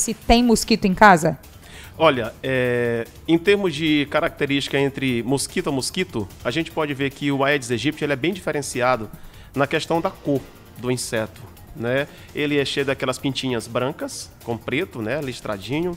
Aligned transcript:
se 0.00 0.14
tem 0.14 0.42
mosquito 0.42 0.86
em 0.86 0.94
casa? 0.94 1.38
Olha, 1.96 2.32
é, 2.42 3.06
em 3.28 3.36
termos 3.36 3.74
de 3.74 4.06
característica 4.10 4.78
entre 4.78 5.22
mosquito 5.22 5.68
a 5.68 5.72
mosquito, 5.72 6.26
a 6.42 6.50
gente 6.50 6.70
pode 6.70 6.94
ver 6.94 7.10
que 7.10 7.30
o 7.30 7.44
Aedes 7.44 7.70
aegypti 7.70 8.02
ele 8.02 8.14
é 8.14 8.16
bem 8.16 8.32
diferenciado 8.32 9.10
na 9.54 9.66
questão 9.66 10.00
da 10.00 10.10
cor 10.10 10.40
do 10.78 10.90
inseto. 10.90 11.42
Né? 11.76 12.08
Ele 12.34 12.58
é 12.58 12.64
cheio 12.64 12.86
daquelas 12.86 13.18
pintinhas 13.18 13.66
brancas, 13.66 14.30
com 14.44 14.56
preto, 14.56 15.02
né, 15.02 15.20
listradinho. 15.20 15.96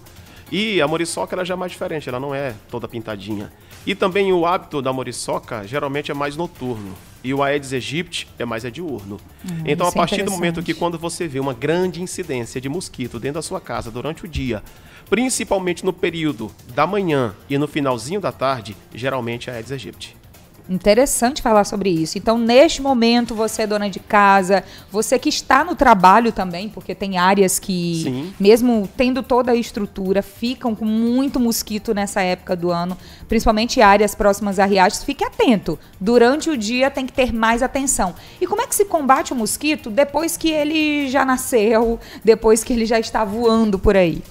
E 0.51 0.81
a 0.81 0.87
moriçoca 0.87 1.35
ela 1.35 1.45
já 1.45 1.53
é 1.53 1.57
mais 1.57 1.71
diferente, 1.71 2.07
ela 2.07 2.19
não 2.19 2.33
é 2.33 2.53
toda 2.69 2.87
pintadinha. 2.87 3.51
E 3.85 3.93
também 3.93 4.31
o 4.31 4.45
hábito 4.45 4.81
da 4.81 4.93
moriçoca 4.93 5.65
geralmente 5.67 6.11
é 6.11 6.13
mais 6.13 6.35
noturno. 6.37 6.93
E 7.23 7.33
o 7.33 7.41
Aedes 7.41 7.71
aegypti 7.71 8.27
é 8.37 8.45
mais 8.45 8.65
é 8.65 8.69
diurno. 8.69 9.19
Uhum, 9.49 9.63
então, 9.65 9.87
a 9.87 9.89
é 9.89 9.93
partir 9.93 10.21
é 10.21 10.23
do 10.23 10.31
momento 10.31 10.61
que 10.61 10.73
quando 10.73 10.99
você 10.99 11.27
vê 11.27 11.39
uma 11.39 11.53
grande 11.53 12.01
incidência 12.01 12.59
de 12.59 12.67
mosquito 12.67 13.19
dentro 13.19 13.35
da 13.35 13.41
sua 13.41 13.61
casa 13.61 13.89
durante 13.89 14.25
o 14.25 14.27
dia, 14.27 14.61
principalmente 15.09 15.85
no 15.85 15.93
período 15.93 16.51
da 16.75 16.85
manhã 16.85 17.33
e 17.49 17.57
no 17.57 17.67
finalzinho 17.67 18.19
da 18.19 18.31
tarde, 18.31 18.75
geralmente 18.93 19.49
é 19.49 19.53
Aedes 19.53 19.71
aegypti. 19.71 20.22
Interessante 20.69 21.41
falar 21.41 21.65
sobre 21.65 21.89
isso. 21.89 22.17
Então, 22.17 22.37
neste 22.37 22.81
momento, 22.81 23.35
você 23.35 23.63
é 23.63 23.67
dona 23.67 23.89
de 23.89 23.99
casa, 23.99 24.63
você 24.89 25.19
que 25.19 25.27
está 25.27 25.61
no 25.63 25.75
trabalho 25.75 26.31
também, 26.31 26.69
porque 26.69 26.95
tem 26.95 27.17
áreas 27.17 27.59
que, 27.59 28.01
Sim. 28.03 28.33
mesmo 28.39 28.89
tendo 28.95 29.21
toda 29.21 29.51
a 29.51 29.55
estrutura, 29.55 30.21
ficam 30.21 30.73
com 30.73 30.85
muito 30.85 31.37
mosquito 31.37 31.93
nessa 31.93 32.21
época 32.21 32.55
do 32.55 32.71
ano, 32.71 32.97
principalmente 33.27 33.81
áreas 33.81 34.15
próximas 34.15 34.57
a 34.57 34.65
riachos. 34.65 35.03
Fique 35.03 35.23
atento. 35.25 35.77
Durante 35.99 36.49
o 36.49 36.55
dia 36.55 36.89
tem 36.89 37.05
que 37.05 37.13
ter 37.13 37.33
mais 37.33 37.61
atenção. 37.61 38.15
E 38.39 38.47
como 38.47 38.61
é 38.61 38.67
que 38.67 38.75
se 38.75 38.85
combate 38.85 39.33
o 39.33 39.35
mosquito 39.35 39.89
depois 39.89 40.37
que 40.37 40.49
ele 40.49 41.09
já 41.09 41.25
nasceu, 41.25 41.99
depois 42.23 42.63
que 42.63 42.71
ele 42.71 42.85
já 42.85 42.99
está 42.99 43.25
voando 43.25 43.77
por 43.77 43.97
aí? 43.97 44.23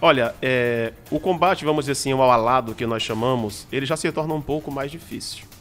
Olha, 0.00 0.34
é, 0.40 0.92
o 1.10 1.18
combate, 1.18 1.64
vamos 1.64 1.84
dizer 1.84 1.92
assim, 1.92 2.14
o 2.14 2.22
alado 2.22 2.74
que 2.74 2.86
nós 2.86 3.02
chamamos, 3.02 3.66
ele 3.72 3.86
já 3.86 3.96
se 3.96 4.10
torna 4.12 4.34
um 4.34 4.42
pouco 4.42 4.70
mais 4.70 4.90
difícil 4.90 5.51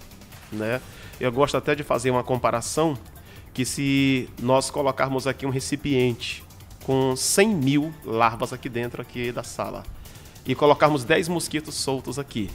né? 0.51 0.81
Eu 1.19 1.31
gosto 1.31 1.55
até 1.57 1.75
de 1.75 1.83
fazer 1.83 2.11
uma 2.11 2.23
comparação 2.23 2.97
que 3.53 3.65
se 3.65 4.29
nós 4.41 4.69
colocarmos 4.69 5.27
aqui 5.27 5.45
um 5.45 5.49
recipiente 5.49 6.43
com 6.83 7.15
100 7.15 7.55
mil 7.55 7.93
larvas 8.03 8.53
aqui 8.53 8.69
dentro 8.69 9.01
aqui 9.01 9.31
da 9.31 9.43
sala 9.43 9.83
e 10.45 10.55
colocarmos 10.55 11.03
10 11.03 11.27
mosquitos 11.27 11.75
soltos 11.75 12.17
aqui, 12.17 12.49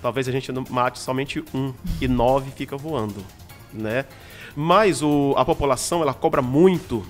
talvez 0.00 0.28
a 0.28 0.32
gente 0.32 0.50
mate 0.70 0.98
somente 0.98 1.44
um 1.52 1.72
e 2.00 2.08
nove 2.08 2.50
fica 2.52 2.76
voando, 2.76 3.22
né? 3.72 4.06
Mas 4.54 5.02
o, 5.02 5.34
a 5.36 5.44
população 5.44 6.00
ela 6.00 6.14
cobra 6.14 6.40
muito 6.40 7.04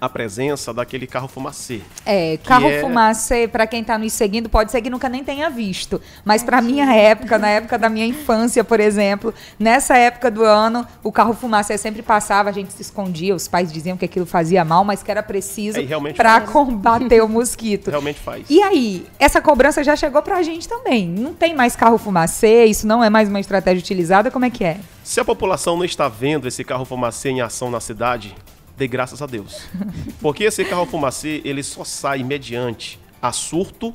a 0.00 0.08
presença 0.08 0.72
daquele 0.72 1.06
carro 1.06 1.28
fumacê. 1.28 1.80
É, 2.06 2.38
carro 2.44 2.68
é... 2.68 2.80
fumacê, 2.80 3.48
para 3.48 3.66
quem 3.66 3.80
está 3.80 3.98
nos 3.98 4.12
seguindo, 4.12 4.48
pode 4.48 4.70
ser 4.70 4.80
que 4.80 4.90
nunca 4.90 5.08
nem 5.08 5.24
tenha 5.24 5.50
visto. 5.50 6.00
Mas 6.24 6.42
para 6.42 6.60
minha 6.60 6.94
época, 6.94 7.38
na 7.38 7.48
época 7.48 7.78
da 7.78 7.88
minha 7.88 8.06
infância, 8.06 8.62
por 8.62 8.80
exemplo, 8.80 9.34
nessa 9.58 9.96
época 9.96 10.30
do 10.30 10.44
ano, 10.44 10.86
o 11.02 11.10
carro 11.10 11.34
fumacê 11.34 11.76
sempre 11.76 12.02
passava, 12.02 12.48
a 12.48 12.52
gente 12.52 12.72
se 12.72 12.82
escondia, 12.82 13.34
os 13.34 13.48
pais 13.48 13.72
diziam 13.72 13.96
que 13.96 14.04
aquilo 14.04 14.26
fazia 14.26 14.64
mal, 14.64 14.84
mas 14.84 15.02
que 15.02 15.10
era 15.10 15.22
preciso 15.22 15.78
é, 15.78 16.12
para 16.12 16.40
combater 16.42 17.22
o 17.22 17.28
mosquito. 17.28 17.90
Realmente 17.90 18.20
faz. 18.20 18.46
E 18.48 18.62
aí, 18.62 19.06
essa 19.18 19.40
cobrança 19.40 19.82
já 19.82 19.96
chegou 19.96 20.22
para 20.22 20.36
a 20.36 20.42
gente 20.42 20.68
também. 20.68 21.08
Não 21.08 21.34
tem 21.34 21.54
mais 21.54 21.74
carro 21.74 21.98
fumacê, 21.98 22.66
isso 22.66 22.86
não 22.86 23.02
é 23.02 23.10
mais 23.10 23.28
uma 23.28 23.40
estratégia 23.40 23.80
utilizada, 23.80 24.30
como 24.30 24.44
é 24.44 24.50
que 24.50 24.64
é? 24.64 24.78
Se 25.02 25.18
a 25.18 25.24
população 25.24 25.76
não 25.76 25.84
está 25.84 26.06
vendo 26.06 26.46
esse 26.46 26.62
carro 26.62 26.84
fumacê 26.84 27.30
em 27.30 27.40
ação 27.40 27.70
na 27.70 27.80
cidade, 27.80 28.36
dê 28.78 28.86
graças 28.86 29.20
a 29.20 29.26
Deus. 29.26 29.68
Porque 30.22 30.44
esse 30.44 30.64
carro 30.64 30.86
fumacê, 30.86 31.42
ele 31.44 31.62
só 31.62 31.84
sai 31.84 32.22
mediante 32.22 32.98
a 33.20 33.32
surto 33.32 33.92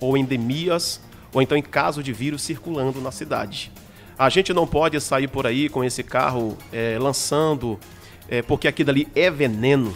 ou 0.00 0.18
endemias, 0.18 1.00
ou 1.32 1.40
então 1.40 1.56
em 1.56 1.62
caso 1.62 2.02
de 2.02 2.12
vírus 2.12 2.42
circulando 2.42 3.00
na 3.00 3.12
cidade. 3.12 3.72
A 4.18 4.28
gente 4.28 4.52
não 4.52 4.66
pode 4.66 5.00
sair 5.00 5.28
por 5.28 5.46
aí 5.46 5.68
com 5.68 5.82
esse 5.82 6.02
carro 6.02 6.58
é, 6.72 6.98
lançando, 7.00 7.78
é, 8.28 8.42
porque 8.42 8.68
aquilo 8.68 8.90
ali 8.90 9.08
é 9.14 9.30
veneno, 9.30 9.94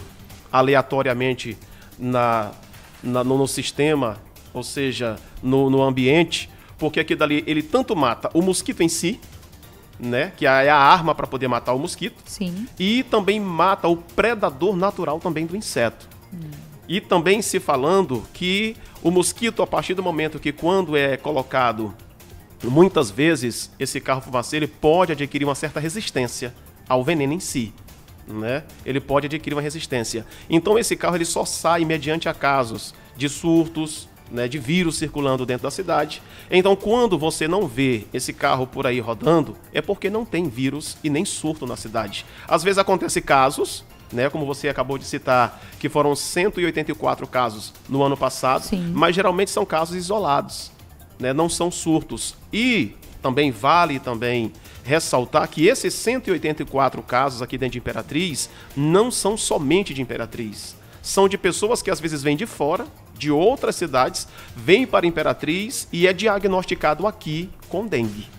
aleatoriamente 0.51 1.57
na, 1.97 2.51
na 3.03 3.23
no, 3.23 3.37
no, 3.37 3.47
sistema, 3.47 4.17
ou 4.53 4.63
seja, 4.63 5.17
no, 5.43 5.69
no 5.69 5.81
ambiente, 5.81 6.49
porque 6.77 6.99
aquilo 6.99 7.23
ali 7.23 7.43
ele 7.45 7.61
tanto 7.61 7.95
mata 7.95 8.29
o 8.33 8.41
mosquito 8.41 8.81
em 8.81 8.89
si, 8.89 9.19
né? 9.99 10.31
Que 10.37 10.45
é 10.45 10.69
a 10.69 10.77
arma 10.77 11.13
para 11.13 11.27
poder 11.27 11.47
matar 11.47 11.73
o 11.73 11.79
mosquito. 11.79 12.21
Sim. 12.25 12.67
E 12.79 13.03
também 13.03 13.39
mata 13.39 13.87
o 13.87 13.97
predador 13.97 14.75
natural 14.75 15.19
também 15.19 15.45
do 15.45 15.55
inseto. 15.55 16.07
Hum. 16.33 16.49
E 16.87 16.99
também 16.99 17.41
se 17.41 17.59
falando 17.59 18.23
que 18.33 18.75
o 19.03 19.11
mosquito, 19.11 19.61
a 19.61 19.67
partir 19.67 19.93
do 19.93 20.01
momento 20.01 20.39
que 20.39 20.51
quando 20.51 20.97
é 20.97 21.15
colocado, 21.17 21.93
muitas 22.63 23.11
vezes 23.11 23.71
esse 23.79 24.01
carro 24.01 24.21
fumacê, 24.21 24.57
ele 24.57 24.67
pode 24.67 25.11
adquirir 25.11 25.45
uma 25.45 25.55
certa 25.55 25.79
resistência 25.79 26.53
ao 26.87 27.03
veneno 27.03 27.33
em 27.33 27.39
si. 27.39 27.73
Né? 28.27 28.63
Ele 28.83 28.99
pode 28.99 29.27
adquirir 29.27 29.55
uma 29.55 29.61
resistência. 29.61 30.25
Então 30.49 30.79
esse 30.79 30.95
carro 30.95 31.15
ele 31.15 31.25
só 31.25 31.45
sai 31.45 31.85
mediante 31.85 32.27
a 32.27 32.33
casos 32.33 32.93
de 33.15 33.29
surtos, 33.29 34.08
né, 34.31 34.47
de 34.47 34.57
vírus 34.57 34.97
circulando 34.97 35.45
dentro 35.45 35.63
da 35.63 35.71
cidade. 35.71 36.21
Então, 36.49 36.75
quando 36.75 37.17
você 37.17 37.47
não 37.47 37.67
vê 37.67 38.05
esse 38.13 38.33
carro 38.33 38.67
por 38.67 38.85
aí 38.85 38.99
rodando, 38.99 39.55
é 39.73 39.81
porque 39.81 40.09
não 40.09 40.25
tem 40.25 40.47
vírus 40.47 40.97
e 41.03 41.09
nem 41.09 41.25
surto 41.25 41.65
na 41.65 41.75
cidade. 41.75 42.25
Às 42.47 42.63
vezes 42.63 42.77
acontece 42.77 43.21
casos, 43.21 43.83
né, 44.11 44.29
como 44.29 44.45
você 44.45 44.69
acabou 44.69 44.97
de 44.97 45.05
citar, 45.05 45.61
que 45.79 45.89
foram 45.89 46.15
184 46.15 47.27
casos 47.27 47.73
no 47.87 48.03
ano 48.03 48.17
passado, 48.17 48.63
Sim. 48.63 48.91
mas 48.93 49.15
geralmente 49.15 49.51
são 49.51 49.65
casos 49.65 49.95
isolados, 49.95 50.71
né, 51.19 51.33
não 51.33 51.49
são 51.49 51.69
surtos. 51.71 52.35
E 52.51 52.93
também 53.21 53.51
vale 53.51 53.99
também 53.99 54.51
ressaltar 54.83 55.47
que 55.47 55.67
esses 55.67 55.93
184 55.93 57.01
casos 57.03 57.41
aqui 57.41 57.57
dentro 57.57 57.73
de 57.73 57.77
Imperatriz 57.79 58.49
não 58.75 59.11
são 59.11 59.37
somente 59.37 59.93
de 59.93 60.01
Imperatriz. 60.01 60.75
São 61.01 61.29
de 61.29 61.37
pessoas 61.37 61.81
que 61.81 61.91
às 61.91 61.99
vezes 61.99 62.23
vêm 62.23 62.35
de 62.35 62.45
fora, 62.45 62.87
de 63.19 63.29
outras 63.29 63.75
cidades, 63.75 64.27
vem 64.55 64.87
para 64.87 65.05
Imperatriz 65.05 65.87
e 65.91 66.07
é 66.07 66.13
diagnosticado 66.13 67.05
aqui 67.05 67.49
com 67.67 67.85
dengue. 67.85 68.38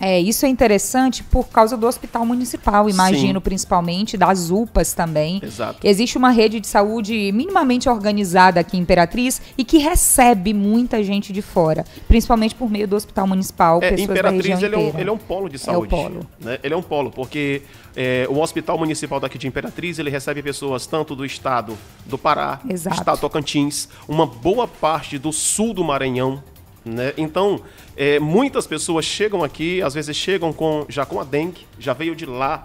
É, 0.00 0.20
isso 0.20 0.44
é 0.44 0.48
interessante 0.48 1.22
por 1.22 1.48
causa 1.48 1.76
do 1.76 1.86
hospital 1.86 2.26
municipal, 2.26 2.88
imagino, 2.88 3.38
Sim. 3.38 3.44
principalmente, 3.44 4.16
das 4.16 4.50
UPAs 4.50 4.92
também. 4.92 5.40
Exato. 5.42 5.78
Existe 5.82 6.18
uma 6.18 6.30
rede 6.30 6.60
de 6.60 6.66
saúde 6.66 7.30
minimamente 7.32 7.88
organizada 7.88 8.60
aqui 8.60 8.76
em 8.76 8.80
Imperatriz 8.80 9.40
e 9.56 9.64
que 9.64 9.78
recebe 9.78 10.52
muita 10.52 11.02
gente 11.02 11.32
de 11.32 11.42
fora, 11.42 11.84
principalmente 12.08 12.54
por 12.54 12.70
meio 12.70 12.86
do 12.86 12.96
hospital 12.96 13.26
municipal, 13.26 13.80
é, 13.82 13.94
Imperatriz, 14.00 14.62
ele 14.62 14.74
é, 14.74 14.78
um, 14.78 14.98
ele 14.98 15.08
é, 15.08 15.12
um, 15.12 15.18
polo 15.18 15.48
de 15.48 15.58
saúde. 15.58 15.94
É 15.94 15.96
o 15.96 16.02
polo. 16.02 16.26
Né? 16.40 16.58
Ele 16.62 16.74
é 16.74 16.76
um 16.76 16.82
polo, 16.82 17.10
porque 17.10 17.62
é, 17.96 18.26
o 18.28 18.38
hospital 18.40 18.78
municipal 18.78 19.20
daqui 19.20 19.38
de 19.38 19.46
Imperatriz, 19.46 19.98
ele 19.98 20.10
recebe 20.10 20.42
pessoas 20.42 20.86
tanto 20.86 21.14
do 21.14 21.24
estado 21.24 21.76
do 22.06 22.18
Pará, 22.18 22.60
Exato. 22.68 22.96
estado 22.96 23.20
Tocantins, 23.20 23.88
uma 24.08 24.26
boa 24.26 24.66
parte 24.66 25.18
do 25.18 25.32
sul 25.32 25.72
do 25.72 25.84
Maranhão, 25.84 26.42
né? 26.84 27.14
Então, 27.16 27.62
é, 27.96 28.20
muitas 28.20 28.66
pessoas 28.66 29.04
chegam 29.04 29.42
aqui, 29.42 29.80
às 29.80 29.94
vezes 29.94 30.16
chegam 30.16 30.52
com 30.52 30.84
já 30.88 31.06
com 31.06 31.18
a 31.18 31.24
dengue, 31.24 31.66
já 31.78 31.92
veio 31.92 32.14
de 32.14 32.26
lá, 32.26 32.62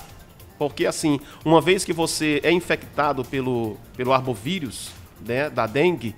porque 0.57 0.85
assim, 0.85 1.19
uma 1.46 1.62
vez 1.62 1.85
que 1.85 1.94
você 1.94 2.41
é 2.44 2.52
infectado 2.52 3.24
pelo, 3.24 3.78
pelo 3.96 4.12
arbovírus 4.12 4.91
né, 5.25 5.50
da 5.50 5.66
dengue, 5.66 6.13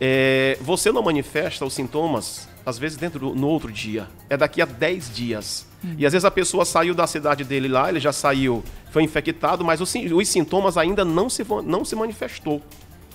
é, 0.00 0.56
você 0.60 0.90
não 0.90 1.02
manifesta 1.02 1.64
os 1.64 1.74
sintomas, 1.74 2.48
às 2.64 2.78
vezes 2.78 2.96
dentro 2.96 3.18
do, 3.18 3.34
no 3.34 3.46
outro 3.46 3.70
dia, 3.70 4.08
é 4.30 4.36
daqui 4.36 4.62
a 4.62 4.64
10 4.64 5.14
dias. 5.14 5.66
Hum. 5.84 5.94
E 5.98 6.06
às 6.06 6.12
vezes 6.12 6.24
a 6.24 6.30
pessoa 6.30 6.64
saiu 6.64 6.94
da 6.94 7.06
cidade 7.06 7.44
dele 7.44 7.68
lá, 7.68 7.90
ele 7.90 8.00
já 8.00 8.12
saiu, 8.12 8.64
foi 8.90 9.02
infectado, 9.02 9.62
mas 9.62 9.82
os, 9.82 9.94
os 9.94 10.28
sintomas 10.28 10.78
ainda 10.78 11.04
não 11.04 11.28
se, 11.28 11.44
não 11.64 11.84
se 11.84 11.94
manifestou. 11.94 12.62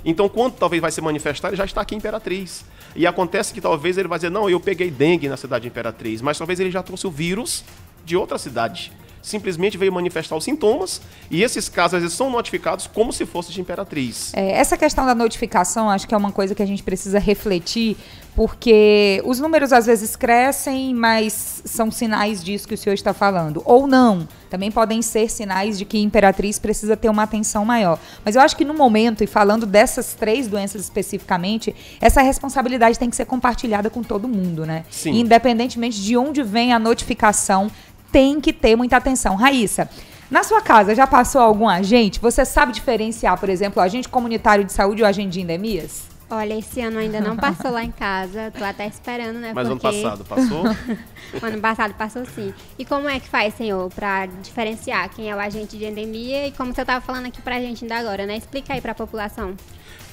Então, 0.06 0.30
quando 0.30 0.54
talvez 0.54 0.82
vai 0.82 0.92
se 0.92 1.02
manifestar, 1.02 1.50
ele 1.50 1.58
já 1.58 1.66
está 1.66 1.82
aqui 1.82 1.94
em 1.94 1.98
Imperatriz. 1.98 2.64
E 2.96 3.06
acontece 3.06 3.54
que 3.54 3.62
talvez 3.62 3.98
ele 3.98 4.08
vai 4.08 4.18
dizer, 4.18 4.30
não, 4.30 4.50
eu 4.50 4.60
peguei 4.60 4.90
dengue 4.90 5.30
na 5.30 5.38
cidade 5.38 5.64
de 5.64 5.68
Imperatriz, 5.68 6.22
mas 6.22 6.38
talvez 6.38 6.60
ele 6.60 6.72
já 6.72 6.82
trouxe 6.82 7.08
o 7.08 7.12
vírus 7.12 7.64
de 8.06 8.16
outra 8.16 8.38
cidade. 8.38 8.92
Simplesmente 9.22 9.78
veio 9.78 9.92
manifestar 9.92 10.36
os 10.36 10.44
sintomas 10.44 11.02
e 11.30 11.44
esses 11.44 11.68
casos 11.70 11.96
às 11.96 12.02
vezes 12.04 12.18
são 12.18 12.30
notificados 12.30 12.88
como 12.88 13.12
se 13.12 13.26
fosse 13.26 13.52
de 13.52 13.62
Imperatriz. 13.62 14.32
É, 14.34 14.52
essa 14.52 14.78
questão 14.78 15.06
da 15.06 15.14
notificação 15.14 15.90
acho 15.90 16.08
que 16.08 16.14
é 16.14 16.18
uma 16.18 16.32
coisa 16.32 16.56
que 16.56 16.64
a 16.64 16.66
gente 16.66 16.84
precisa 16.84 17.20
refletir, 17.20 17.98
porque 18.36 19.22
os 19.26 19.40
números 19.40 19.74
às 19.74 19.86
vezes 19.86 20.16
crescem, 20.16 20.94
mas 20.94 21.62
são 21.66 21.92
sinais 21.92 22.44
disso 22.44 22.68
que 22.68 22.74
o 22.74 22.78
senhor 22.78 22.94
está 22.94 23.14
falando. 23.14 23.62
Ou 23.66 23.86
não, 23.86 24.28
também 24.50 24.72
podem 24.72 25.02
ser 25.02 25.30
sinais 25.30 25.78
de 25.78 25.86
que 25.86 26.00
Imperatriz 26.00 26.58
precisa 26.58 26.96
ter 26.96 27.10
uma 27.10 27.24
atenção 27.24 27.66
maior. 27.66 28.00
Mas 28.24 28.36
eu 28.36 28.42
acho 28.42 28.56
que 28.56 28.64
no 28.64 28.74
momento, 28.74 29.24
e 29.24 29.28
falando 29.28 29.66
dessas 29.66 30.14
três 30.14 30.48
doenças 30.48 30.82
especificamente, 30.82 31.76
essa 32.00 32.22
responsabilidade 32.22 32.98
tem 32.98 33.10
que 33.10 33.16
ser 33.16 33.26
compartilhada 33.26 33.90
com 33.90 34.02
todo 34.02 34.28
mundo, 34.28 34.66
né? 34.66 34.86
Sim. 34.90 35.20
Independentemente 35.20 36.02
de 36.02 36.16
onde 36.16 36.42
vem 36.42 36.74
a 36.74 36.80
notificação, 36.80 37.70
tem 38.12 38.40
que 38.42 38.54
ter 38.54 38.76
muita 38.76 38.98
atenção. 38.98 39.36
Raíssa, 39.36 39.90
na 40.30 40.44
sua 40.44 40.62
casa 40.62 40.94
já 40.94 41.08
passou 41.08 41.42
algum 41.42 41.68
agente? 41.68 42.20
Você 42.20 42.46
sabe 42.46 42.72
diferenciar, 42.72 43.40
por 43.40 43.50
exemplo, 43.50 43.82
o 43.82 43.86
agente 43.86 44.08
comunitário 44.08 44.64
de 44.64 44.72
saúde 44.72 45.02
e 45.02 45.04
o 45.04 45.08
agente 45.08 45.34
de 45.34 45.42
endemias? 45.42 46.10
Olha, 46.32 46.54
esse 46.54 46.80
ano 46.80 47.00
ainda 47.00 47.20
não 47.20 47.36
passou 47.36 47.72
lá 47.72 47.84
em 47.84 47.90
casa. 47.90 48.52
Tô 48.56 48.64
até 48.64 48.86
esperando, 48.86 49.40
né? 49.40 49.52
Mas 49.54 49.68
porque... 49.68 49.88
ano 49.88 50.02
passado 50.02 50.24
passou? 50.24 50.64
ano 51.42 51.60
passado 51.60 51.94
passou 51.96 52.26
sim. 52.26 52.54
E 52.78 52.86
como 52.86 53.10
é 53.10 53.20
que 53.20 53.28
faz, 53.28 53.56
senhor, 53.56 53.90
para 53.90 54.28
diferenciar 54.28 55.10
quem 55.10 55.32
é 55.32 55.36
o 55.36 55.40
agente 55.40 55.76
de 55.76 55.86
endemia 55.86 56.46
e 56.46 56.52
como 56.52 56.74
você 56.74 56.82
estava 56.82 57.04
falando 57.04 57.26
aqui 57.26 57.42
pra 57.42 57.60
gente 57.60 57.84
ainda 57.84 57.98
agora, 57.98 58.28
né? 58.28 58.38
Explica 58.38 58.74
aí 58.74 58.82
para 58.82 58.92
a 58.92 58.96
população. 58.96 59.56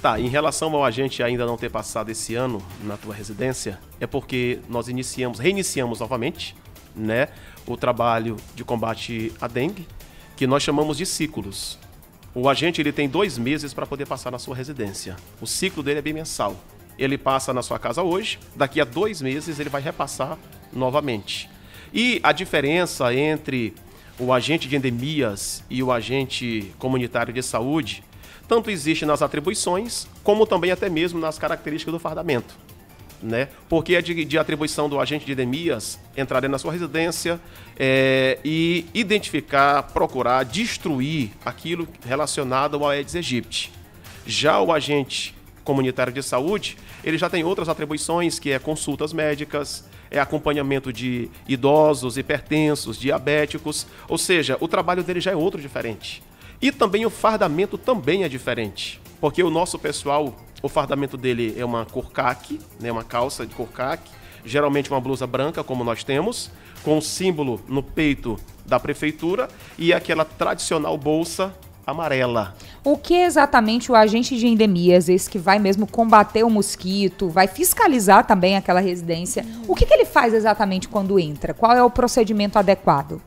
Tá, 0.01 0.19
em 0.19 0.29
relação 0.29 0.75
ao 0.75 0.85
agente 0.85 1.23
ainda 1.23 1.45
não 1.45 1.59
ter 1.59 1.71
passado 1.71 2.11
esse 2.11 2.35
ano 2.35 2.63
na 2.83 2.97
tua 2.97 3.15
residência, 3.15 3.79
é 4.01 4.07
porque 4.07 4.61
nós 4.69 4.89
iniciamos, 4.89 5.39
reiniciamos 5.39 6.01
novamente, 6.01 6.55
né, 6.95 7.29
o 7.67 7.77
trabalho 7.77 8.37
de 8.55 8.65
combate 8.65 9.33
à 9.41 9.47
dengue, 9.47 9.87
que 10.37 10.47
nós 10.47 10.63
chamamos 10.63 10.97
de 10.97 11.07
ciclos. 11.07 11.79
O 12.35 12.49
agente 12.49 12.81
ele 12.81 12.93
tem 12.93 13.09
dois 13.09 13.39
meses 13.39 13.73
para 13.73 13.87
poder 13.87 14.07
passar 14.07 14.31
na 14.31 14.39
sua 14.39 14.55
residência. 14.55 15.17
O 15.41 15.47
ciclo 15.47 15.83
dele 15.83 15.99
é 15.99 16.03
bimensal. 16.03 16.57
Ele 16.99 17.17
passa 17.17 17.53
na 17.53 17.63
sua 17.63 17.79
casa 17.79 18.03
hoje, 18.03 18.39
daqui 18.55 18.81
a 18.81 18.85
dois 18.85 19.21
meses 19.21 19.59
ele 19.59 19.71
vai 19.71 19.83
repassar 19.83 20.39
novamente. 20.73 21.49
E 21.93 22.21
a 22.23 22.33
diferença 22.33 23.15
entre 23.15 23.75
o 24.19 24.33
agente 24.33 24.69
de 24.69 24.77
endemias 24.77 25.63
e 25.69 25.83
o 25.83 25.93
agente 25.93 26.73
comunitário 26.79 27.33
de 27.33 27.43
saúde 27.43 28.03
tanto 28.49 28.71
existe 28.71 29.05
nas 29.05 29.23
atribuições, 29.23 30.07
como 30.23 30.47
também 30.47 30.71
até 30.71 30.89
mesmo 30.89 31.19
nas 31.19 31.39
características 31.39 31.93
do 31.93 31.99
fardamento 31.99 32.66
né? 33.23 33.49
Porque 33.69 33.95
é 33.95 34.03
de, 34.03 34.25
de 34.25 34.39
atribuição 34.39 34.89
do 34.89 35.01
agente 35.01 35.25
de 35.25 35.33
endemias 35.33 35.99
entrar 36.17 36.47
na 36.49 36.59
sua 36.59 36.73
residência 36.73 37.41
é, 37.79 38.39
e 38.45 38.87
identificar, 38.95 39.83
procurar, 39.85 40.45
destruir 40.45 41.31
aquilo 41.45 41.89
relacionado 42.05 42.77
ao 42.77 42.89
Aedes 42.89 43.15
aegypti. 43.15 43.73
Já 44.27 44.61
o 44.61 44.73
agente 44.73 45.35
comunitário 45.65 46.13
de 46.13 46.23
saúde, 46.23 46.77
ele 47.03 47.19
já 47.19 47.29
tem 47.29 47.45
outras 47.45 47.69
atribuições, 47.69 48.39
que 48.39 48.53
é 48.53 48.59
consultas 48.59 49.13
médicas, 49.13 49.85
é 50.11 50.19
acompanhamento 50.19 50.93
de 50.93 51.29
idosos, 51.49 52.17
hipertensos, 52.17 52.99
diabéticos, 52.99 53.87
ou 54.09 54.17
seja, 54.17 54.57
o 54.61 54.69
trabalho 54.69 55.03
dele 55.03 55.21
já 55.21 55.33
é 55.33 55.37
outro 55.37 55.61
diferente. 55.61 56.23
E 56.61 56.73
também 56.73 57.05
o 57.05 57.11
fardamento 57.11 57.77
também 57.77 58.23
é 58.23 58.29
diferente, 58.29 59.01
porque 59.21 59.43
o 59.43 59.51
nosso 59.51 59.79
pessoal 59.79 60.35
o 60.63 60.69
fardamento 60.69 61.17
dele 61.17 61.55
é 61.59 61.65
uma 61.65 61.85
cor 61.85 62.11
caque, 62.11 62.61
né, 62.81 62.91
uma 62.91 63.05
calça 63.05 63.47
de 63.47 63.55
cor 63.55 63.69
caque, 63.69 64.11
geralmente 64.45 64.91
uma 64.91 65.01
blusa 65.01 65.27
branca, 65.27 65.63
como 65.63 65.85
nós 65.85 66.05
temos, 66.05 66.51
com 66.83 66.99
o 66.99 67.03
símbolo 67.03 67.61
no 67.69 67.83
peito 67.83 68.39
da 68.65 68.79
prefeitura 68.79 69.49
e 69.79 69.93
aquela 69.93 70.25
tradicional 70.25 70.97
bolsa 70.97 71.55
amarela. 71.87 72.57
O 72.83 72.97
que 72.97 73.15
exatamente 73.15 73.93
o 73.93 73.95
agente 73.95 74.37
de 74.37 74.47
endemias, 74.47 75.09
esse 75.09 75.31
que 75.31 75.39
vai 75.39 75.59
mesmo 75.59 75.87
combater 75.87 76.43
o 76.45 76.51
mosquito, 76.51 77.29
vai 77.29 77.47
fiscalizar 77.47 78.27
também 78.27 78.57
aquela 78.57 78.81
residência, 78.81 79.47
o 79.69 79.75
que, 79.75 79.87
que 79.87 79.95
ele 79.95 80.05
faz 80.05 80.35
exatamente 80.35 80.89
quando 80.89 81.19
entra? 81.19 81.55
Qual 81.55 81.73
é 81.73 81.83
o 81.83 81.91
procedimento 81.91 82.59
adequado? 82.59 83.21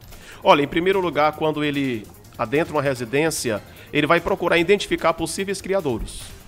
Olha, 0.44 0.62
em 0.62 0.68
primeiro 0.68 1.00
lugar, 1.00 1.34
quando 1.34 1.64
ele 1.64 2.06
adentra 2.38 2.74
uma 2.74 2.82
residência, 2.82 3.62
ele 3.92 4.08
vai 4.08 4.20
procurar 4.20 4.58
identificar 4.58 5.14
possíveis 5.14 5.62
criadouros. 5.62 6.39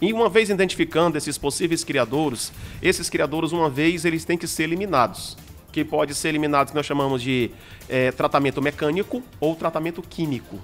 E 0.00 0.12
uma 0.12 0.28
vez 0.28 0.48
identificando 0.48 1.18
esses 1.18 1.36
possíveis 1.36 1.82
criadouros, 1.82 2.52
esses 2.80 3.10
criadouros, 3.10 3.52
uma 3.52 3.68
vez, 3.68 4.04
eles 4.04 4.24
têm 4.24 4.38
que 4.38 4.46
ser 4.46 4.64
eliminados. 4.64 5.36
Que 5.72 5.84
pode 5.84 6.14
ser 6.14 6.28
eliminado, 6.28 6.68
que 6.68 6.74
nós 6.74 6.86
chamamos 6.86 7.20
de 7.20 7.50
é, 7.88 8.12
tratamento 8.12 8.62
mecânico 8.62 9.22
ou 9.40 9.56
tratamento 9.56 10.00
químico. 10.00 10.58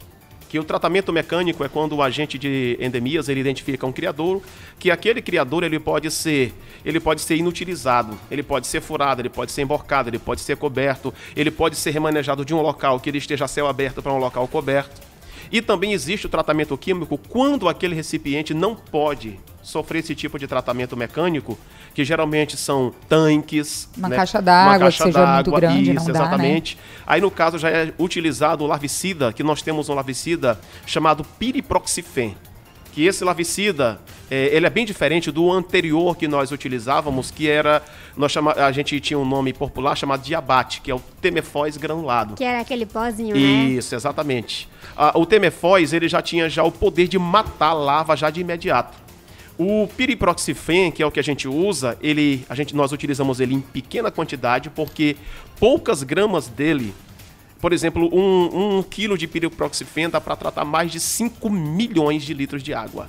Que 0.49 0.59
o 0.59 0.63
tratamento 0.63 1.13
mecânico 1.13 1.65
é 1.65 1.69
quando 1.69 1.97
o 1.97 2.03
agente 2.03 2.39
de 2.39 2.79
endemias 2.81 3.29
ele 3.29 3.41
identifica 3.41 3.85
um 3.85 3.93
criador, 3.93 4.41
que 4.79 4.89
aquele 4.89 5.21
criador 5.21 5.65
ele 5.65 5.81
pode 5.81 6.09
ser, 6.13 6.55
ele 6.85 7.01
pode 7.01 7.21
ser 7.23 7.35
inutilizado, 7.35 8.17
ele 8.31 8.43
pode 8.43 8.69
ser 8.69 8.81
furado, 8.81 9.21
ele 9.21 9.29
pode 9.29 9.51
ser 9.51 9.63
emborcado, 9.63 10.11
ele 10.11 10.19
pode 10.19 10.43
ser 10.43 10.57
coberto, 10.57 11.13
ele 11.35 11.51
pode 11.51 11.75
ser 11.75 11.91
remanejado 11.91 12.45
de 12.45 12.55
um 12.55 12.63
local 12.63 13.01
que 13.01 13.11
ele 13.11 13.19
esteja 13.19 13.49
céu 13.49 13.67
aberto 13.67 14.01
para 14.01 14.13
um 14.13 14.19
local 14.19 14.47
coberto. 14.47 15.14
E 15.51 15.63
também 15.63 15.93
existe 15.93 16.27
o 16.27 16.29
tratamento 16.29 16.77
químico 16.77 17.19
quando 17.19 17.69
aquele 17.69 17.95
recipiente 17.95 18.53
não 18.55 18.75
pode 18.75 19.39
sofrer 19.63 20.01
esse 20.01 20.15
tipo 20.15 20.39
de 20.39 20.47
tratamento 20.47 20.97
mecânico, 20.97 21.59
que 21.95 22.05
geralmente 22.05 22.57
são 22.57 22.93
tanques, 23.09 23.89
uma 23.97 24.09
né? 24.09 24.17
caixa 24.17 24.43
d'água 24.43 24.91
que 24.91 25.03
seja 25.03 25.35
muito 25.35 25.51
grande, 25.53 25.93
isso, 25.93 26.05
não 26.07 26.13
dá, 26.13 26.21
exatamente. 26.21 26.77
Né? 26.77 26.83
Aí 27.07 27.21
no 27.21 27.31
caso 27.31 27.59
já 27.59 27.71
é 27.71 27.93
utilizado 27.99 28.63
o 28.65 28.67
larvicida, 28.67 29.33
que 29.33 29.43
nós 29.43 29.63
temos 29.63 29.89
um 29.89 29.95
larvicida 29.95 30.61
chamado 30.87 31.25
piriproxifen 31.39 32.37
que 32.95 33.05
esse 33.05 33.25
larvicida 33.25 33.99
é, 34.31 34.55
ele 34.55 34.67
é 34.67 34.71
bem 34.71 34.87
diferente 34.87 35.33
do 35.33 35.51
anterior 35.51 36.17
que 36.17 36.29
nós 36.29 36.53
utilizávamos, 36.53 37.33
que 37.33 37.51
era 37.51 37.83
nós 38.17 38.31
chama, 38.31 38.53
a 38.53 38.71
gente 38.71 39.01
tinha 39.01 39.19
um 39.19 39.25
nome 39.25 39.53
popular 39.53 39.97
chamado 39.97 40.23
diabate, 40.23 40.81
que 40.81 40.93
é 40.93 40.95
o 40.95 41.01
temefóis 41.21 41.77
granulado. 41.77 42.37
Que 42.37 42.45
era 42.45 42.61
aquele 42.61 42.87
pozinho, 42.87 43.35
né? 43.35 43.41
Isso, 43.41 43.97
exatamente. 43.97 44.69
Ah, 44.97 45.13
o 45.19 45.27
temefóis 45.27 45.93
ele 45.93 46.09
já 46.09 46.23
tinha 46.23 46.49
já 46.49 46.63
o 46.63 46.71
poder 46.71 47.09
de 47.09 47.19
matar 47.19 47.71
a 47.71 47.75
larva 47.75 48.17
já 48.17 48.31
de 48.31 48.41
imediato. 48.41 48.97
O 49.59 49.89
piriproxifen, 49.97 50.93
que 50.93 51.03
é 51.03 51.07
o 51.07 51.11
que 51.11 51.19
a 51.19 51.23
gente 51.23 51.49
usa, 51.49 51.99
ele, 52.01 52.45
a 52.49 52.55
gente, 52.55 52.77
nós 52.77 52.93
utilizamos 52.93 53.41
ele 53.41 53.55
em 53.55 53.61
pequena 53.61 54.11
quantidade 54.11 54.71
porque 54.71 55.17
poucas 55.59 56.05
gramas 56.05 56.47
dele 56.47 56.95
por 57.65 57.73
exemplo, 57.73 58.11
um, 58.13 58.77
um 58.77 58.83
quilo 58.83 59.17
de 59.17 59.27
piriproxifen 59.27 60.11
dá 60.11 60.21
para 60.21 60.37
tratar 60.37 60.67
mais 60.67 60.93
de 60.93 61.01
5 61.01 61.49
milhões 61.49 62.23
de 62.23 62.35
litros 62.35 62.63
de 62.63 62.75
água. 62.75 63.09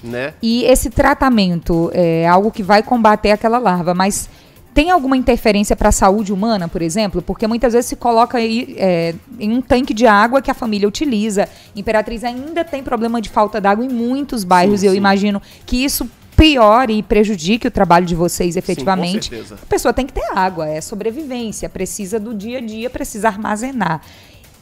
Né? 0.00 0.32
E 0.40 0.62
esse 0.62 0.90
tratamento 0.90 1.90
é 1.92 2.24
algo 2.24 2.52
que 2.52 2.62
vai 2.62 2.84
combater 2.84 3.32
aquela 3.32 3.58
larva, 3.58 3.94
mas 3.94 4.30
tem 4.72 4.92
alguma 4.92 5.16
interferência 5.16 5.74
para 5.74 5.88
a 5.88 5.92
saúde 5.92 6.32
humana, 6.32 6.68
por 6.68 6.82
exemplo? 6.82 7.20
Porque 7.20 7.48
muitas 7.48 7.72
vezes 7.72 7.86
se 7.88 7.96
coloca 7.96 8.38
aí, 8.38 8.76
é, 8.78 9.12
em 9.40 9.50
um 9.50 9.60
tanque 9.60 9.92
de 9.92 10.06
água 10.06 10.40
que 10.40 10.52
a 10.52 10.54
família 10.54 10.86
utiliza. 10.86 11.48
Imperatriz 11.74 12.22
ainda 12.22 12.62
tem 12.62 12.84
problema 12.84 13.20
de 13.20 13.28
falta 13.28 13.60
d'água 13.60 13.84
em 13.84 13.88
muitos 13.88 14.44
bairros 14.44 14.82
sim, 14.82 14.86
e 14.86 14.88
eu 14.88 14.92
sim. 14.92 14.98
imagino 14.98 15.42
que 15.66 15.84
isso 15.84 16.08
piore 16.36 16.98
e 16.98 17.02
prejudique 17.02 17.66
o 17.66 17.70
trabalho 17.70 18.04
de 18.04 18.14
vocês 18.14 18.56
efetivamente. 18.56 19.30
Sim, 19.30 19.54
a 19.54 19.66
pessoa 19.66 19.92
tem 19.92 20.06
que 20.06 20.12
ter 20.12 20.26
água, 20.34 20.68
é 20.68 20.80
sobrevivência, 20.80 21.68
precisa 21.68 22.20
do 22.20 22.34
dia 22.34 22.58
a 22.58 22.60
dia, 22.60 22.90
precisa 22.90 23.28
armazenar. 23.28 24.02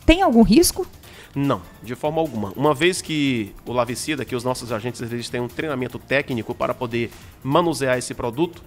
Tem 0.06 0.22
algum 0.22 0.42
risco? 0.42 0.86
Não, 1.34 1.60
de 1.82 1.96
forma 1.96 2.20
alguma. 2.20 2.52
Uma 2.54 2.72
vez 2.72 3.02
que 3.02 3.52
o 3.66 3.72
lavicida, 3.72 4.24
que 4.24 4.36
os 4.36 4.44
nossos 4.44 4.70
agentes 4.70 5.00
eles 5.02 5.28
têm 5.28 5.40
um 5.40 5.48
treinamento 5.48 5.98
técnico 5.98 6.54
para 6.54 6.72
poder 6.72 7.10
manusear 7.42 7.98
esse 7.98 8.14
produto, 8.14 8.62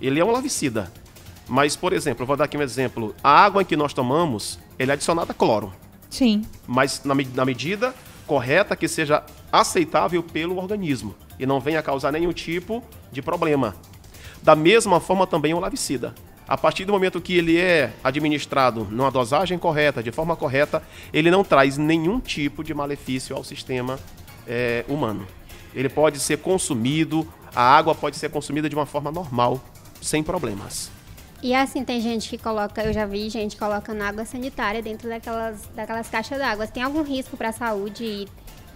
ele 0.00 0.20
é 0.20 0.24
um 0.24 0.30
lavicida. 0.30 0.92
Mas, 1.48 1.74
por 1.74 1.92
exemplo, 1.92 2.22
eu 2.22 2.26
vou 2.26 2.36
dar 2.36 2.44
aqui 2.44 2.56
um 2.56 2.62
exemplo. 2.62 3.14
A 3.22 3.44
água 3.44 3.64
que 3.64 3.76
nós 3.76 3.92
tomamos, 3.92 4.60
ele 4.78 4.92
é 4.92 4.94
adicionada 4.94 5.34
cloro. 5.34 5.72
Sim. 6.08 6.42
Mas 6.66 7.02
na, 7.04 7.14
na 7.34 7.44
medida 7.44 7.92
correta 8.26 8.76
que 8.76 8.88
seja 8.88 9.22
aceitável 9.52 10.22
pelo 10.22 10.56
organismo 10.56 11.14
e 11.38 11.46
não 11.46 11.60
venha 11.60 11.82
causar 11.82 12.12
nenhum 12.12 12.32
tipo 12.32 12.82
de 13.12 13.22
problema. 13.22 13.74
Da 14.42 14.54
mesma 14.54 15.00
forma 15.00 15.26
também 15.26 15.54
o 15.54 15.60
lavicida. 15.60 16.14
A 16.46 16.58
partir 16.58 16.84
do 16.84 16.92
momento 16.92 17.20
que 17.20 17.36
ele 17.36 17.58
é 17.58 17.92
administrado 18.02 18.86
numa 18.90 19.10
dosagem 19.10 19.58
correta, 19.58 20.02
de 20.02 20.12
forma 20.12 20.36
correta, 20.36 20.82
ele 21.12 21.30
não 21.30 21.42
traz 21.42 21.78
nenhum 21.78 22.20
tipo 22.20 22.62
de 22.62 22.74
malefício 22.74 23.34
ao 23.34 23.42
sistema 23.42 23.98
é, 24.46 24.84
humano. 24.86 25.26
Ele 25.74 25.88
pode 25.88 26.20
ser 26.20 26.38
consumido, 26.38 27.26
a 27.54 27.62
água 27.62 27.94
pode 27.94 28.16
ser 28.16 28.30
consumida 28.30 28.68
de 28.68 28.76
uma 28.76 28.84
forma 28.84 29.10
normal, 29.10 29.64
sem 30.02 30.22
problemas. 30.22 30.90
E 31.44 31.54
assim, 31.54 31.84
tem 31.84 32.00
gente 32.00 32.30
que 32.30 32.38
coloca, 32.38 32.82
eu 32.82 32.90
já 32.90 33.04
vi 33.04 33.28
gente 33.28 33.58
colocando 33.58 34.00
água 34.00 34.24
sanitária 34.24 34.80
dentro 34.80 35.10
daquelas, 35.10 35.60
daquelas 35.76 36.08
caixas 36.08 36.38
d'água. 36.38 36.66
Tem 36.66 36.82
algum 36.82 37.02
risco 37.02 37.36
para 37.36 37.50
a 37.50 37.52
saúde? 37.52 38.26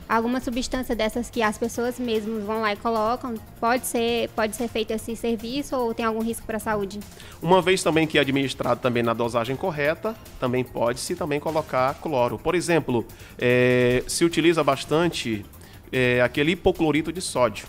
Alguma 0.06 0.38
substância 0.38 0.94
dessas 0.94 1.30
que 1.30 1.40
as 1.40 1.56
pessoas 1.56 1.98
mesmas 1.98 2.44
vão 2.44 2.60
lá 2.60 2.74
e 2.74 2.76
colocam, 2.76 3.36
pode 3.58 3.86
ser, 3.86 4.28
pode 4.36 4.54
ser 4.54 4.68
feito 4.68 4.90
esse 4.90 5.16
serviço 5.16 5.76
ou 5.76 5.94
tem 5.94 6.04
algum 6.04 6.20
risco 6.20 6.44
para 6.44 6.58
a 6.58 6.60
saúde? 6.60 7.00
Uma 7.40 7.62
vez 7.62 7.82
também 7.82 8.06
que 8.06 8.18
é 8.18 8.20
administrado 8.20 8.82
também 8.82 9.02
na 9.02 9.14
dosagem 9.14 9.56
correta, 9.56 10.14
também 10.38 10.62
pode-se 10.62 11.16
também 11.16 11.40
colocar 11.40 11.94
cloro. 11.94 12.38
Por 12.38 12.54
exemplo, 12.54 13.06
é, 13.38 14.04
se 14.06 14.26
utiliza 14.26 14.62
bastante 14.62 15.42
é, 15.90 16.20
aquele 16.20 16.52
hipoclorito 16.52 17.10
de 17.14 17.22
sódio, 17.22 17.66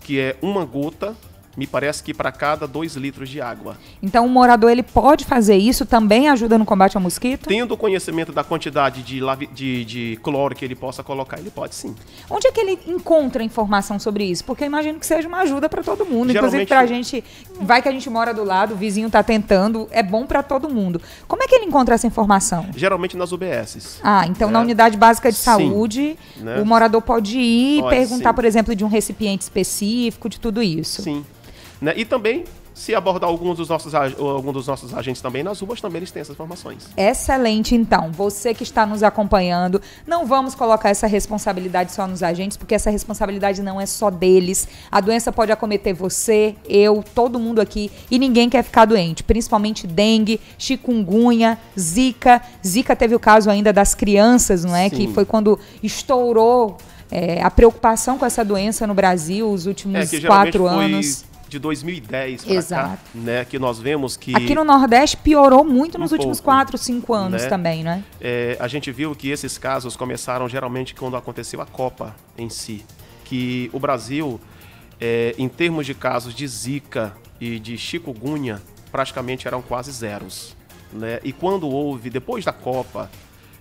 que 0.00 0.18
é 0.18 0.36
uma 0.40 0.64
gota 0.64 1.14
me 1.56 1.66
parece 1.66 2.02
que 2.02 2.14
para 2.14 2.32
cada 2.32 2.66
2 2.66 2.96
litros 2.96 3.28
de 3.28 3.40
água. 3.40 3.76
Então 4.02 4.24
o 4.26 4.28
morador 4.28 4.70
ele 4.70 4.82
pode 4.82 5.24
fazer 5.24 5.56
isso, 5.56 5.84
também 5.84 6.28
ajuda 6.28 6.56
no 6.58 6.64
combate 6.64 6.96
ao 6.96 7.02
mosquito? 7.02 7.48
Tendo 7.48 7.76
conhecimento 7.76 8.32
da 8.32 8.42
quantidade 8.42 9.02
de, 9.02 9.20
de, 9.52 9.84
de 9.84 10.18
cloro 10.22 10.54
que 10.54 10.64
ele 10.64 10.74
possa 10.74 11.02
colocar, 11.02 11.38
ele 11.38 11.50
pode 11.50 11.74
sim. 11.74 11.94
Onde 12.30 12.46
é 12.46 12.52
que 12.52 12.60
ele 12.60 12.78
encontra 12.86 13.42
informação 13.42 13.98
sobre 13.98 14.24
isso? 14.24 14.44
Porque 14.44 14.64
eu 14.64 14.66
imagino 14.66 14.98
que 14.98 15.06
seja 15.06 15.28
uma 15.28 15.40
ajuda 15.40 15.68
para 15.68 15.82
todo 15.82 16.04
mundo, 16.04 16.32
Geralmente, 16.32 16.36
inclusive 16.36 16.66
para 16.66 16.80
a 16.80 16.86
gente. 16.86 17.24
Vai 17.60 17.82
que 17.82 17.88
a 17.88 17.92
gente 17.92 18.08
mora 18.08 18.32
do 18.32 18.44
lado, 18.44 18.74
o 18.74 18.76
vizinho 18.76 19.06
está 19.06 19.22
tentando, 19.22 19.88
é 19.90 20.02
bom 20.02 20.26
para 20.26 20.42
todo 20.42 20.68
mundo. 20.68 21.00
Como 21.28 21.42
é 21.42 21.46
que 21.46 21.54
ele 21.54 21.66
encontra 21.66 21.94
essa 21.94 22.06
informação? 22.06 22.66
Geralmente 22.74 23.16
nas 23.16 23.32
UBSs. 23.32 24.00
Ah, 24.02 24.26
então 24.26 24.48
né? 24.48 24.54
na 24.54 24.60
unidade 24.60 24.96
básica 24.96 25.30
de 25.30 25.38
saúde, 25.38 26.16
sim, 26.36 26.44
né? 26.44 26.60
o 26.60 26.66
morador 26.66 27.02
pode 27.02 27.38
ir 27.38 27.80
e 27.80 27.88
perguntar, 27.88 28.30
sim. 28.30 28.34
por 28.34 28.44
exemplo, 28.44 28.74
de 28.74 28.84
um 28.84 28.88
recipiente 28.88 29.42
específico, 29.42 30.28
de 30.28 30.40
tudo 30.40 30.62
isso. 30.62 31.02
Sim. 31.02 31.24
Né? 31.82 31.92
E 31.96 32.04
também 32.04 32.44
se 32.72 32.94
abordar 32.94 33.28
alguns 33.28 33.56
dos 33.58 33.68
nossos, 33.68 33.92
algum 33.94 34.52
dos 34.52 34.66
nossos 34.68 34.94
agentes 34.94 35.20
também 35.20 35.42
nas 35.42 35.60
ruas, 35.60 35.80
também 35.80 35.98
eles 35.98 36.10
têm 36.10 36.20
essas 36.20 36.34
informações. 36.34 36.88
Excelente, 36.96 37.74
então. 37.74 38.10
Você 38.12 38.54
que 38.54 38.62
está 38.62 38.86
nos 38.86 39.02
acompanhando, 39.02 39.82
não 40.06 40.24
vamos 40.24 40.54
colocar 40.54 40.88
essa 40.88 41.08
responsabilidade 41.08 41.92
só 41.92 42.06
nos 42.06 42.22
agentes, 42.22 42.56
porque 42.56 42.74
essa 42.74 42.88
responsabilidade 42.88 43.60
não 43.62 43.80
é 43.80 43.84
só 43.84 44.10
deles. 44.10 44.68
A 44.90 45.00
doença 45.00 45.32
pode 45.32 45.50
acometer 45.50 45.92
você, 45.92 46.54
eu, 46.66 47.04
todo 47.14 47.38
mundo 47.38 47.60
aqui, 47.60 47.90
e 48.08 48.18
ninguém 48.18 48.48
quer 48.48 48.62
ficar 48.62 48.84
doente, 48.84 49.24
principalmente 49.24 49.86
dengue, 49.86 50.40
chikungunya, 50.56 51.58
zika. 51.78 52.40
Zika 52.64 52.94
teve 52.94 53.14
o 53.16 53.20
caso 53.20 53.50
ainda 53.50 53.72
das 53.72 53.92
crianças, 53.92 54.64
não 54.64 54.74
é? 54.74 54.88
Sim. 54.88 54.96
Que 54.96 55.08
foi 55.08 55.24
quando 55.24 55.58
estourou 55.82 56.78
é, 57.10 57.42
a 57.42 57.50
preocupação 57.50 58.16
com 58.16 58.24
essa 58.24 58.44
doença 58.44 58.86
no 58.86 58.94
Brasil, 58.94 59.50
os 59.50 59.66
últimos 59.66 60.14
é, 60.14 60.20
quatro 60.20 60.66
anos 60.66 61.24
de 61.52 61.58
2010 61.58 62.44
para 62.44 62.62
cá, 62.62 62.98
né, 63.14 63.44
que 63.44 63.58
nós 63.58 63.78
vemos 63.78 64.16
que... 64.16 64.34
Aqui 64.34 64.54
no 64.54 64.64
Nordeste 64.64 65.18
piorou 65.18 65.62
muito 65.62 65.98
nos 65.98 66.10
um 66.10 66.14
últimos 66.14 66.40
pouco, 66.40 66.56
4, 66.56 66.78
5 66.78 67.14
anos 67.14 67.42
né? 67.42 67.48
também, 67.48 67.84
né? 67.84 68.02
É, 68.20 68.56
a 68.58 68.66
gente 68.66 68.90
viu 68.90 69.14
que 69.14 69.28
esses 69.28 69.58
casos 69.58 69.94
começaram 69.96 70.48
geralmente 70.48 70.94
quando 70.94 71.14
aconteceu 71.16 71.60
a 71.60 71.66
Copa 71.66 72.16
em 72.38 72.48
si, 72.48 72.84
que 73.24 73.68
o 73.72 73.78
Brasil, 73.78 74.40
é, 74.98 75.34
em 75.36 75.48
termos 75.48 75.84
de 75.84 75.94
casos 75.94 76.34
de 76.34 76.46
zika 76.48 77.14
e 77.38 77.58
de 77.58 77.76
chikungunya, 77.76 78.62
praticamente 78.90 79.46
eram 79.46 79.60
quase 79.60 79.92
zeros. 79.92 80.56
Né? 80.90 81.20
E 81.22 81.32
quando 81.32 81.68
houve, 81.68 82.08
depois 82.08 82.44
da 82.46 82.52
Copa, 82.52 83.10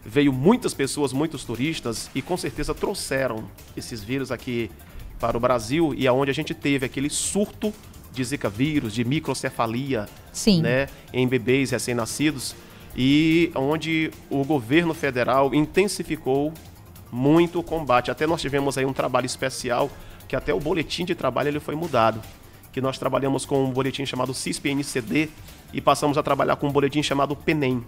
veio 0.06 0.32
muitas 0.32 0.74
pessoas, 0.74 1.12
muitos 1.12 1.44
turistas, 1.44 2.10
e 2.16 2.22
com 2.22 2.38
certeza 2.38 2.74
trouxeram 2.74 3.44
esses 3.76 4.02
vírus 4.02 4.32
aqui 4.32 4.72
para 5.22 5.38
o 5.38 5.40
Brasil 5.40 5.94
e 5.96 6.08
aonde 6.08 6.32
a 6.32 6.34
gente 6.34 6.54
teve 6.56 6.86
aquele 6.86 7.10
surto 7.10 7.72
de 8.12 8.24
Zika 8.24 8.50
vírus, 8.50 8.94
de 8.94 9.06
microcefalia, 9.06 10.10
Sim. 10.34 10.62
né, 10.62 10.88
em 11.14 11.26
bebês 11.28 11.70
recém-nascidos 11.70 12.56
e 12.98 13.52
onde 13.56 14.12
o 14.30 14.44
governo 14.44 14.94
federal 14.94 15.54
intensificou 15.54 16.52
muito 17.12 17.60
o 17.60 17.64
combate. 17.64 18.10
Até 18.10 18.26
nós 18.26 18.42
tivemos 18.42 18.78
aí 18.78 18.86
um 18.86 18.92
trabalho 18.92 19.26
especial 19.26 19.90
que 20.28 20.36
até 20.36 20.54
o 20.54 20.60
boletim 20.60 21.06
de 21.06 21.14
trabalho 21.14 21.50
ele 21.50 21.60
foi 21.60 21.76
mudado, 21.76 22.22
que 22.74 22.82
nós 22.82 22.98
trabalhamos 22.98 23.46
com 23.46 23.64
um 23.64 23.70
boletim 23.70 24.06
chamado 24.06 24.34
CISP-NCD 24.34 25.30
e 25.74 25.80
passamos 25.80 26.18
a 26.18 26.24
trabalhar 26.24 26.56
com 26.56 26.68
um 26.68 26.72
boletim 26.72 27.04
chamado 27.04 27.36
PENEM. 27.36 27.84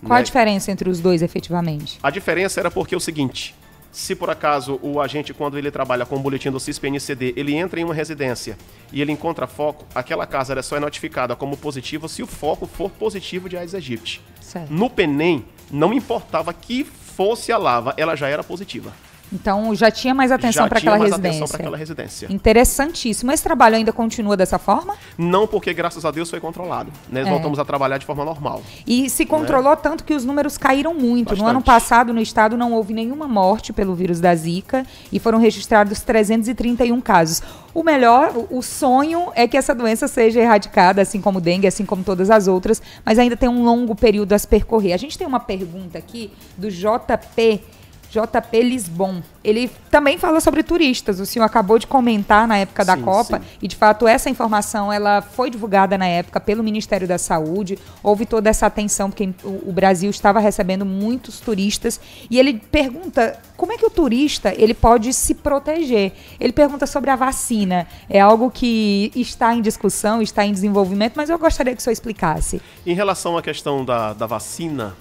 Qual 0.00 0.14
né? 0.14 0.20
a 0.20 0.22
diferença 0.22 0.70
entre 0.70 0.90
os 0.90 1.00
dois, 1.00 1.22
efetivamente? 1.22 1.98
A 2.02 2.10
diferença 2.10 2.60
era 2.60 2.70
porque 2.70 2.94
é 2.94 2.98
o 2.98 3.00
seguinte, 3.00 3.54
se 3.92 4.14
por 4.14 4.30
acaso 4.30 4.78
o 4.82 5.00
agente, 5.00 5.32
quando 5.32 5.56
ele 5.58 5.70
trabalha 5.70 6.04
com 6.04 6.16
o 6.16 6.18
boletim 6.18 6.50
do 6.50 6.60
CISPNCD, 6.60 7.34
ele 7.36 7.54
entra 7.54 7.80
em 7.80 7.84
uma 7.84 7.94
residência 7.94 8.56
e 8.92 9.00
ele 9.00 9.12
encontra 9.12 9.46
foco, 9.46 9.86
aquela 9.94 10.26
casa 10.26 10.52
era 10.52 10.62
só 10.62 10.76
é 10.76 10.80
notificada 10.80 11.34
como 11.34 11.56
positiva 11.56 12.08
se 12.08 12.22
o 12.22 12.26
foco 12.26 12.66
for 12.66 12.90
positivo 12.90 13.48
de 13.48 13.56
Aedes 13.56 13.74
aegypti. 13.74 14.20
Certo. 14.40 14.72
No 14.72 14.88
PENEM, 14.90 15.44
não 15.70 15.92
importava 15.92 16.52
que 16.52 16.84
fosse 16.84 17.50
a 17.50 17.58
lava, 17.58 17.94
ela 17.96 18.14
já 18.14 18.28
era 18.28 18.44
positiva. 18.44 18.92
Então 19.32 19.74
já 19.74 19.90
tinha 19.90 20.14
mais 20.14 20.30
atenção 20.30 20.68
para 20.68 20.78
aquela 20.78 20.96
residência. 20.96 21.46
para 21.46 21.56
aquela 21.56 21.76
residência. 21.76 22.26
Interessantíssimo. 22.30 23.32
Esse 23.32 23.42
trabalho 23.42 23.76
ainda 23.76 23.92
continua 23.92 24.36
dessa 24.36 24.58
forma? 24.58 24.94
Não, 25.18 25.46
porque 25.46 25.72
graças 25.74 26.04
a 26.04 26.10
Deus 26.10 26.30
foi 26.30 26.40
controlado. 26.40 26.92
Nós 27.10 27.26
é. 27.26 27.30
voltamos 27.30 27.58
a 27.58 27.64
trabalhar 27.64 27.98
de 27.98 28.06
forma 28.06 28.24
normal. 28.24 28.62
E 28.86 29.10
se 29.10 29.26
controlou 29.26 29.72
né? 29.72 29.78
tanto 29.82 30.04
que 30.04 30.14
os 30.14 30.24
números 30.24 30.56
caíram 30.56 30.94
muito. 30.94 31.30
Bastante. 31.30 31.42
No 31.42 31.48
ano 31.48 31.62
passado, 31.62 32.12
no 32.12 32.20
estado, 32.20 32.56
não 32.56 32.72
houve 32.72 32.94
nenhuma 32.94 33.26
morte 33.26 33.72
pelo 33.72 33.94
vírus 33.94 34.20
da 34.20 34.34
Zika 34.34 34.86
e 35.10 35.18
foram 35.18 35.38
registrados 35.38 36.00
331 36.00 37.00
casos. 37.00 37.42
O 37.74 37.82
melhor, 37.82 38.32
o 38.50 38.62
sonho 38.62 39.30
é 39.34 39.46
que 39.46 39.56
essa 39.56 39.74
doença 39.74 40.08
seja 40.08 40.40
erradicada, 40.40 41.02
assim 41.02 41.20
como 41.20 41.42
dengue, 41.42 41.66
assim 41.66 41.84
como 41.84 42.02
todas 42.02 42.30
as 42.30 42.48
outras, 42.48 42.80
mas 43.04 43.18
ainda 43.18 43.36
tem 43.36 43.48
um 43.48 43.64
longo 43.64 43.94
período 43.94 44.32
a 44.32 44.38
se 44.38 44.48
percorrer. 44.48 44.94
A 44.94 44.96
gente 44.96 45.18
tem 45.18 45.26
uma 45.26 45.40
pergunta 45.40 45.98
aqui 45.98 46.30
do 46.56 46.70
JP 46.70 47.60
JP 48.10 48.62
Lisbon. 48.62 49.22
Ele 49.42 49.70
também 49.90 50.18
fala 50.18 50.40
sobre 50.40 50.62
turistas. 50.62 51.20
O 51.20 51.26
senhor 51.26 51.44
acabou 51.44 51.78
de 51.78 51.86
comentar 51.86 52.46
na 52.46 52.58
época 52.58 52.84
da 52.84 52.96
Copa 52.96 53.38
sim. 53.38 53.44
e 53.62 53.68
de 53.68 53.76
fato 53.76 54.06
essa 54.06 54.28
informação 54.30 54.92
ela 54.92 55.20
foi 55.22 55.50
divulgada 55.50 55.96
na 55.96 56.06
época 56.06 56.40
pelo 56.40 56.62
Ministério 56.62 57.06
da 57.06 57.18
Saúde. 57.18 57.78
Houve 58.02 58.26
toda 58.26 58.50
essa 58.50 58.66
atenção 58.66 59.10
porque 59.10 59.30
o 59.44 59.72
Brasil 59.72 60.10
estava 60.10 60.40
recebendo 60.40 60.84
muitos 60.84 61.40
turistas 61.40 62.00
e 62.30 62.38
ele 62.38 62.54
pergunta 62.54 63.38
como 63.56 63.72
é 63.72 63.78
que 63.78 63.86
o 63.86 63.90
turista 63.90 64.52
ele 64.56 64.74
pode 64.74 65.12
se 65.12 65.34
proteger. 65.34 66.12
Ele 66.38 66.52
pergunta 66.52 66.86
sobre 66.86 67.10
a 67.10 67.16
vacina. 67.16 67.86
É 68.08 68.20
algo 68.20 68.50
que 68.50 69.10
está 69.14 69.54
em 69.54 69.62
discussão, 69.62 70.20
está 70.20 70.44
em 70.44 70.52
desenvolvimento, 70.52 71.14
mas 71.16 71.30
eu 71.30 71.38
gostaria 71.38 71.74
que 71.74 71.80
o 71.80 71.82
senhor 71.82 71.92
explicasse. 71.92 72.60
Em 72.84 72.94
relação 72.94 73.36
à 73.36 73.42
questão 73.42 73.84
da, 73.84 74.12
da 74.12 74.26
vacina, 74.26 74.94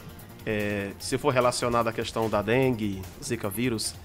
é, 0.46 0.92
se 1.00 1.18
for 1.18 1.34
relacionado 1.34 1.88
à 1.88 1.94
questão 1.94 2.30
da 2.30 2.42
dengue, 2.42 3.02
zika 3.24 3.50
vírus, 3.50 3.96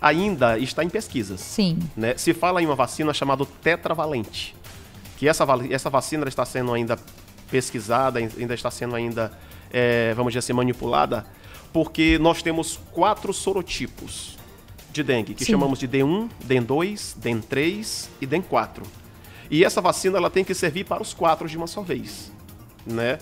ainda 0.00 0.58
está 0.58 0.84
em 0.84 0.88
pesquisas. 0.88 1.40
Sim. 1.40 1.78
Né? 1.96 2.16
Se 2.16 2.32
fala 2.32 2.62
em 2.62 2.66
uma 2.66 2.76
vacina 2.76 3.12
chamada 3.12 3.44
tetravalente, 3.62 4.54
que 5.16 5.28
essa, 5.28 5.44
essa 5.70 5.90
vacina 5.90 6.28
está 6.28 6.44
sendo 6.44 6.72
ainda 6.72 6.96
pesquisada, 7.50 8.18
ainda 8.18 8.54
está 8.54 8.70
sendo 8.70 8.94
ainda, 8.94 9.32
é, 9.72 10.14
vamos 10.14 10.32
dizer 10.32 10.40
assim, 10.40 10.52
manipulada, 10.52 11.26
porque 11.72 12.18
nós 12.18 12.42
temos 12.42 12.78
quatro 12.92 13.32
sorotipos 13.32 14.36
de 14.92 15.02
dengue, 15.02 15.34
que 15.34 15.44
Sim. 15.44 15.52
chamamos 15.52 15.78
de 15.78 15.88
D1, 15.88 16.28
DEN2, 16.46 17.16
DEN3 17.20 18.08
e 18.20 18.26
DEN4. 18.26 18.82
E 19.50 19.64
essa 19.64 19.80
vacina 19.80 20.18
ela 20.18 20.30
tem 20.30 20.44
que 20.44 20.54
servir 20.54 20.84
para 20.84 21.02
os 21.02 21.12
quatro 21.14 21.48
de 21.48 21.56
uma 21.56 21.66
só 21.66 21.82
vez, 21.82 22.30
né? 22.86 23.18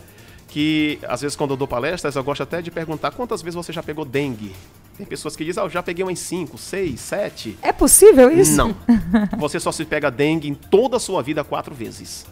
Que 0.49 0.99
às 1.07 1.21
vezes 1.21 1.37
quando 1.37 1.53
eu 1.53 1.57
dou 1.57 1.69
palestras, 1.69 2.17
eu 2.17 2.25
gosto 2.25 2.43
até 2.43 2.63
de 2.63 2.71
perguntar 2.71 3.11
quantas 3.11 3.43
vezes 3.43 3.55
você 3.55 3.73
já 3.73 3.83
pegou 3.83 4.05
dengue. 4.05 4.53
Tem 4.97 5.05
pessoas 5.05 5.37
que 5.37 5.45
dizem, 5.45 5.63
ah, 5.63 5.67
eu 5.67 5.71
já 5.71 5.83
peguei 5.83 6.03
umas 6.03 6.19
5, 6.19 6.57
6, 6.57 6.99
7. 6.99 7.59
É 7.61 7.73
possível 7.73 8.31
isso? 8.31 8.57
Não. 8.57 8.75
Você 9.37 9.61
só 9.61 9.71
se 9.71 9.85
pega 9.85 10.11
dengue 10.11 10.49
em 10.49 10.55
toda 10.55 10.97
a 10.97 11.01
sua 11.01 11.23
vida 11.23 11.45
quatro 11.45 11.75
vezes. 11.75 12.25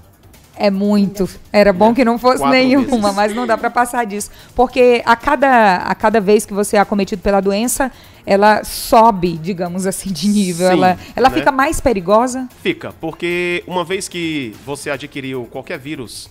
É 0.57 0.71
muito. 0.71 1.29
Era 1.53 1.73
bom 1.73 1.93
que 1.93 2.05
não 2.05 2.19
fosse 2.19 2.43
nenhuma, 2.47 2.87
vezes. 2.87 3.15
mas 3.15 3.35
não 3.35 3.47
dá 3.47 3.59
para 3.59 3.69
passar 3.69 4.07
disso. 4.07 4.31
Porque 4.55 5.03
a 5.05 5.17
cada, 5.17 5.77
a 5.79 5.95
cada 5.95 6.21
vez 6.21 6.47
que 6.47 6.55
você 6.55 6.77
é 6.77 6.81
acometido 6.81 7.21
pela 7.21 7.41
doença, 7.41 7.91
ela 8.25 8.63
sobe, 8.65 9.37
digamos 9.37 9.85
assim, 9.87 10.13
de 10.13 10.29
nível. 10.29 10.69
Sim, 10.69 10.75
ela 10.75 10.99
ela 11.15 11.29
né? 11.29 11.37
fica 11.37 11.53
mais 11.53 11.81
perigosa? 11.81 12.49
Fica, 12.63 12.95
porque 13.01 13.63
uma 13.67 13.85
vez 13.85 14.09
que 14.09 14.55
você 14.65 14.91
adquiriu 14.91 15.49
qualquer 15.51 15.79
vírus 15.79 16.31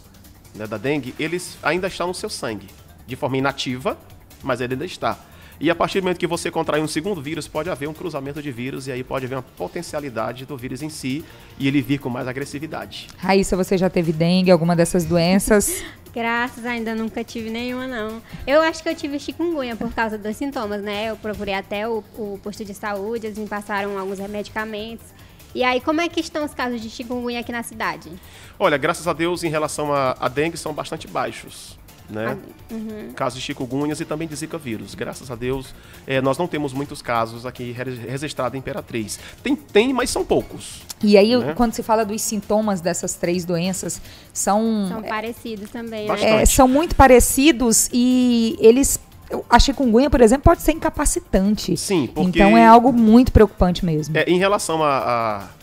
né, 0.56 0.68
da 0.68 0.78
dengue, 0.78 1.14
eles 1.20 1.58
ainda 1.62 1.88
estão 1.88 2.08
no 2.08 2.14
seu 2.14 2.30
sangue, 2.30 2.68
de 3.06 3.16
forma 3.16 3.38
inativa, 3.38 3.98
mas 4.42 4.62
ele 4.62 4.74
ainda 4.74 4.86
está. 4.86 5.18
E 5.60 5.70
a 5.70 5.76
partir 5.76 6.02
do 6.02 6.04
momento 6.04 6.18
que 6.18 6.28
você 6.28 6.50
contrai 6.50 6.82
um 6.82 6.88
segundo 6.88 7.22
vírus, 7.22 7.48
pode 7.48 7.70
haver 7.70 7.88
um 7.88 7.94
cruzamento 7.94 8.42
de 8.42 8.52
vírus 8.52 8.88
e 8.88 8.92
aí 8.92 9.04
pode 9.04 9.26
haver 9.26 9.36
uma 9.36 9.44
potencialidade 9.44 10.46
do 10.46 10.58
vírus 10.58 10.82
em 10.82 10.90
si 10.90 11.24
e 11.58 11.68
ele 11.68 11.82
vir 11.82 12.00
com 12.00 12.10
mais 12.10 12.28
agressividade. 12.28 13.08
Raíssa, 13.18 13.56
você 13.56 13.78
já 13.78 13.90
teve 13.90 14.12
dengue, 14.12 14.52
alguma 14.52 14.76
dessas 14.76 15.06
doenças? 15.06 15.84
Graças, 16.14 16.64
ainda 16.64 16.94
nunca 16.94 17.24
tive 17.24 17.50
nenhuma, 17.50 17.88
não. 17.88 18.22
Eu 18.46 18.62
acho 18.62 18.84
que 18.84 18.90
eu 18.90 18.96
tive 18.96 19.18
chikungunya 19.18 19.76
por 19.76 19.92
causa 19.94 20.16
dos 20.16 20.36
sintomas, 20.36 20.82
né? 20.82 21.10
Eu 21.10 21.16
procurei 21.16 21.56
até 21.56 21.88
o, 21.88 22.04
o 22.18 22.40
posto 22.44 22.64
de 22.64 22.74
saúde, 22.74 23.26
eles 23.26 23.38
me 23.38 23.48
passaram 23.48 23.98
alguns 23.98 24.20
medicamentos. 24.20 25.06
E 25.54 25.64
aí, 25.64 25.80
como 25.80 26.02
é 26.02 26.10
que 26.10 26.20
estão 26.20 26.46
os 26.46 26.54
casos 26.54 26.82
de 26.82 26.90
chikungunya 26.90 27.40
aqui 27.40 27.52
na 27.52 27.64
cidade? 27.64 28.12
Olha, 28.58 28.78
graças 28.78 29.08
a 29.08 29.14
Deus, 29.14 29.44
em 29.44 29.50
relação 29.50 29.94
a, 29.94 30.16
a 30.20 30.28
dengue, 30.28 30.58
são 30.58 30.74
bastante 30.74 31.08
baixos. 31.08 31.78
Né? 32.10 32.38
Ah, 32.38 32.74
uhum. 32.74 33.14
Casos 33.16 33.40
de 33.40 33.46
chikungunya 33.46 33.96
e 33.98 34.06
também 34.06 34.28
de 34.28 34.36
zika 34.36 34.58
vírus. 34.58 34.94
Graças 34.94 35.32
a 35.32 35.36
Deus, 35.36 35.74
é, 36.06 36.22
nós 36.22 36.38
não 36.38 36.48
temos 36.48 36.74
muitos 36.74 37.02
casos 37.02 37.46
aqui 37.46 37.72
registrados 37.72 38.56
em 38.56 38.60
Imperatriz. 38.60 39.20
Tem, 39.42 39.56
tem, 39.56 39.94
mas 39.94 40.10
são 40.10 40.26
poucos. 40.26 40.82
E 41.02 41.18
aí, 41.18 41.36
né? 41.38 41.54
quando 41.56 41.74
se 41.74 41.82
fala 41.82 42.04
dos 42.04 42.22
sintomas 42.22 42.82
dessas 42.82 43.14
três 43.16 43.46
doenças, 43.46 44.02
são... 44.34 44.88
São 44.90 45.04
parecidos 45.04 45.70
também, 45.70 46.08
né? 46.08 46.42
É, 46.42 46.46
são 46.46 46.68
muito 46.68 46.96
parecidos 46.96 47.90
e 47.94 48.58
eles 48.60 49.00
a 49.50 49.60
chikungunya, 49.60 50.10
por 50.10 50.22
exemplo, 50.22 50.44
pode 50.44 50.62
ser 50.62 50.74
incapacitante. 50.74 51.76
Sim, 51.78 52.08
porque... 52.08 52.40
Então 52.40 52.58
é 52.58 52.66
algo 52.66 52.92
muito 52.92 53.32
preocupante 53.32 53.86
mesmo. 53.86 54.18
É, 54.18 54.24
em 54.30 54.38
relação 54.38 54.80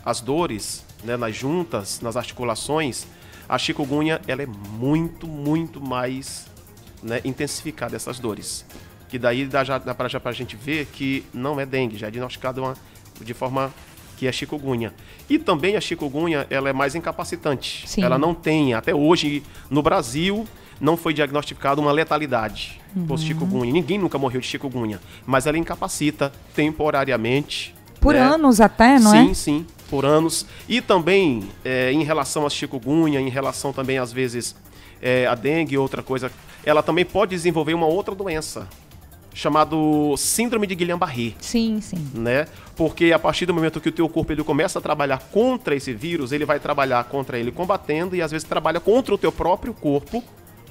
às 0.04 0.20
dores, 0.20 0.84
né, 1.04 1.16
nas 1.16 1.34
juntas, 1.34 2.00
nas 2.00 2.16
articulações, 2.16 3.06
a 3.48 3.58
chikungunya 3.58 4.20
ela 4.26 4.42
é 4.42 4.46
muito, 4.46 5.26
muito 5.26 5.80
mais 5.80 6.46
né, 7.02 7.20
intensificada 7.24 7.96
essas 7.96 8.18
dores. 8.18 8.64
Que 9.08 9.18
daí 9.18 9.44
dá, 9.44 9.64
já, 9.64 9.78
dá 9.78 9.94
para 9.94 10.08
já 10.08 10.20
a 10.24 10.32
gente 10.32 10.56
ver 10.56 10.86
que 10.86 11.24
não 11.34 11.58
é 11.58 11.66
dengue, 11.66 11.96
já 11.96 12.06
é 12.06 12.10
diagnosticado 12.10 12.62
uma, 12.62 12.76
de 13.20 13.34
forma 13.34 13.72
que 14.16 14.26
é 14.26 14.32
chikungunya. 14.32 14.92
E 15.28 15.38
também 15.38 15.76
a 15.76 15.80
chikungunya 15.80 16.46
ela 16.50 16.68
é 16.68 16.72
mais 16.72 16.94
incapacitante. 16.94 17.88
Sim. 17.88 18.04
Ela 18.04 18.18
não 18.18 18.34
tem, 18.34 18.74
até 18.74 18.94
hoje 18.94 19.42
no 19.68 19.82
Brasil, 19.82 20.46
não 20.80 20.96
foi 20.96 21.12
diagnosticada 21.12 21.80
uma 21.80 21.92
letalidade 21.92 22.80
uhum. 22.96 23.06
por 23.06 23.18
chikungunya. 23.18 23.72
Ninguém 23.72 23.98
nunca 23.98 24.18
morreu 24.18 24.40
de 24.40 24.46
chikungunya, 24.46 25.00
mas 25.26 25.46
ela 25.46 25.58
incapacita 25.58 26.32
temporariamente. 26.54 27.74
Por 28.00 28.14
né? 28.14 28.20
anos 28.20 28.60
até, 28.60 28.98
não 28.98 29.10
sim, 29.10 29.18
é? 29.18 29.24
Sim, 29.26 29.34
sim, 29.34 29.66
por 29.90 30.04
anos. 30.04 30.46
E 30.68 30.80
também 30.80 31.48
é, 31.64 31.92
em 31.92 32.02
relação 32.02 32.46
à 32.46 32.50
chikungunya, 32.50 33.20
em 33.20 33.28
relação 33.28 33.72
também 33.72 33.98
às 33.98 34.12
vezes 34.12 34.56
é, 35.02 35.26
a 35.26 35.34
dengue, 35.34 35.76
outra 35.76 36.02
coisa, 36.02 36.32
ela 36.64 36.82
também 36.82 37.04
pode 37.04 37.30
desenvolver 37.30 37.74
uma 37.74 37.86
outra 37.86 38.14
doença 38.14 38.66
chamado 39.32 40.14
síndrome 40.16 40.66
de 40.66 40.74
Guillain-Barré. 40.74 41.34
Sim, 41.40 41.80
sim. 41.80 42.10
Né? 42.14 42.46
Porque 42.76 43.12
a 43.12 43.18
partir 43.18 43.46
do 43.46 43.54
momento 43.54 43.80
que 43.80 43.88
o 43.88 43.92
teu 43.92 44.08
corpo 44.08 44.32
ele 44.32 44.42
começa 44.42 44.78
a 44.78 44.82
trabalhar 44.82 45.18
contra 45.30 45.74
esse 45.74 45.92
vírus, 45.92 46.32
ele 46.32 46.44
vai 46.44 46.58
trabalhar 46.58 47.04
contra 47.04 47.38
ele 47.38 47.52
combatendo 47.52 48.16
e 48.16 48.22
às 48.22 48.30
vezes 48.30 48.46
trabalha 48.46 48.80
contra 48.80 49.14
o 49.14 49.18
teu 49.18 49.30
próprio 49.30 49.72
corpo 49.72 50.22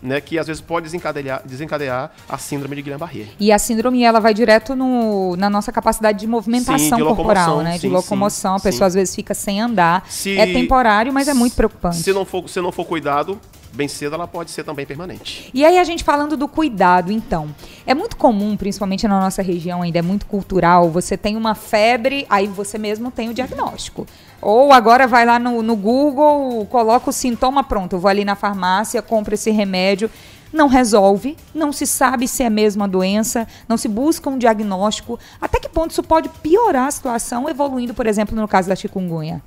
né, 0.01 0.21
que 0.21 0.37
às 0.37 0.47
vezes 0.47 0.61
pode 0.61 0.85
desencadear, 0.85 1.41
desencadear 1.45 2.11
a 2.27 2.37
síndrome 2.37 2.75
de 2.75 2.81
Guillain-Barré. 2.83 3.27
E 3.39 3.51
a 3.51 3.59
síndrome 3.59 4.03
ela 4.03 4.19
vai 4.19 4.33
direto 4.33 4.75
no, 4.75 5.35
na 5.35 5.49
nossa 5.49 5.71
capacidade 5.71 6.19
de 6.19 6.27
movimentação 6.27 6.77
sim, 6.77 6.95
de 6.95 7.03
corporal, 7.03 7.61
né, 7.61 7.73
sim, 7.73 7.79
de 7.79 7.89
locomoção. 7.89 8.57
Sim, 8.57 8.61
a 8.61 8.71
pessoa 8.71 8.87
às 8.87 8.93
vezes 8.93 9.15
fica 9.15 9.33
sem 9.33 9.61
andar. 9.61 10.05
Se, 10.09 10.37
é 10.37 10.45
temporário, 10.45 11.11
mas 11.13 11.27
é 11.27 11.33
muito 11.33 11.55
preocupante. 11.55 11.97
Se 11.97 12.13
não 12.13 12.25
for, 12.25 12.47
se 12.49 12.61
não 12.61 12.71
for 12.71 12.85
cuidado, 12.85 13.39
bem 13.73 13.87
cedo 13.87 14.15
ela 14.15 14.27
pode 14.27 14.51
ser 14.51 14.63
também 14.63 14.85
permanente. 14.85 15.49
E 15.53 15.65
aí 15.65 15.77
a 15.77 15.83
gente 15.83 16.03
falando 16.03 16.35
do 16.35 16.47
cuidado, 16.47 17.11
então. 17.11 17.53
É 17.85 17.93
muito 17.93 18.17
comum, 18.17 18.55
principalmente 18.57 19.07
na 19.07 19.19
nossa 19.19 19.41
região 19.41 19.81
ainda, 19.81 19.99
é 19.99 20.01
muito 20.01 20.25
cultural, 20.25 20.89
você 20.89 21.17
tem 21.17 21.35
uma 21.35 21.55
febre, 21.55 22.25
aí 22.29 22.47
você 22.47 22.77
mesmo 22.77 23.11
tem 23.11 23.29
o 23.29 23.33
diagnóstico. 23.33 24.05
Ou 24.41 24.71
agora 24.71 25.07
vai 25.07 25.25
lá 25.25 25.37
no, 25.37 25.61
no 25.61 25.75
Google, 25.75 26.65
coloca 26.67 27.09
o 27.09 27.13
sintoma, 27.13 27.63
pronto, 27.63 27.93
eu 27.93 27.99
vou 27.99 28.09
ali 28.09 28.23
na 28.23 28.35
farmácia, 28.35 29.01
compro 29.01 29.33
esse 29.33 29.51
remédio. 29.51 30.09
Não 30.51 30.67
resolve, 30.67 31.37
não 31.53 31.71
se 31.71 31.85
sabe 31.85 32.27
se 32.27 32.41
é 32.41 32.49
mesmo 32.49 32.83
a 32.83 32.87
doença, 32.87 33.47
não 33.67 33.77
se 33.77 33.87
busca 33.87 34.31
um 34.31 34.37
diagnóstico. 34.37 35.19
Até 35.39 35.59
que 35.59 35.69
ponto 35.69 35.91
isso 35.91 36.01
pode 36.01 36.27
piorar 36.27 36.87
a 36.87 36.91
situação, 36.91 37.47
evoluindo, 37.47 37.93
por 37.93 38.07
exemplo, 38.07 38.35
no 38.35 38.47
caso 38.47 38.67
da 38.67 38.75
chikungunya? 38.75 39.43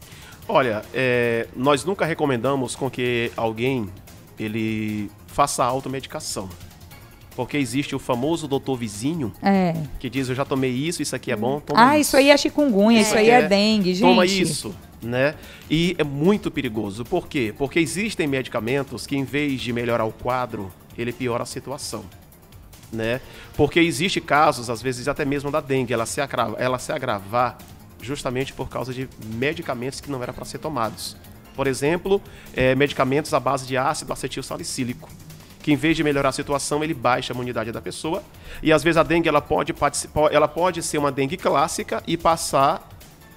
Olha, 0.49 0.83
é, 0.95 1.49
nós 1.57 1.85
nunca 1.85 2.05
recomendamos 2.05 2.77
com 2.77 2.89
que 2.89 3.33
alguém 3.37 3.89
ele 4.43 5.11
faça 5.27 5.65
automedicação. 5.65 6.49
Porque 7.35 7.57
existe 7.57 7.95
o 7.95 7.99
famoso 7.99 8.47
doutor 8.47 8.77
vizinho 8.77 9.33
é. 9.43 9.75
que 9.99 10.11
diz: 10.11 10.29
Eu 10.29 10.35
já 10.35 10.45
tomei 10.45 10.71
isso, 10.71 11.01
isso 11.03 11.17
aqui 11.17 11.33
é 11.33 11.37
bom. 11.37 11.63
ah, 11.75 11.99
isso. 11.99 12.09
isso 12.09 12.17
aí 12.19 12.31
é 12.31 12.37
chikungunya, 12.37 12.99
é. 12.99 13.03
isso 13.03 13.15
aí 13.17 13.31
é, 13.31 13.41
é 13.41 13.49
dengue, 13.49 13.95
gente. 13.95 14.07
Toma 14.07 14.27
isso, 14.27 14.75
né? 15.01 15.35
E 15.71 15.95
é 15.99 16.05
muito 16.05 16.51
perigoso. 16.51 17.05
Por 17.05 17.29
quê? 17.29 17.55
Porque 17.57 17.79
existem 17.79 18.27
medicamentos 18.27 19.07
que, 19.07 19.17
em 19.17 19.25
vez 19.25 19.61
de 19.61 19.73
melhorar 19.73 20.05
o 20.05 20.13
quadro, 20.13 20.71
ele 20.97 21.13
piora 21.13 21.43
a 21.43 21.47
situação. 21.47 22.05
Né? 22.93 23.23
Porque 23.57 23.81
existe 23.81 24.21
casos, 24.21 24.69
às 24.69 24.83
vezes 24.83 25.09
até 25.09 25.25
mesmo 25.25 25.51
da 25.51 25.63
dengue, 25.63 25.95
ela 25.95 26.05
se, 26.05 26.21
agrava, 26.21 26.57
ela 26.59 26.79
se 26.79 26.93
agravar 26.93 27.57
justamente 28.03 28.53
por 28.53 28.69
causa 28.69 28.93
de 28.93 29.09
medicamentos 29.37 29.99
que 29.99 30.11
não 30.11 30.23
eram 30.23 30.35
para 30.35 30.45
ser 30.45 30.59
tomados. 30.59 31.17
Por 31.55 31.67
exemplo, 31.67 32.21
é, 32.55 32.75
medicamentos 32.75 33.33
à 33.35 33.41
base 33.41 33.67
de 33.67 33.77
ácido 33.77 34.13
acetil 34.13 34.43
salicílico, 34.43 35.09
que 35.63 35.73
em 35.73 35.77
vez 35.77 35.97
de 35.97 36.03
melhorar 36.03 36.31
a 36.31 36.33
situação, 36.33 36.83
ele 36.83 36.95
baixa 36.95 37.33
a 37.33 37.35
imunidade 37.35 37.71
da 37.71 37.81
pessoa. 37.81 38.23
E 38.63 38.73
às 38.73 38.83
vezes 38.83 38.97
a 38.97 39.03
dengue 39.03 39.29
ela 39.29 39.41
pode, 39.41 39.75
ela 40.31 40.49
pode 40.49 40.83
ser 40.83 40.99
uma 40.99 41.13
dengue 41.13 41.37
clássica 41.37 42.03
e 42.07 42.17
passar 42.17 42.89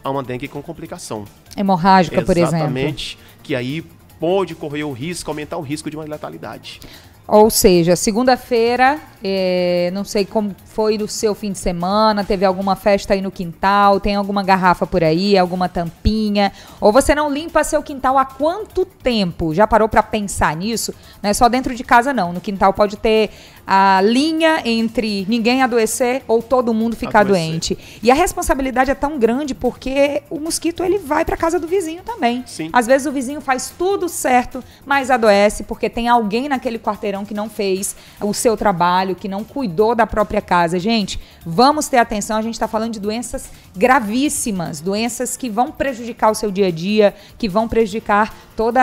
a 0.03 0.09
uma 0.09 0.23
dengue 0.23 0.47
com 0.47 0.61
complicação. 0.61 1.25
Hemorrágica, 1.55 2.17
Exatamente, 2.17 2.25
por 2.25 2.37
exemplo. 2.37 2.57
Exatamente, 2.57 3.17
que 3.41 3.55
aí 3.55 3.83
pode 4.19 4.55
correr 4.55 4.83
o 4.83 4.91
risco, 4.91 5.29
aumentar 5.29 5.57
o 5.57 5.61
risco 5.61 5.89
de 5.89 5.95
uma 5.95 6.05
letalidade. 6.05 6.79
Ou 7.27 7.49
seja, 7.49 7.95
segunda-feira, 7.95 8.99
é, 9.23 9.89
não 9.93 10.03
sei 10.03 10.25
como 10.25 10.55
foi 10.75 10.97
no 10.97 11.07
seu 11.07 11.33
fim 11.33 11.53
de 11.53 11.57
semana, 11.57 12.21
teve 12.25 12.43
alguma 12.43 12.75
festa 12.75 13.13
aí 13.13 13.21
no 13.21 13.31
quintal, 13.31 13.97
tem 13.97 14.13
alguma 14.15 14.43
garrafa 14.43 14.85
por 14.85 15.05
aí, 15.05 15.37
alguma 15.37 15.69
tampinha, 15.69 16.51
ou 16.81 16.91
você 16.91 17.15
não 17.15 17.31
limpa 17.31 17.63
seu 17.63 17.81
quintal 17.81 18.17
há 18.17 18.25
quanto 18.25 18.83
tempo? 18.83 19.53
Já 19.53 19.65
parou 19.65 19.87
para 19.87 20.03
pensar 20.03 20.53
nisso? 20.53 20.93
Não 21.23 21.29
é 21.29 21.33
só 21.33 21.47
dentro 21.47 21.73
de 21.73 21.81
casa 21.81 22.11
não, 22.11 22.33
no 22.33 22.41
quintal 22.41 22.73
pode 22.73 22.97
ter 22.97 23.29
a 23.67 23.99
linha 24.01 24.61
entre 24.63 25.25
ninguém 25.27 25.63
adoecer 25.63 26.23
ou 26.27 26.41
todo 26.41 26.73
mundo 26.73 26.95
ficar 26.95 27.21
adoecer. 27.21 27.49
doente. 27.49 27.99
E 28.03 28.11
a 28.11 28.13
responsabilidade 28.13 28.91
é 28.91 28.95
tão 28.95 29.17
grande 29.17 29.55
porque 29.55 30.21
o 30.29 30.39
mosquito 30.39 30.83
ele 30.83 30.99
vai 30.99 31.25
para 31.25 31.35
casa 31.35 31.59
do 31.59 31.67
vizinho 31.67 32.03
também. 32.03 32.43
Sim. 32.45 32.69
Às 32.71 32.85
vezes 32.85 33.07
o 33.07 33.11
vizinho 33.11 33.41
faz 33.41 33.73
tudo 33.75 34.07
certo, 34.07 34.63
mas 34.85 35.09
adoece 35.09 35.63
porque 35.63 35.89
tem 35.89 36.07
alguém 36.07 36.47
naquele 36.47 36.77
quarteirão 36.77 37.25
que 37.25 37.33
não 37.33 37.49
fez 37.49 37.95
o 38.21 38.33
seu 38.33 38.55
trabalho, 38.55 39.15
que 39.15 39.27
não 39.27 39.43
cuidou 39.43 39.95
da 39.95 40.05
própria 40.05 40.41
casa. 40.41 40.64
Gente, 40.73 41.19
vamos 41.45 41.87
ter 41.87 41.97
atenção, 41.97 42.37
a 42.37 42.41
gente 42.41 42.53
está 42.53 42.67
falando 42.67 42.93
de 42.93 42.99
doenças 42.99 43.49
gravíssimas, 43.75 44.79
doenças 44.79 45.35
que 45.35 45.49
vão 45.49 45.71
prejudicar 45.71 46.31
o 46.31 46.35
seu 46.35 46.51
dia 46.51 46.67
a 46.67 46.71
dia, 46.71 47.13
que 47.37 47.49
vão 47.49 47.67
prejudicar 47.67 48.33
toda 48.55 48.81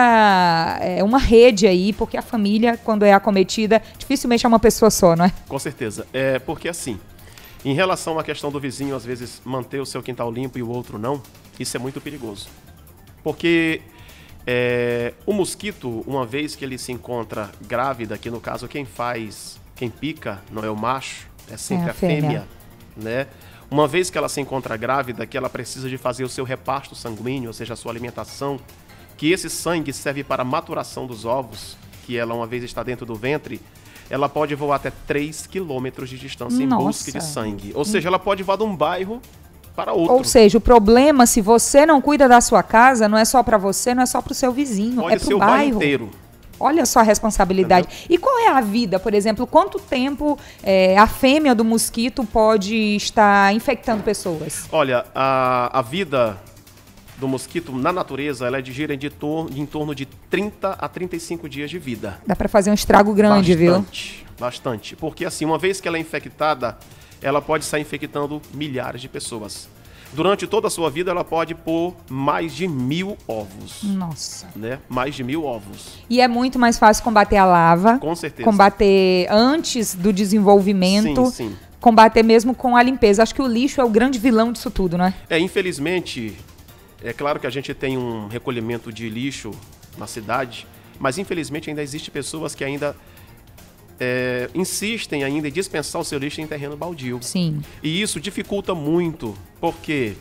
é, 0.81 1.03
uma 1.03 1.17
rede 1.17 1.65
aí, 1.65 1.93
porque 1.93 2.17
a 2.17 2.21
família, 2.21 2.77
quando 2.77 3.03
é 3.03 3.13
acometida, 3.13 3.81
dificilmente 3.97 4.45
é 4.45 4.49
uma 4.49 4.59
pessoa 4.59 4.73
pessoa 4.73 4.89
só, 4.89 5.15
não 5.15 5.25
é? 5.25 5.33
Com 5.47 5.59
certeza. 5.59 6.07
É 6.11 6.39
porque 6.39 6.67
assim, 6.67 6.99
em 7.63 7.73
relação 7.73 8.17
à 8.17 8.23
questão 8.23 8.51
do 8.51 8.59
vizinho, 8.59 8.95
às 8.95 9.05
vezes, 9.05 9.41
manter 9.45 9.79
o 9.79 9.85
seu 9.85 10.01
quintal 10.01 10.31
limpo 10.31 10.57
e 10.57 10.63
o 10.63 10.69
outro 10.69 10.97
não, 10.97 11.21
isso 11.59 11.77
é 11.77 11.79
muito 11.79 12.01
perigoso. 12.01 12.47
Porque 13.23 13.81
é, 14.45 15.13
o 15.25 15.33
mosquito, 15.33 16.03
uma 16.05 16.25
vez 16.25 16.55
que 16.55 16.65
ele 16.65 16.77
se 16.77 16.91
encontra 16.91 17.51
grávida, 17.61 18.17
que 18.17 18.29
no 18.29 18.41
caso 18.41 18.67
quem 18.67 18.83
faz, 18.85 19.59
quem 19.75 19.89
pica, 19.89 20.41
não 20.51 20.63
é 20.63 20.69
o 20.69 20.75
macho, 20.75 21.27
é 21.51 21.57
sempre 21.57 21.87
é 21.87 21.91
a, 21.91 21.93
fêmea. 21.93 22.21
fêmea, 22.21 22.47
né? 22.95 23.27
Uma 23.69 23.87
vez 23.87 24.09
que 24.09 24.17
ela 24.17 24.29
se 24.29 24.39
encontra 24.39 24.77
grávida, 24.77 25.25
que 25.25 25.35
ela 25.35 25.49
precisa 25.49 25.89
de 25.89 25.97
fazer 25.97 26.23
o 26.23 26.29
seu 26.29 26.45
repasto 26.45 26.95
sanguíneo, 26.95 27.47
ou 27.47 27.53
seja, 27.53 27.73
a 27.73 27.75
sua 27.75 27.91
alimentação, 27.91 28.59
que 29.17 29.31
esse 29.31 29.49
sangue 29.49 29.91
serve 29.91 30.23
para 30.23 30.43
a 30.43 30.45
maturação 30.45 31.07
dos 31.07 31.25
ovos, 31.25 31.75
que 32.05 32.17
ela 32.17 32.35
uma 32.35 32.45
vez 32.45 32.63
está 32.63 32.83
dentro 32.83 33.05
do 33.05 33.15
ventre, 33.15 33.59
ela 34.09 34.29
pode 34.29 34.53
voar 34.53 34.75
até 34.75 34.91
3 35.07 35.47
quilômetros 35.47 36.09
de 36.09 36.19
distância 36.19 36.65
Nossa. 36.65 36.83
em 36.83 36.85
busca 36.85 37.11
de 37.11 37.23
sangue. 37.23 37.71
Ou 37.73 37.85
seja, 37.85 38.09
ela 38.09 38.19
pode 38.19 38.43
voar 38.43 38.57
de 38.57 38.63
um 38.63 38.75
bairro 38.75 39.19
para 39.75 39.93
outro. 39.93 40.13
Ou 40.13 40.23
seja, 40.23 40.57
o 40.57 40.61
problema, 40.61 41.25
se 41.25 41.41
você 41.41 41.85
não 41.85 41.99
cuida 41.99 42.27
da 42.27 42.41
sua 42.41 42.61
casa, 42.61 43.07
não 43.07 43.17
é 43.17 43.25
só 43.25 43.41
para 43.41 43.57
você, 43.57 43.95
não 43.95 44.03
é 44.03 44.05
só 44.05 44.21
para 44.21 44.31
o 44.31 44.35
seu 44.35 44.51
vizinho, 44.51 45.01
pode 45.01 45.15
é 45.15 45.19
para 45.19 45.35
o 45.35 45.39
bairro. 45.39 45.51
bairro 45.51 45.75
inteiro. 45.77 46.09
Olha 46.59 46.85
só 46.85 46.99
a 46.99 47.03
responsabilidade. 47.03 47.87
Entendeu? 47.87 48.07
E 48.09 48.17
qual 48.17 48.39
é 48.39 48.47
a 48.47 48.61
vida, 48.61 48.99
por 48.99 49.13
exemplo? 49.13 49.45
Quanto 49.45 49.79
tempo 49.79 50.37
é, 50.63 50.97
a 50.97 51.07
fêmea 51.07 51.53
do 51.53 51.63
mosquito 51.63 52.23
pode 52.23 52.75
estar 52.95 53.53
infectando 53.53 54.03
pessoas? 54.03 54.67
Olha, 54.71 55.05
a, 55.13 55.79
a 55.79 55.81
vida 55.81 56.37
do 57.17 57.27
mosquito 57.27 57.71
na 57.71 57.93
natureza, 57.93 58.47
ela 58.47 58.57
é 58.57 58.61
de 58.61 58.71
gira 58.71 58.95
de, 58.97 59.09
tor 59.09 59.49
de 59.49 59.61
em 59.61 59.65
torno 59.65 59.93
de 59.95 60.05
30 60.05 60.71
a 60.71 60.87
35 60.87 61.47
dias 61.47 61.69
de 61.69 61.79
vida. 61.79 62.19
Dá 62.25 62.35
para 62.35 62.49
fazer 62.49 62.69
um 62.71 62.73
estrago 62.73 63.13
grande, 63.13 63.55
bastante, 63.55 64.17
viu? 64.17 64.25
Bastante, 64.39 64.95
porque 64.95 65.25
assim, 65.25 65.45
uma 65.45 65.57
vez 65.57 65.79
que 65.79 65.87
ela 65.87 65.97
é 65.97 65.99
infectada, 65.99 66.77
ela 67.21 67.41
pode 67.41 67.63
estar 67.63 67.79
infectando 67.79 68.41
milhares 68.53 69.01
de 69.01 69.07
pessoas. 69.07 69.69
Durante 70.13 70.45
toda 70.45 70.67
a 70.67 70.69
sua 70.69 70.89
vida, 70.89 71.11
ela 71.11 71.23
pode 71.23 71.55
pôr 71.55 71.95
mais 72.09 72.53
de 72.53 72.67
mil 72.67 73.17
ovos. 73.27 73.81
Nossa. 73.83 74.47
Né? 74.55 74.79
Mais 74.87 75.15
de 75.15 75.23
mil 75.23 75.43
ovos. 75.43 75.99
E 76.09 76.21
é 76.21 76.27
muito 76.27 76.59
mais 76.59 76.77
fácil 76.77 77.03
combater 77.03 77.37
a 77.37 77.45
lava. 77.45 77.97
Com 77.97 78.15
certeza. 78.15 78.43
Combater 78.43 79.27
antes 79.31 79.95
do 79.95 80.13
desenvolvimento. 80.13 81.25
Sim, 81.27 81.49
sim. 81.49 81.55
Combater 81.79 82.23
mesmo 82.23 82.53
com 82.53 82.77
a 82.77 82.83
limpeza. 82.83 83.23
Acho 83.23 83.33
que 83.33 83.41
o 83.41 83.47
lixo 83.47 83.81
é 83.81 83.83
o 83.83 83.89
grande 83.89 84.19
vilão 84.19 84.51
disso 84.51 84.69
tudo, 84.69 84.97
né? 84.97 85.13
É, 85.29 85.39
infelizmente, 85.39 86.37
é 87.03 87.11
claro 87.11 87.39
que 87.39 87.47
a 87.47 87.49
gente 87.49 87.73
tem 87.73 87.97
um 87.97 88.27
recolhimento 88.27 88.93
de 88.93 89.09
lixo 89.09 89.51
na 89.97 90.07
cidade, 90.07 90.67
mas 90.99 91.17
infelizmente 91.17 91.69
ainda 91.69 91.81
existe 91.81 92.09
pessoas 92.09 92.55
que 92.55 92.63
ainda 92.63 92.95
é, 93.99 94.49
insistem 94.53 95.23
ainda 95.23 95.47
em 95.47 95.51
dispensar 95.51 96.01
o 96.01 96.05
seu 96.05 96.19
lixo 96.19 96.41
em 96.41 96.47
terreno 96.47 96.75
baldio. 96.75 97.19
Sim. 97.21 97.61
E 97.81 98.01
isso 98.01 98.19
dificulta 98.19 98.73
muito, 98.73 99.35
porque 99.59 100.13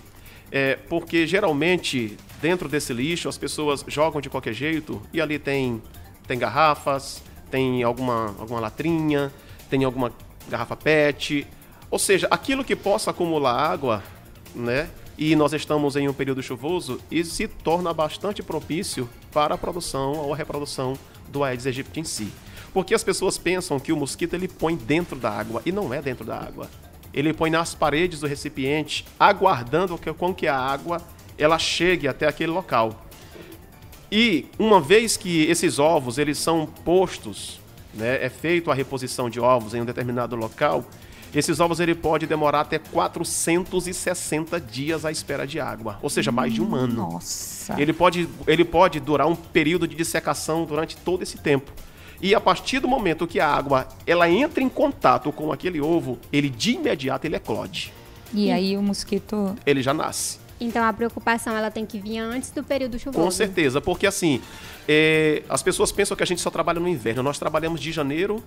é, 0.51 0.77
porque 0.89 1.27
geralmente 1.27 2.17
dentro 2.41 2.69
desse 2.69 2.93
lixo 2.93 3.29
as 3.29 3.39
pessoas 3.39 3.85
jogam 3.89 4.21
de 4.21 4.29
qualquer 4.29 4.53
jeito 4.53 5.01
e 5.13 5.21
ali 5.21 5.39
tem 5.39 5.83
tem 6.27 6.39
garrafas, 6.39 7.23
tem 7.51 7.83
alguma 7.83 8.35
alguma 8.39 8.61
latrinha, 8.61 9.33
tem 9.69 9.85
alguma 9.85 10.13
garrafa 10.49 10.77
PET, 10.77 11.47
ou 11.91 11.99
seja, 11.99 12.27
aquilo 12.31 12.65
que 12.65 12.75
possa 12.75 13.11
acumular 13.11 13.55
água, 13.55 14.03
né? 14.55 14.89
e 15.17 15.37
nós 15.37 15.53
estamos 15.53 15.95
em 15.97 16.09
um 16.09 16.13
período 16.13 16.43
chuvoso, 16.43 17.01
e 17.11 17.25
se 17.25 17.47
torna 17.47 17.93
bastante 17.93 18.43
propício 18.43 19.09
para 19.33 19.55
a 19.55 19.59
produção 19.59 20.15
ou 20.15 20.33
a 20.33 20.37
reprodução 20.37 20.95
do 21.29 21.45
Aedes 21.45 21.67
aegypti 21.67 22.01
em 22.01 22.05
si. 22.05 22.33
Porque 22.73 22.95
as 22.95 23.05
pessoas 23.05 23.37
pensam 23.37 23.79
que 23.79 23.93
o 23.93 23.97
mosquito 23.97 24.35
ele 24.35 24.49
põe 24.49 24.75
dentro 24.75 25.17
da 25.17 25.31
água, 25.31 25.63
e 25.67 25.73
não 25.73 25.93
é 25.93 26.01
dentro 26.01 26.25
da 26.25 26.37
água. 26.37 26.69
Ele 27.13 27.33
põe 27.33 27.51
nas 27.51 27.75
paredes 27.75 28.21
do 28.21 28.27
recipiente, 28.27 29.05
aguardando 29.21 29.99
que, 29.99 30.13
com 30.13 30.35
que 30.35 30.47
a 30.47 30.57
água 30.57 31.01
ela 31.37 31.59
chegue 31.59 32.09
até 32.09 32.27
aquele 32.27 32.51
local. 32.51 33.07
E 34.11 34.47
uma 34.59 34.81
vez 34.81 35.17
que 35.17 35.43
esses 35.45 35.79
ovos 35.79 36.19
eles 36.19 36.39
são 36.39 36.67
postos, 36.67 37.61
né, 37.95 38.25
é 38.25 38.29
feito 38.29 38.71
a 38.71 38.75
reposição 38.75 39.29
de 39.29 39.41
ovos 39.41 39.75
em 39.75 39.81
um 39.81 39.85
determinado 39.85 40.37
local, 40.37 40.85
esses 41.35 41.61
ovos 41.61 41.81
ele 41.81 41.95
pode 41.95 42.27
demorar 42.27 42.61
até 42.61 42.79
460 42.79 44.61
dias 44.61 45.07
à 45.07 45.11
espera 45.11 45.47
de 45.47 45.59
água, 45.59 45.99
ou 46.03 46.11
seja, 46.11 46.31
mais 46.31 46.53
de 46.53 46.61
um 46.61 46.75
ano. 46.75 46.95
Nossa. 46.95 47.81
Ele 47.81 47.93
pode, 47.93 48.29
ele 48.47 48.65
pode 48.67 49.01
durar 49.01 49.27
um 49.27 49.35
período 49.35 49.89
de 49.89 49.97
dissecação 49.97 50.67
durante 50.67 50.95
todo 50.95 51.23
esse 51.23 51.39
tempo. 51.39 51.73
E 52.23 52.37
a 52.37 52.41
partir 52.41 52.79
do 52.79 52.87
momento 52.87 53.27
que 53.27 53.41
a 53.41 53.49
água 53.49 53.89
ela 54.07 54.31
entra 54.31 54.63
em 54.63 54.69
contato 54.69 55.33
com 55.33 55.53
aquele 55.53 55.81
ovo, 55.81 56.19
ele 56.33 56.49
de 56.49 56.75
imediato 56.75 57.27
ele 57.27 57.35
eclode. 57.35 57.93
E, 58.33 58.47
e 58.47 58.53
aí 58.53 58.77
o 58.77 58.83
mosquito 58.83 59.57
ele 59.67 59.83
já 59.83 59.93
nasce. 59.93 60.39
Então 60.61 60.85
a 60.85 60.93
preocupação 60.93 61.57
ela 61.57 61.71
tem 61.71 61.85
que 61.85 61.99
vir 61.99 62.19
antes 62.19 62.53
do 62.53 62.63
período 62.63 62.97
chuvoso. 62.97 63.25
Com 63.25 63.31
certeza, 63.33 63.81
porque 63.81 64.07
assim, 64.07 64.41
é, 64.89 65.43
as 65.49 65.65
pessoas 65.65 65.91
pensam 65.91 66.17
que 66.17 66.23
a 66.23 66.27
gente 66.27 66.41
só 66.41 66.51
trabalha 66.51 66.79
no 66.79 66.87
inverno. 66.87 67.25
Nós 67.25 67.41
trabalhamos 67.41 67.81
de 67.81 67.91
janeiro 67.91 68.41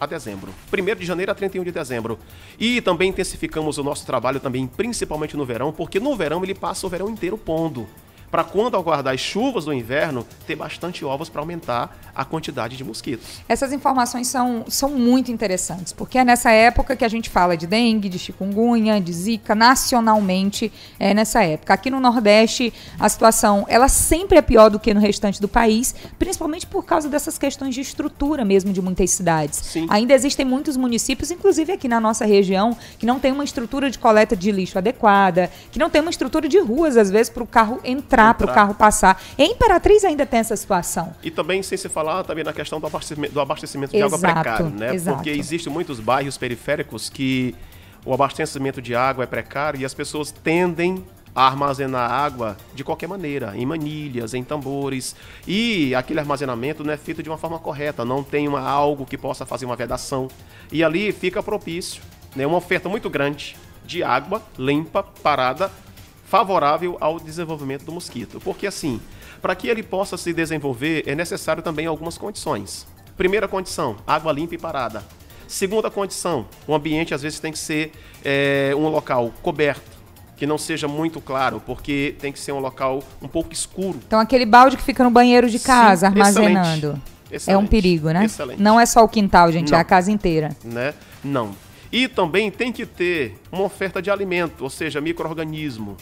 a 0.00 0.06
dezembro. 0.06 0.52
1 0.72 0.98
de 0.98 1.06
janeiro 1.06 1.30
a 1.30 1.34
31 1.34 1.62
de 1.62 1.70
dezembro. 1.70 2.18
E 2.58 2.80
também 2.80 3.10
intensificamos 3.10 3.78
o 3.78 3.84
nosso 3.84 4.04
trabalho 4.04 4.40
também, 4.40 4.66
principalmente 4.66 5.36
no 5.36 5.44
verão, 5.44 5.72
porque 5.72 6.00
no 6.00 6.16
verão 6.16 6.42
ele 6.42 6.54
passa 6.54 6.84
o 6.84 6.90
verão 6.90 7.08
inteiro 7.08 7.38
pondo 7.38 7.86
para 8.30 8.44
quando 8.44 8.76
aguardar 8.76 9.14
as 9.14 9.20
chuvas 9.20 9.64
do 9.64 9.72
inverno, 9.72 10.26
ter 10.46 10.54
bastante 10.54 11.04
ovos 11.04 11.28
para 11.28 11.40
aumentar 11.40 11.98
a 12.14 12.24
quantidade 12.24 12.76
de 12.76 12.84
mosquitos. 12.84 13.40
Essas 13.48 13.72
informações 13.72 14.28
são, 14.28 14.64
são 14.68 14.90
muito 14.90 15.32
interessantes, 15.32 15.92
porque 15.92 16.18
é 16.18 16.24
nessa 16.24 16.50
época 16.50 16.94
que 16.94 17.04
a 17.04 17.08
gente 17.08 17.30
fala 17.30 17.56
de 17.56 17.66
dengue, 17.66 18.08
de 18.08 18.18
chikungunya, 18.18 19.00
de 19.00 19.12
zika, 19.12 19.54
nacionalmente, 19.54 20.72
é 20.98 21.14
nessa 21.14 21.42
época. 21.42 21.74
Aqui 21.74 21.90
no 21.90 21.98
Nordeste, 21.98 22.72
a 22.98 23.08
situação 23.08 23.64
ela 23.68 23.88
sempre 23.88 24.38
é 24.38 24.42
pior 24.42 24.68
do 24.70 24.78
que 24.78 24.92
no 24.94 25.00
restante 25.00 25.40
do 25.40 25.48
país, 25.48 25.94
principalmente 26.18 26.66
por 26.66 26.84
causa 26.84 27.08
dessas 27.08 27.38
questões 27.38 27.74
de 27.74 27.80
estrutura 27.80 28.44
mesmo 28.44 28.72
de 28.72 28.82
muitas 28.82 29.10
cidades. 29.10 29.58
Sim. 29.58 29.86
Ainda 29.88 30.14
existem 30.14 30.44
muitos 30.44 30.76
municípios, 30.76 31.30
inclusive 31.30 31.72
aqui 31.72 31.88
na 31.88 32.00
nossa 32.00 32.24
região, 32.24 32.76
que 32.98 33.06
não 33.06 33.18
tem 33.18 33.32
uma 33.32 33.44
estrutura 33.44 33.90
de 33.90 33.98
coleta 33.98 34.36
de 34.36 34.52
lixo 34.52 34.78
adequada, 34.78 35.50
que 35.72 35.78
não 35.78 35.88
tem 35.88 36.00
uma 36.00 36.10
estrutura 36.10 36.48
de 36.48 36.58
ruas, 36.58 36.96
às 36.96 37.10
vezes, 37.10 37.30
para 37.30 37.42
o 37.42 37.46
carro 37.46 37.80
entrar 37.84 38.19
entrar, 38.22 38.34
para 38.34 38.50
o 38.50 38.54
carro 38.54 38.74
passar. 38.74 39.20
Em 39.38 39.52
Imperatriz 39.52 40.04
ainda 40.04 40.26
tem 40.26 40.40
essa 40.40 40.56
situação. 40.56 41.14
E 41.22 41.30
também, 41.30 41.62
sem 41.62 41.76
se 41.78 41.88
falar, 41.88 42.22
também 42.24 42.44
na 42.44 42.52
questão 42.52 42.80
do 42.80 42.86
abastecimento, 42.86 43.32
do 43.32 43.40
abastecimento 43.40 43.90
de 43.92 43.98
exato, 43.98 44.14
água 44.14 44.32
precário, 44.34 44.70
né? 44.70 44.94
Exato. 44.94 45.16
Porque 45.16 45.30
existem 45.30 45.72
muitos 45.72 46.00
bairros 46.00 46.36
periféricos 46.36 47.08
que 47.08 47.54
o 48.04 48.14
abastecimento 48.14 48.80
de 48.80 48.94
água 48.94 49.24
é 49.24 49.26
precário 49.26 49.80
e 49.80 49.84
as 49.84 49.94
pessoas 49.94 50.30
tendem 50.30 51.04
a 51.34 51.46
armazenar 51.46 52.10
água 52.10 52.56
de 52.74 52.82
qualquer 52.82 53.06
maneira, 53.06 53.52
em 53.56 53.64
manilhas, 53.64 54.34
em 54.34 54.42
tambores. 54.42 55.14
E 55.46 55.94
aquele 55.94 56.20
armazenamento 56.20 56.82
não 56.82 56.92
é 56.92 56.96
feito 56.96 57.22
de 57.22 57.28
uma 57.28 57.38
forma 57.38 57.58
correta, 57.58 58.04
não 58.04 58.22
tem 58.22 58.48
uma, 58.48 58.60
algo 58.60 59.06
que 59.06 59.16
possa 59.16 59.46
fazer 59.46 59.64
uma 59.64 59.76
vedação. 59.76 60.28
E 60.72 60.82
ali 60.82 61.12
fica 61.12 61.42
propício, 61.42 62.02
né, 62.34 62.46
uma 62.46 62.56
oferta 62.56 62.88
muito 62.88 63.08
grande 63.08 63.56
de 63.84 64.02
água 64.02 64.42
limpa, 64.58 65.02
parada, 65.02 65.70
favorável 66.30 66.96
ao 67.00 67.18
desenvolvimento 67.18 67.84
do 67.84 67.90
mosquito. 67.90 68.40
Porque 68.44 68.64
assim, 68.64 69.00
para 69.42 69.56
que 69.56 69.66
ele 69.66 69.82
possa 69.82 70.16
se 70.16 70.32
desenvolver, 70.32 71.02
é 71.04 71.14
necessário 71.14 71.60
também 71.60 71.86
algumas 71.86 72.16
condições. 72.16 72.86
Primeira 73.16 73.48
condição, 73.48 73.96
água 74.06 74.32
limpa 74.32 74.54
e 74.54 74.58
parada. 74.58 75.02
Segunda 75.48 75.90
condição, 75.90 76.46
o 76.68 76.72
ambiente 76.72 77.12
às 77.12 77.22
vezes 77.22 77.40
tem 77.40 77.50
que 77.50 77.58
ser 77.58 77.90
é, 78.24 78.72
um 78.76 78.88
local 78.88 79.32
coberto, 79.42 79.98
que 80.36 80.46
não 80.46 80.56
seja 80.56 80.86
muito 80.86 81.20
claro, 81.20 81.60
porque 81.66 82.14
tem 82.20 82.32
que 82.32 82.38
ser 82.38 82.52
um 82.52 82.60
local 82.60 83.02
um 83.20 83.26
pouco 83.26 83.52
escuro. 83.52 83.98
Então 84.06 84.20
aquele 84.20 84.46
balde 84.46 84.76
que 84.76 84.84
fica 84.84 85.02
no 85.02 85.10
banheiro 85.10 85.50
de 85.50 85.58
casa, 85.58 86.06
Sim, 86.06 86.12
armazenando. 86.12 86.62
Excelente. 86.62 87.02
Excelente. 87.32 87.50
É 87.50 87.58
um 87.58 87.66
perigo, 87.66 88.10
né? 88.10 88.24
Excelente. 88.26 88.62
Não 88.62 88.78
é 88.78 88.86
só 88.86 89.02
o 89.02 89.08
quintal, 89.08 89.50
gente, 89.50 89.72
não. 89.72 89.78
é 89.78 89.80
a 89.80 89.84
casa 89.84 90.12
inteira. 90.12 90.50
Né? 90.64 90.94
Não. 91.24 91.50
E 91.90 92.06
também 92.06 92.52
tem 92.52 92.72
que 92.72 92.86
ter 92.86 93.36
uma 93.50 93.64
oferta 93.64 94.00
de 94.00 94.10
alimento, 94.10 94.62
ou 94.62 94.70
seja, 94.70 95.00
microorganismo, 95.00 95.96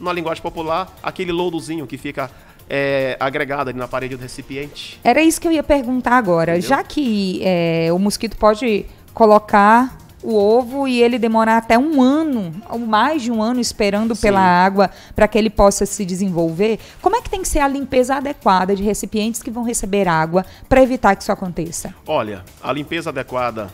na 0.00 0.12
linguagem 0.12 0.42
popular, 0.42 0.94
aquele 1.02 1.32
lodozinho 1.32 1.86
que 1.86 1.96
fica 1.96 2.30
é, 2.68 3.16
agregado 3.18 3.70
ali 3.70 3.78
na 3.78 3.88
parede 3.88 4.16
do 4.16 4.22
recipiente. 4.22 5.00
Era 5.02 5.22
isso 5.22 5.40
que 5.40 5.48
eu 5.48 5.52
ia 5.52 5.62
perguntar 5.62 6.16
agora. 6.16 6.52
Entendeu? 6.52 6.68
Já 6.68 6.84
que 6.84 7.40
é, 7.42 7.88
o 7.92 7.98
mosquito 7.98 8.36
pode 8.36 8.86
colocar 9.14 9.96
o 10.22 10.34
ovo 10.34 10.88
e 10.88 11.00
ele 11.00 11.18
demorar 11.18 11.58
até 11.58 11.78
um 11.78 12.02
ano, 12.02 12.52
ou 12.68 12.78
mais 12.80 13.22
de 13.22 13.30
um 13.30 13.40
ano 13.40 13.60
esperando 13.60 14.14
Sim. 14.14 14.22
pela 14.22 14.40
água 14.40 14.90
para 15.14 15.28
que 15.28 15.38
ele 15.38 15.48
possa 15.48 15.86
se 15.86 16.04
desenvolver, 16.04 16.80
como 17.00 17.16
é 17.16 17.22
que 17.22 17.30
tem 17.30 17.42
que 17.42 17.48
ser 17.48 17.60
a 17.60 17.68
limpeza 17.68 18.16
adequada 18.16 18.74
de 18.74 18.82
recipientes 18.82 19.42
que 19.42 19.50
vão 19.50 19.62
receber 19.62 20.08
água 20.08 20.44
para 20.68 20.82
evitar 20.82 21.14
que 21.14 21.22
isso 21.22 21.30
aconteça? 21.30 21.94
Olha, 22.06 22.44
a 22.60 22.72
limpeza 22.72 23.10
adequada, 23.10 23.68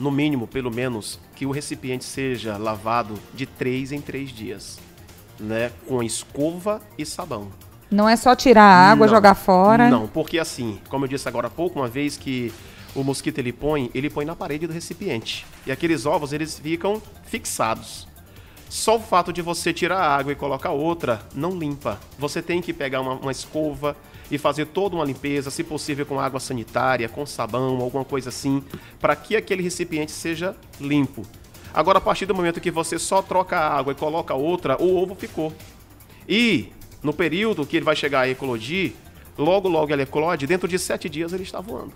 no 0.00 0.10
mínimo, 0.10 0.46
pelo 0.46 0.70
menos, 0.70 1.20
que 1.34 1.44
o 1.44 1.50
recipiente 1.50 2.04
seja 2.04 2.56
lavado 2.56 3.14
de 3.34 3.44
três 3.44 3.92
em 3.92 4.00
três 4.00 4.30
dias 4.30 4.78
né, 5.38 5.72
com 5.86 6.02
escova 6.02 6.80
e 6.96 7.04
sabão. 7.04 7.48
Não 7.90 8.08
é 8.08 8.16
só 8.16 8.34
tirar 8.36 8.64
a 8.64 8.90
água, 8.90 9.06
não, 9.06 9.14
jogar 9.14 9.34
fora? 9.34 9.88
Não, 9.88 10.06
porque 10.06 10.38
assim, 10.38 10.78
como 10.88 11.04
eu 11.04 11.08
disse 11.08 11.26
agora 11.26 11.46
há 11.46 11.50
pouco, 11.50 11.78
uma 11.78 11.88
vez 11.88 12.16
que 12.16 12.52
o 12.94 13.02
mosquito 13.02 13.38
ele 13.38 13.52
põe, 13.52 13.90
ele 13.94 14.10
põe 14.10 14.24
na 14.24 14.36
parede 14.36 14.66
do 14.66 14.72
recipiente. 14.72 15.46
E 15.66 15.72
aqueles 15.72 16.04
ovos, 16.04 16.32
eles 16.32 16.58
ficam 16.58 17.00
fixados. 17.24 18.06
Só 18.68 18.96
o 18.96 19.00
fato 19.00 19.32
de 19.32 19.40
você 19.40 19.72
tirar 19.72 19.98
a 19.98 20.16
água 20.16 20.32
e 20.32 20.36
colocar 20.36 20.72
outra 20.72 21.22
não 21.34 21.58
limpa. 21.58 21.98
Você 22.18 22.42
tem 22.42 22.60
que 22.60 22.74
pegar 22.74 23.00
uma, 23.00 23.14
uma 23.14 23.32
escova 23.32 23.96
e 24.30 24.36
fazer 24.36 24.66
toda 24.66 24.94
uma 24.94 25.04
limpeza, 25.04 25.50
se 25.50 25.64
possível 25.64 26.04
com 26.04 26.20
água 26.20 26.38
sanitária, 26.38 27.08
com 27.08 27.24
sabão, 27.24 27.80
alguma 27.80 28.04
coisa 28.04 28.28
assim, 28.28 28.62
para 29.00 29.16
que 29.16 29.34
aquele 29.34 29.62
recipiente 29.62 30.12
seja 30.12 30.54
limpo. 30.78 31.26
Agora, 31.72 31.98
a 31.98 32.00
partir 32.00 32.26
do 32.26 32.34
momento 32.34 32.60
que 32.60 32.70
você 32.70 32.98
só 32.98 33.22
troca 33.22 33.56
a 33.56 33.78
água 33.78 33.92
e 33.92 33.96
coloca 33.96 34.34
outra, 34.34 34.80
o 34.82 34.96
ovo 34.96 35.14
ficou. 35.14 35.52
E 36.28 36.72
no 37.02 37.12
período 37.12 37.66
que 37.66 37.76
ele 37.76 37.84
vai 37.84 37.96
chegar 37.96 38.20
a 38.20 38.28
eclodir, 38.28 38.92
logo, 39.36 39.68
logo 39.68 39.92
ele 39.92 40.02
eclode, 40.02 40.46
dentro 40.46 40.66
de 40.66 40.78
sete 40.78 41.08
dias 41.08 41.32
ele 41.32 41.42
está 41.42 41.60
voando. 41.60 41.92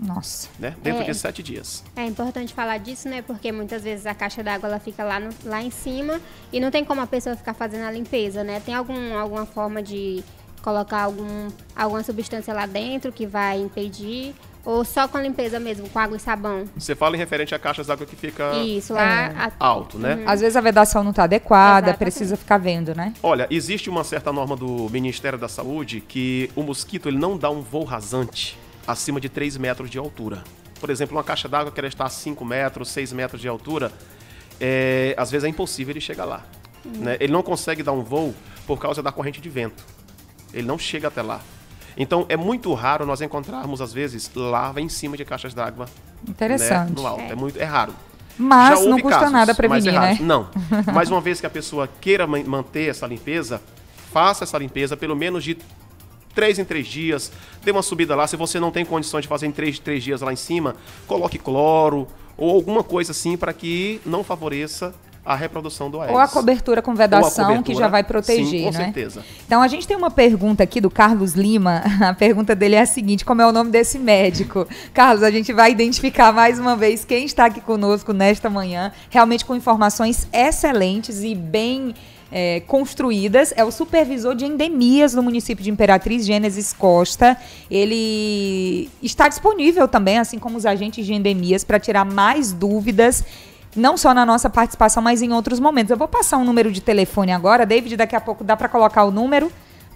Nossa. 0.00 0.48
Né? 0.58 0.74
Dentro 0.82 1.02
é, 1.02 1.04
de 1.04 1.14
sete 1.14 1.42
dias. 1.42 1.84
É 1.94 2.04
importante 2.04 2.54
falar 2.54 2.78
disso, 2.78 3.08
né? 3.08 3.22
Porque 3.22 3.52
muitas 3.52 3.82
vezes 3.82 4.06
a 4.06 4.14
caixa 4.14 4.42
d'água 4.42 4.68
ela 4.68 4.78
fica 4.78 5.04
lá, 5.04 5.20
no, 5.20 5.30
lá 5.44 5.62
em 5.62 5.70
cima 5.70 6.20
e 6.52 6.60
não 6.60 6.70
tem 6.70 6.84
como 6.84 7.00
a 7.00 7.06
pessoa 7.06 7.36
ficar 7.36 7.54
fazendo 7.54 7.84
a 7.84 7.90
limpeza, 7.90 8.42
né? 8.42 8.60
Tem 8.60 8.74
algum, 8.74 9.16
alguma 9.16 9.44
forma 9.44 9.82
de 9.82 10.22
colocar 10.62 11.02
algum, 11.02 11.48
alguma 11.74 12.02
substância 12.02 12.54
lá 12.54 12.66
dentro 12.66 13.12
que 13.12 13.26
vai 13.26 13.60
impedir 13.60 14.34
ou 14.64 14.84
só 14.84 15.08
com 15.08 15.18
limpeza 15.18 15.58
mesmo, 15.58 15.88
com 15.88 15.98
água 15.98 16.16
e 16.16 16.20
sabão? 16.20 16.64
Você 16.76 16.94
fala 16.94 17.16
em 17.16 17.18
referente 17.18 17.54
a 17.54 17.58
caixas 17.58 17.86
d'água 17.86 18.06
que 18.06 18.14
fica 18.14 18.52
Isso, 18.58 18.94
lá 18.94 19.02
é. 19.02 19.34
a... 19.36 19.52
alto, 19.58 19.98
né? 19.98 20.14
Uhum. 20.16 20.22
Às 20.26 20.40
vezes 20.40 20.56
a 20.56 20.60
vedação 20.60 21.02
não 21.02 21.10
está 21.10 21.24
adequada, 21.24 21.88
Exatamente. 21.88 21.98
precisa 21.98 22.36
ficar 22.36 22.58
vendo, 22.58 22.94
né? 22.94 23.12
Olha, 23.22 23.46
existe 23.50 23.90
uma 23.90 24.04
certa 24.04 24.32
norma 24.32 24.56
do 24.56 24.88
Ministério 24.90 25.38
da 25.38 25.48
Saúde 25.48 26.00
que 26.00 26.50
o 26.54 26.62
mosquito 26.62 27.08
ele 27.08 27.18
não 27.18 27.36
dá 27.36 27.50
um 27.50 27.60
voo 27.60 27.84
rasante 27.84 28.58
acima 28.86 29.20
de 29.20 29.28
3 29.28 29.56
metros 29.56 29.90
de 29.90 29.98
altura. 29.98 30.42
Por 30.80 30.90
exemplo, 30.90 31.16
uma 31.16 31.24
caixa 31.24 31.48
d'água 31.48 31.72
que 31.72 31.80
ela 31.80 31.88
está 31.88 32.04
a 32.04 32.08
5 32.08 32.44
metros, 32.44 32.88
6 32.90 33.12
metros 33.12 33.40
de 33.40 33.48
altura, 33.48 33.92
é, 34.60 35.14
às 35.16 35.30
vezes 35.30 35.44
é 35.44 35.48
impossível 35.48 35.92
ele 35.92 36.00
chegar 36.00 36.24
lá. 36.24 36.44
Uhum. 36.84 37.04
Né? 37.04 37.16
Ele 37.20 37.32
não 37.32 37.42
consegue 37.42 37.82
dar 37.82 37.92
um 37.92 38.02
voo 38.02 38.34
por 38.66 38.78
causa 38.78 39.02
da 39.02 39.10
corrente 39.10 39.40
de 39.40 39.48
vento. 39.48 39.84
Ele 40.52 40.66
não 40.66 40.78
chega 40.78 41.08
até 41.08 41.22
lá. 41.22 41.40
Então 41.96 42.26
é 42.28 42.36
muito 42.36 42.72
raro 42.74 43.04
nós 43.04 43.20
encontrarmos, 43.20 43.80
às 43.80 43.92
vezes, 43.92 44.30
larva 44.34 44.80
em 44.80 44.88
cima 44.88 45.16
de 45.16 45.24
caixas 45.24 45.54
d'água. 45.54 45.86
Interessante. 46.26 46.90
Né, 46.90 46.94
no 46.96 47.06
alto. 47.06 47.20
É. 47.20 47.30
é. 47.30 47.34
muito, 47.34 47.60
é 47.60 47.64
raro. 47.64 47.94
Mas 48.38 48.84
não 48.86 48.98
custa 48.98 49.18
casos, 49.18 49.32
nada 49.32 49.54
prevenir, 49.54 49.92
né? 49.92 50.18
Não. 50.20 50.48
Mas 50.92 51.10
uma 51.10 51.20
vez 51.20 51.40
que 51.40 51.46
a 51.46 51.50
pessoa 51.50 51.88
queira 52.00 52.26
manter 52.26 52.88
essa 52.88 53.06
limpeza, 53.06 53.60
faça 54.10 54.44
essa 54.44 54.56
limpeza 54.56 54.96
pelo 54.96 55.14
menos 55.14 55.44
de 55.44 55.58
três 56.34 56.58
em 56.58 56.64
três 56.64 56.86
dias. 56.86 57.30
Dê 57.62 57.70
uma 57.70 57.82
subida 57.82 58.14
lá. 58.16 58.26
Se 58.26 58.36
você 58.36 58.58
não 58.58 58.70
tem 58.70 58.84
condições 58.84 59.22
de 59.22 59.28
fazer 59.28 59.46
em 59.46 59.52
três, 59.52 59.78
três 59.78 60.02
dias 60.02 60.22
lá 60.22 60.32
em 60.32 60.36
cima, 60.36 60.74
coloque 61.06 61.38
cloro 61.38 62.06
ou 62.36 62.50
alguma 62.50 62.82
coisa 62.82 63.12
assim 63.12 63.36
para 63.36 63.52
que 63.52 64.00
não 64.06 64.24
favoreça 64.24 64.94
a 65.24 65.36
reprodução 65.36 65.88
do 65.88 66.00
Aedes. 66.00 66.14
Ou 66.14 66.20
a 66.20 66.26
cobertura 66.26 66.82
com 66.82 66.94
vedação, 66.94 67.44
cobertura, 67.44 67.62
que 67.62 67.74
já 67.74 67.86
vai 67.86 68.02
proteger, 68.02 68.46
sim, 68.46 68.64
com 68.64 68.72
né? 68.72 68.84
certeza. 68.84 69.22
Então, 69.46 69.62
a 69.62 69.68
gente 69.68 69.86
tem 69.86 69.96
uma 69.96 70.10
pergunta 70.10 70.64
aqui 70.64 70.80
do 70.80 70.90
Carlos 70.90 71.34
Lima. 71.34 71.82
A 72.02 72.14
pergunta 72.14 72.54
dele 72.54 72.74
é 72.74 72.80
a 72.80 72.86
seguinte, 72.86 73.24
como 73.24 73.40
é 73.40 73.46
o 73.46 73.52
nome 73.52 73.70
desse 73.70 73.98
médico? 73.98 74.66
Carlos, 74.92 75.22
a 75.22 75.30
gente 75.30 75.52
vai 75.52 75.70
identificar 75.70 76.32
mais 76.32 76.58
uma 76.58 76.74
vez 76.76 77.04
quem 77.04 77.24
está 77.24 77.46
aqui 77.46 77.60
conosco 77.60 78.12
nesta 78.12 78.50
manhã, 78.50 78.92
realmente 79.08 79.44
com 79.44 79.54
informações 79.54 80.26
excelentes 80.32 81.22
e 81.22 81.34
bem 81.34 81.94
é, 82.30 82.60
construídas. 82.60 83.52
É 83.56 83.64
o 83.64 83.70
supervisor 83.70 84.34
de 84.34 84.44
endemias 84.44 85.12
do 85.12 85.22
município 85.22 85.62
de 85.62 85.70
Imperatriz, 85.70 86.26
Gênesis 86.26 86.72
Costa. 86.72 87.36
Ele 87.70 88.90
está 89.02 89.28
disponível 89.28 89.86
também, 89.86 90.18
assim 90.18 90.38
como 90.38 90.56
os 90.56 90.66
agentes 90.66 91.06
de 91.06 91.14
endemias, 91.14 91.62
para 91.62 91.78
tirar 91.78 92.04
mais 92.04 92.52
dúvidas 92.52 93.24
não 93.74 93.96
só 93.96 94.12
na 94.12 94.26
nossa 94.26 94.50
participação, 94.50 95.02
mas 95.02 95.22
em 95.22 95.32
outros 95.32 95.58
momentos. 95.58 95.90
Eu 95.90 95.96
vou 95.96 96.08
passar 96.08 96.36
um 96.36 96.44
número 96.44 96.70
de 96.70 96.80
telefone 96.80 97.32
agora, 97.32 97.66
David, 97.66 97.96
daqui 97.96 98.16
a 98.16 98.20
pouco 98.20 98.44
dá 98.44 98.56
para 98.56 98.68
colocar 98.68 99.04
o 99.04 99.10
número 99.10 99.50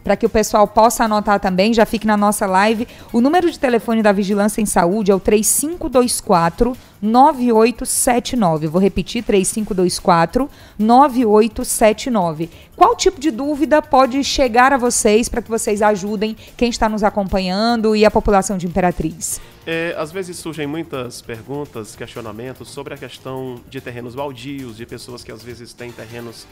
para 0.06 0.16
que 0.16 0.24
o 0.24 0.28
pessoal 0.28 0.68
possa 0.68 1.02
anotar 1.02 1.40
também, 1.40 1.74
já 1.74 1.84
fique 1.84 2.06
na 2.06 2.16
nossa 2.16 2.46
live. 2.46 2.86
O 3.12 3.20
número 3.20 3.50
de 3.50 3.58
telefone 3.58 4.04
da 4.04 4.12
Vigilância 4.12 4.60
em 4.62 4.66
Saúde 4.66 5.10
é 5.10 5.14
o 5.14 5.18
3524 5.18 6.76
9879. 7.02 8.68
Vou 8.68 8.80
repetir 8.80 9.24
3524 9.24 10.48
9879. 10.78 12.48
Qual 12.76 12.94
tipo 12.94 13.18
de 13.18 13.32
dúvida 13.32 13.82
pode 13.82 14.22
chegar 14.22 14.72
a 14.72 14.76
vocês 14.76 15.28
para 15.28 15.42
que 15.42 15.50
vocês 15.50 15.82
ajudem 15.82 16.36
quem 16.56 16.70
está 16.70 16.88
nos 16.88 17.02
acompanhando 17.02 17.96
e 17.96 18.04
a 18.04 18.10
população 18.10 18.56
de 18.56 18.68
Imperatriz? 18.68 19.40
É, 19.66 19.96
às 19.98 20.12
vezes 20.12 20.36
surgem 20.36 20.66
muitas 20.66 21.20
perguntas, 21.20 21.96
questionamentos 21.96 22.70
sobre 22.70 22.94
a 22.94 22.96
questão 22.96 23.60
de 23.68 23.80
terrenos 23.80 24.14
baldios, 24.14 24.76
de 24.76 24.86
pessoas 24.86 25.24
que 25.24 25.32
às 25.32 25.42
vezes 25.42 25.72
têm 25.72 25.90
terrenos 25.90 26.46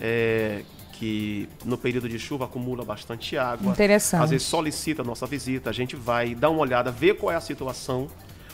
é, 0.00 0.62
que 0.92 1.46
no 1.62 1.76
período 1.76 2.08
de 2.08 2.18
chuva 2.18 2.46
acumula 2.46 2.82
bastante 2.82 3.36
água. 3.36 3.72
Interessante. 3.72 4.22
Às 4.22 4.30
vezes 4.30 4.46
solicita 4.46 5.02
a 5.02 5.04
nossa 5.04 5.26
visita, 5.26 5.68
a 5.68 5.72
gente 5.74 5.94
vai 5.94 6.34
dar 6.34 6.48
uma 6.48 6.60
olhada, 6.60 6.90
ver 6.90 7.18
qual 7.18 7.30
é 7.30 7.36
a 7.36 7.40
situação, 7.40 8.08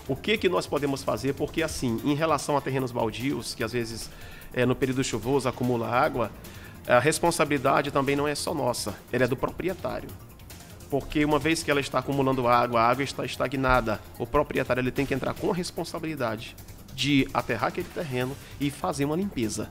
o 0.09 0.17
que 0.17 0.37
que 0.37 0.49
nós 0.49 0.67
podemos 0.67 1.05
fazer, 1.05 1.35
porque 1.35 1.63
assim, 1.63 2.01
em 2.05 2.15
relação 2.15 2.57
a 2.57 2.61
terrenos 2.61 2.91
baldios, 2.91 3.55
que 3.55 3.63
às 3.63 3.73
vezes 3.73 4.11
é, 4.53 4.67
no 4.67 4.75
período 4.75 5.05
chuvoso 5.05 5.49
acumula 5.49 5.89
água, 5.89 6.33
a 6.85 6.99
responsabilidade 6.99 7.93
também 7.93 8.17
não 8.17 8.27
é 8.27 8.35
só 8.35 8.53
nossa, 8.53 8.93
ela 9.13 9.25
é 9.25 9.29
do 9.29 9.37
proprietário. 9.37 10.09
Porque 10.91 11.25
uma 11.25 11.39
vez 11.39 11.63
que 11.63 11.71
ela 11.71 11.81
está 11.81 12.01
acumulando 12.01 12.49
água, 12.49 12.81
a 12.81 12.89
água 12.89 13.05
está 13.05 13.25
estagnada, 13.25 14.01
o 14.19 14.27
proprietário 14.27 14.81
ele 14.81 14.91
tem 14.91 15.07
que 15.07 15.15
entrar 15.15 15.33
com 15.33 15.51
a 15.51 15.55
responsabilidade 15.55 16.57
de 16.93 17.29
aterrar 17.33 17.69
aquele 17.69 17.89
terreno 17.89 18.37
e 18.61 18.71
fazer 18.71 19.05
uma 19.05 19.17
limpeza. 19.17 19.71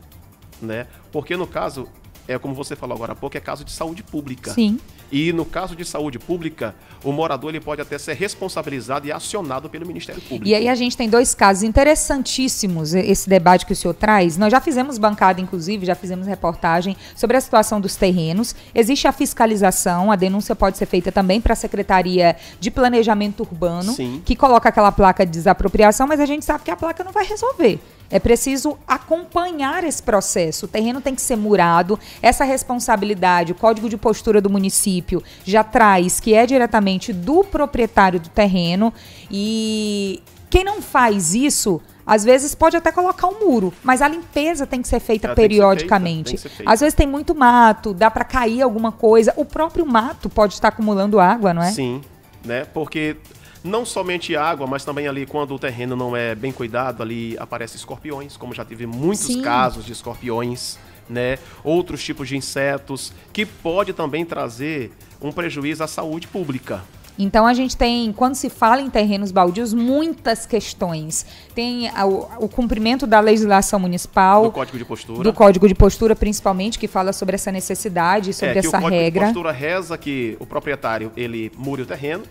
Né? 0.61 0.87
Porque 1.11 1.35
no 1.35 1.45
caso, 1.45 1.87
é 2.27 2.39
como 2.39 2.55
você 2.55 2.75
falou 2.75 2.95
agora 2.95 3.11
há 3.11 3.15
pouco, 3.15 3.37
é 3.37 3.39
caso 3.41 3.65
de 3.65 3.71
saúde 3.71 4.01
pública. 4.01 4.51
Sim. 4.51 4.79
E 5.11 5.33
no 5.33 5.45
caso 5.45 5.75
de 5.75 5.83
saúde 5.83 6.19
pública, 6.19 6.75
o 7.03 7.11
morador 7.11 7.49
ele 7.49 7.59
pode 7.59 7.81
até 7.81 7.97
ser 7.97 8.13
responsabilizado 8.13 9.07
e 9.07 9.11
acionado 9.11 9.69
pelo 9.69 9.85
Ministério 9.85 10.21
Público. 10.21 10.47
E 10.47 10.53
aí 10.53 10.67
a 10.67 10.75
gente 10.75 10.95
tem 10.95 11.09
dois 11.09 11.33
casos 11.33 11.63
interessantíssimos, 11.63 12.93
esse 12.93 13.29
debate 13.29 13.65
que 13.65 13.73
o 13.73 13.75
senhor 13.75 13.93
traz. 13.93 14.37
Nós 14.37 14.51
já 14.51 14.61
fizemos 14.61 14.97
bancada, 14.97 15.41
inclusive, 15.41 15.85
já 15.85 15.95
fizemos 15.95 16.27
reportagem 16.27 16.95
sobre 17.15 17.37
a 17.37 17.41
situação 17.41 17.81
dos 17.81 17.95
terrenos. 17.95 18.55
Existe 18.73 19.07
a 19.07 19.11
fiscalização, 19.11 20.11
a 20.11 20.15
denúncia 20.15 20.55
pode 20.55 20.77
ser 20.77 20.85
feita 20.85 21.11
também 21.11 21.41
para 21.41 21.53
a 21.53 21.55
Secretaria 21.55 22.35
de 22.59 22.69
Planejamento 22.69 23.41
Urbano, 23.41 23.93
Sim. 23.93 24.21
que 24.23 24.35
coloca 24.35 24.69
aquela 24.69 24.91
placa 24.91 25.25
de 25.25 25.31
desapropriação, 25.31 26.07
mas 26.07 26.19
a 26.19 26.25
gente 26.25 26.45
sabe 26.45 26.63
que 26.63 26.71
a 26.71 26.75
placa 26.75 27.03
não 27.03 27.11
vai 27.11 27.25
resolver. 27.25 27.79
É 28.11 28.19
preciso 28.19 28.75
acompanhar 28.87 29.83
esse 29.83 30.01
processo. 30.01 30.65
O 30.65 30.67
terreno 30.67 30.99
tem 30.99 31.13
que 31.13 31.21
ser 31.21 31.35
murado. 31.35 31.99
Essa 32.23 32.43
responsabilidade, 32.43 33.51
o 33.51 33.55
código 33.55 33.87
de 33.87 33.97
postura 33.97 34.41
do 34.41 34.49
município 34.49 34.98
já 35.43 35.63
traz 35.63 36.19
que 36.19 36.33
é 36.33 36.45
diretamente 36.45 37.11
do 37.13 37.43
proprietário 37.43 38.19
do 38.19 38.29
terreno. 38.29 38.93
E 39.29 40.21
quem 40.49 40.63
não 40.63 40.81
faz 40.81 41.33
isso, 41.33 41.81
às 42.05 42.23
vezes 42.23 42.55
pode 42.55 42.75
até 42.75 42.91
colocar 42.91 43.27
um 43.27 43.39
muro, 43.39 43.73
mas 43.83 44.01
a 44.01 44.07
limpeza 44.07 44.65
tem 44.65 44.81
que 44.81 44.87
ser 44.87 44.99
feita 44.99 45.27
Ela 45.27 45.35
tem 45.35 45.47
que 45.47 45.53
ser 45.53 45.59
periodicamente. 45.59 46.29
feita, 46.29 46.29
tem 46.29 46.35
que 46.35 46.41
ser 46.41 46.49
feita. 46.49 46.71
Às 46.71 46.79
vezes 46.79 46.95
tem 46.95 47.07
muito 47.07 47.35
mato, 47.35 47.93
dá 47.93 48.09
para 48.09 48.23
cair 48.23 48.61
alguma 48.61 48.91
coisa. 48.91 49.33
O 49.37 49.45
próprio 49.45 49.85
mato 49.85 50.29
pode 50.29 50.53
estar 50.53 50.69
acumulando 50.69 51.19
água, 51.19 51.53
não 51.53 51.61
é? 51.61 51.71
Sim, 51.71 52.01
né? 52.43 52.65
Porque 52.65 53.17
não 53.63 53.85
somente 53.85 54.35
água, 54.35 54.65
mas 54.65 54.83
também 54.83 55.07
ali 55.07 55.25
quando 55.25 55.53
o 55.53 55.59
terreno 55.59 55.95
não 55.95 56.15
é 56.15 56.33
bem 56.33 56.51
cuidado, 56.51 57.03
ali 57.03 57.37
aparecem 57.37 57.75
escorpiões, 57.75 58.37
como 58.37 58.53
já 58.53 58.65
tive 58.65 58.85
muitos 58.85 59.25
Sim. 59.25 59.41
casos 59.41 59.85
de 59.85 59.91
escorpiões, 59.91 60.77
né? 61.09 61.37
Outros 61.63 62.03
tipos 62.03 62.27
de 62.27 62.37
insetos 62.37 63.11
que 63.33 63.45
pode 63.45 63.93
também 63.93 64.25
trazer 64.25 64.91
um 65.21 65.31
prejuízo 65.31 65.83
à 65.83 65.87
saúde 65.87 66.27
pública. 66.27 66.81
Então 67.21 67.45
a 67.45 67.53
gente 67.53 67.75
tem, 67.75 68.13
quando 68.13 68.35
se 68.35 68.49
fala 68.49 68.81
em 68.81 68.89
terrenos 68.89 69.29
baldios, 69.29 69.73
muitas 69.73 70.45
questões. 70.45 71.25
Tem 71.53 71.91
o, 71.91 72.45
o 72.45 72.47
cumprimento 72.47 73.05
da 73.05 73.19
legislação 73.19 73.77
municipal, 73.77 74.43
Do 74.43 74.51
Código 74.51 74.77
de 74.77 74.85
Postura. 74.85 75.23
do 75.23 75.33
Código 75.33 75.67
de 75.67 75.75
Postura, 75.75 76.15
principalmente, 76.15 76.79
que 76.79 76.87
fala 76.87 77.11
sobre 77.11 77.35
essa 77.35 77.51
necessidade, 77.51 78.33
sobre 78.33 78.55
é, 78.55 78.59
essa 78.59 78.69
o 78.69 78.71
Código 78.71 78.89
regra. 78.89 79.19
de 79.27 79.33
Postura 79.33 79.51
reza 79.51 79.97
que 79.97 80.37
o 80.39 80.45
proprietário 80.45 81.11
ele 81.17 81.51
mure 81.57 81.81
o 81.81 81.85
terreno, 81.85 82.23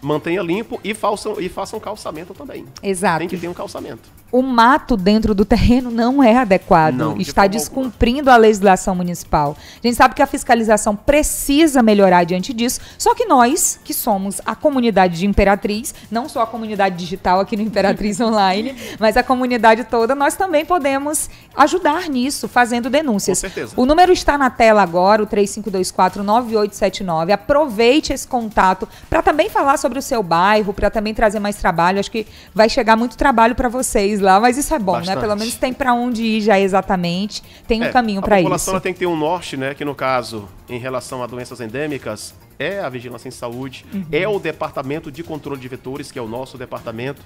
mantenha 0.00 0.42
limpo 0.42 0.80
e 0.82 0.94
faça, 0.94 1.30
e 1.38 1.48
faça 1.48 1.76
um 1.76 1.80
calçamento 1.80 2.34
também. 2.34 2.64
Exato. 2.82 3.20
Tem 3.20 3.28
que 3.28 3.36
ter 3.36 3.48
um 3.48 3.54
calçamento. 3.54 4.16
O 4.32 4.42
mato 4.42 4.96
dentro 4.96 5.34
do 5.34 5.44
terreno 5.44 5.90
não 5.90 6.22
é 6.22 6.36
adequado. 6.36 6.96
Não, 6.96 7.14
de 7.14 7.22
está 7.22 7.42
forma 7.42 7.52
descumprindo 7.52 8.28
a 8.28 8.36
legislação 8.36 8.94
municipal. 8.94 9.56
A 9.82 9.86
gente 9.86 9.96
sabe 9.96 10.16
que 10.16 10.22
a 10.22 10.26
fiscalização 10.26 10.96
precisa 10.96 11.80
melhorar 11.80 12.24
diante 12.24 12.52
disso, 12.52 12.80
só 12.98 13.14
que 13.14 13.24
nós, 13.24 13.78
que 13.84 13.94
somos 13.94 14.40
a 14.44 14.56
comunidade 14.56 15.18
de 15.18 15.26
Imperatriz, 15.26 15.94
não 16.10 16.28
só 16.28 16.42
a 16.42 16.46
comunidade 16.46 16.96
digital 16.96 17.38
aqui 17.38 17.56
no 17.56 17.62
Imperatriz 17.62 18.20
Online, 18.20 18.74
mas 18.98 19.16
a 19.16 19.22
comunidade 19.22 19.84
toda, 19.84 20.12
nós 20.14 20.34
também 20.34 20.64
podemos 20.64 21.30
ajudar 21.56 22.08
nisso, 22.08 22.48
fazendo 22.48 22.90
denúncias. 22.90 23.38
Com 23.38 23.48
certeza. 23.48 23.74
O 23.76 23.86
número 23.86 24.12
está 24.12 24.36
na 24.36 24.50
tela 24.50 24.82
agora, 24.82 25.22
o 25.22 25.26
3524-9879. 25.28 27.30
Aproveite 27.30 28.12
esse 28.12 28.26
contato 28.26 28.88
para 29.08 29.22
também 29.22 29.48
falar 29.48 29.76
sobre 29.76 29.85
o 29.98 30.02
seu 30.02 30.22
bairro, 30.22 30.72
para 30.72 30.90
também 30.90 31.14
trazer 31.14 31.38
mais 31.38 31.56
trabalho. 31.56 31.98
Acho 32.00 32.10
que 32.10 32.26
vai 32.54 32.68
chegar 32.68 32.96
muito 32.96 33.16
trabalho 33.16 33.54
para 33.54 33.68
vocês 33.68 34.20
lá, 34.20 34.40
mas 34.40 34.56
isso 34.58 34.74
é 34.74 34.78
bom, 34.78 34.92
né? 34.94 34.98
Bastante. 35.00 35.20
Pelo 35.20 35.36
menos 35.36 35.54
tem 35.54 35.72
para 35.72 35.92
onde 35.94 36.22
ir 36.22 36.40
já 36.40 36.58
exatamente, 36.58 37.42
tem 37.66 37.80
um 37.82 37.84
É, 37.84 37.92
caminho 37.92 38.20
para 38.22 38.36
A 38.36 38.38
isso. 38.38 38.44
população 38.44 38.74
ela 38.74 38.80
tem 38.80 38.92
que 38.92 38.98
ter 38.98 39.06
um 39.06 39.16
norte, 39.16 39.56
né? 39.56 39.74
Que 39.74 39.84
no 39.84 39.94
caso, 39.94 40.48
em 40.68 40.78
relação 40.78 41.22
a 41.22 41.26
doenças 41.26 41.60
endêmicas, 41.60 42.34
é 42.58 42.80
a 42.80 42.88
vigilância 42.88 43.28
em 43.28 43.30
saúde, 43.32 43.84
Uhum. 43.92 44.06
é 44.10 44.26
o 44.26 44.38
departamento 44.38 45.12
de 45.12 45.22
controle 45.22 45.60
de 45.60 45.68
vetores, 45.68 46.10
que 46.10 46.18
é 46.18 46.22
o 46.22 46.26
nosso 46.28 46.56
departamento, 46.56 47.22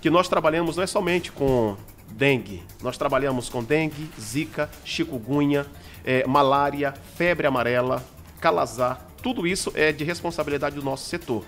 que 0.00 0.10
nós 0.10 0.28
trabalhamos 0.28 0.76
não 0.76 0.84
é 0.84 0.86
somente 0.86 1.32
com 1.32 1.74
dengue, 2.10 2.62
nós 2.82 2.96
trabalhamos 2.98 3.48
com 3.48 3.64
dengue, 3.64 4.10
zika, 4.20 4.68
chikungunya, 4.84 5.66
eh, 6.04 6.24
malária, 6.26 6.92
febre 7.16 7.46
amarela, 7.46 8.04
calazar, 8.40 9.00
tudo 9.22 9.46
isso 9.46 9.72
é 9.74 9.90
de 9.90 10.04
responsabilidade 10.04 10.76
do 10.76 10.82
nosso 10.82 11.06
setor. 11.08 11.42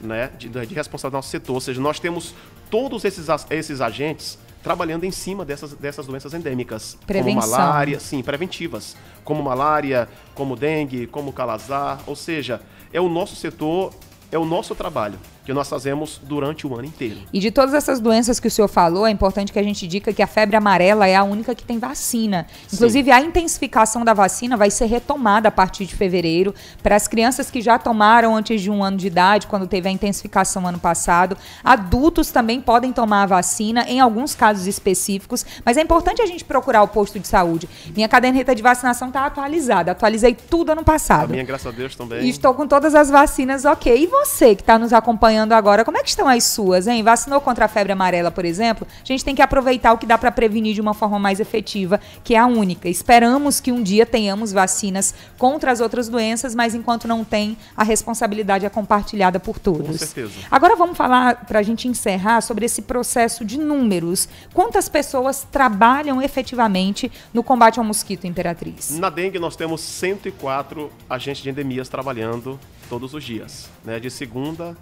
Né, 0.00 0.30
de, 0.36 0.48
de 0.48 0.74
responsabilidade 0.74 1.10
do 1.10 1.16
nosso 1.16 1.30
setor, 1.30 1.54
ou 1.54 1.60
seja, 1.60 1.80
nós 1.80 1.98
temos 1.98 2.34
todos 2.68 3.04
esses, 3.04 3.26
esses 3.48 3.80
agentes 3.80 4.38
trabalhando 4.62 5.04
em 5.04 5.10
cima 5.10 5.44
dessas, 5.44 5.72
dessas 5.74 6.06
doenças 6.06 6.34
endêmicas. 6.34 6.98
Prevenção. 7.06 7.40
Como 7.40 7.52
malária, 7.52 8.00
sim, 8.00 8.22
preventivas. 8.22 8.96
Como 9.22 9.42
malária, 9.42 10.08
como 10.34 10.56
dengue, 10.56 11.06
como 11.06 11.32
calazar. 11.32 12.00
Ou 12.06 12.16
seja, 12.16 12.60
é 12.92 13.00
o 13.00 13.08
nosso 13.08 13.36
setor, 13.36 13.94
é 14.32 14.38
o 14.38 14.44
nosso 14.44 14.74
trabalho 14.74 15.18
que 15.44 15.52
nós 15.52 15.68
fazemos 15.68 16.20
durante 16.22 16.66
o 16.66 16.74
ano 16.74 16.86
inteiro. 16.86 17.18
E 17.32 17.38
de 17.38 17.50
todas 17.50 17.74
essas 17.74 18.00
doenças 18.00 18.40
que 18.40 18.48
o 18.48 18.50
senhor 18.50 18.68
falou, 18.68 19.06
é 19.06 19.10
importante 19.10 19.52
que 19.52 19.58
a 19.58 19.62
gente 19.62 19.86
diga 19.86 20.12
que 20.12 20.22
a 20.22 20.26
febre 20.26 20.56
amarela 20.56 21.06
é 21.06 21.14
a 21.14 21.22
única 21.22 21.54
que 21.54 21.64
tem 21.64 21.78
vacina. 21.78 22.46
Inclusive, 22.72 23.10
a 23.10 23.20
intensificação 23.20 24.04
da 24.04 24.14
vacina 24.14 24.56
vai 24.56 24.70
ser 24.70 24.86
retomada 24.86 25.48
a 25.48 25.50
partir 25.50 25.84
de 25.84 25.94
fevereiro 25.94 26.54
para 26.82 26.96
as 26.96 27.06
crianças 27.06 27.50
que 27.50 27.60
já 27.60 27.78
tomaram 27.78 28.34
antes 28.34 28.62
de 28.62 28.70
um 28.70 28.82
ano 28.82 28.96
de 28.96 29.06
idade, 29.06 29.46
quando 29.46 29.66
teve 29.66 29.86
a 29.88 29.92
intensificação 29.92 30.66
ano 30.66 30.78
passado. 30.78 31.36
Adultos 31.62 32.30
também 32.30 32.60
podem 32.60 32.92
tomar 32.92 33.24
a 33.24 33.26
vacina, 33.26 33.84
em 33.86 34.00
alguns 34.00 34.34
casos 34.34 34.66
específicos, 34.66 35.44
mas 35.64 35.76
é 35.76 35.82
importante 35.82 36.22
a 36.22 36.26
gente 36.26 36.44
procurar 36.44 36.82
o 36.82 36.88
posto 36.88 37.20
de 37.20 37.28
saúde. 37.28 37.68
Minha 37.94 38.08
caderneta 38.08 38.54
de 38.54 38.62
vacinação 38.62 39.08
está 39.08 39.26
atualizada, 39.26 39.92
atualizei 39.92 40.34
tudo 40.34 40.72
ano 40.72 40.80
A 40.80 40.84
passado. 40.84 41.30
minha, 41.30 41.44
graças 41.44 41.66
a 41.66 41.76
Deus, 41.76 41.94
também. 41.94 42.24
E 42.24 42.30
Estou 42.30 42.54
com 42.54 42.66
todas 42.66 42.94
as 42.94 43.10
vacinas 43.10 43.64
ok. 43.64 43.94
E 43.94 44.06
você 44.06 44.54
que 44.54 44.62
está 44.62 44.78
nos 44.78 44.92
acompanhando 44.92 45.33
agora, 45.38 45.84
como 45.84 45.98
é 45.98 46.02
que 46.02 46.08
estão 46.08 46.28
as 46.28 46.44
suas, 46.44 46.86
hein? 46.86 47.02
Vacinou 47.02 47.40
contra 47.40 47.64
a 47.64 47.68
febre 47.68 47.92
amarela, 47.92 48.30
por 48.30 48.44
exemplo? 48.44 48.86
A 49.02 49.06
gente 49.06 49.24
tem 49.24 49.34
que 49.34 49.42
aproveitar 49.42 49.92
o 49.92 49.98
que 49.98 50.06
dá 50.06 50.16
para 50.16 50.30
prevenir 50.30 50.74
de 50.74 50.80
uma 50.80 50.94
forma 50.94 51.18
mais 51.18 51.40
efetiva, 51.40 52.00
que 52.22 52.34
é 52.34 52.38
a 52.38 52.46
única. 52.46 52.88
Esperamos 52.88 53.60
que 53.60 53.72
um 53.72 53.82
dia 53.82 54.06
tenhamos 54.06 54.52
vacinas 54.52 55.14
contra 55.38 55.72
as 55.72 55.80
outras 55.80 56.08
doenças, 56.08 56.54
mas 56.54 56.74
enquanto 56.74 57.08
não 57.08 57.24
tem, 57.24 57.56
a 57.76 57.82
responsabilidade 57.82 58.64
é 58.64 58.68
compartilhada 58.68 59.40
por 59.40 59.58
todos. 59.58 59.86
Com 59.86 59.98
certeza. 59.98 60.32
Agora 60.50 60.76
vamos 60.76 60.96
falar, 60.96 61.44
para 61.46 61.58
a 61.58 61.62
gente 61.62 61.88
encerrar, 61.88 62.40
sobre 62.40 62.66
esse 62.66 62.82
processo 62.82 63.44
de 63.44 63.58
números. 63.58 64.28
Quantas 64.52 64.88
pessoas 64.88 65.46
trabalham 65.50 66.20
efetivamente 66.22 67.10
no 67.32 67.42
combate 67.42 67.78
ao 67.78 67.84
mosquito 67.84 68.26
imperatriz? 68.26 68.90
Na 68.98 69.10
dengue, 69.10 69.38
nós 69.38 69.56
temos 69.56 69.80
104 69.80 70.90
agentes 71.08 71.42
de 71.42 71.50
endemias 71.50 71.88
trabalhando 71.88 72.58
todos 72.88 73.14
os 73.14 73.24
dias, 73.24 73.70
né? 73.84 73.98
De 73.98 74.10
segunda 74.10 74.76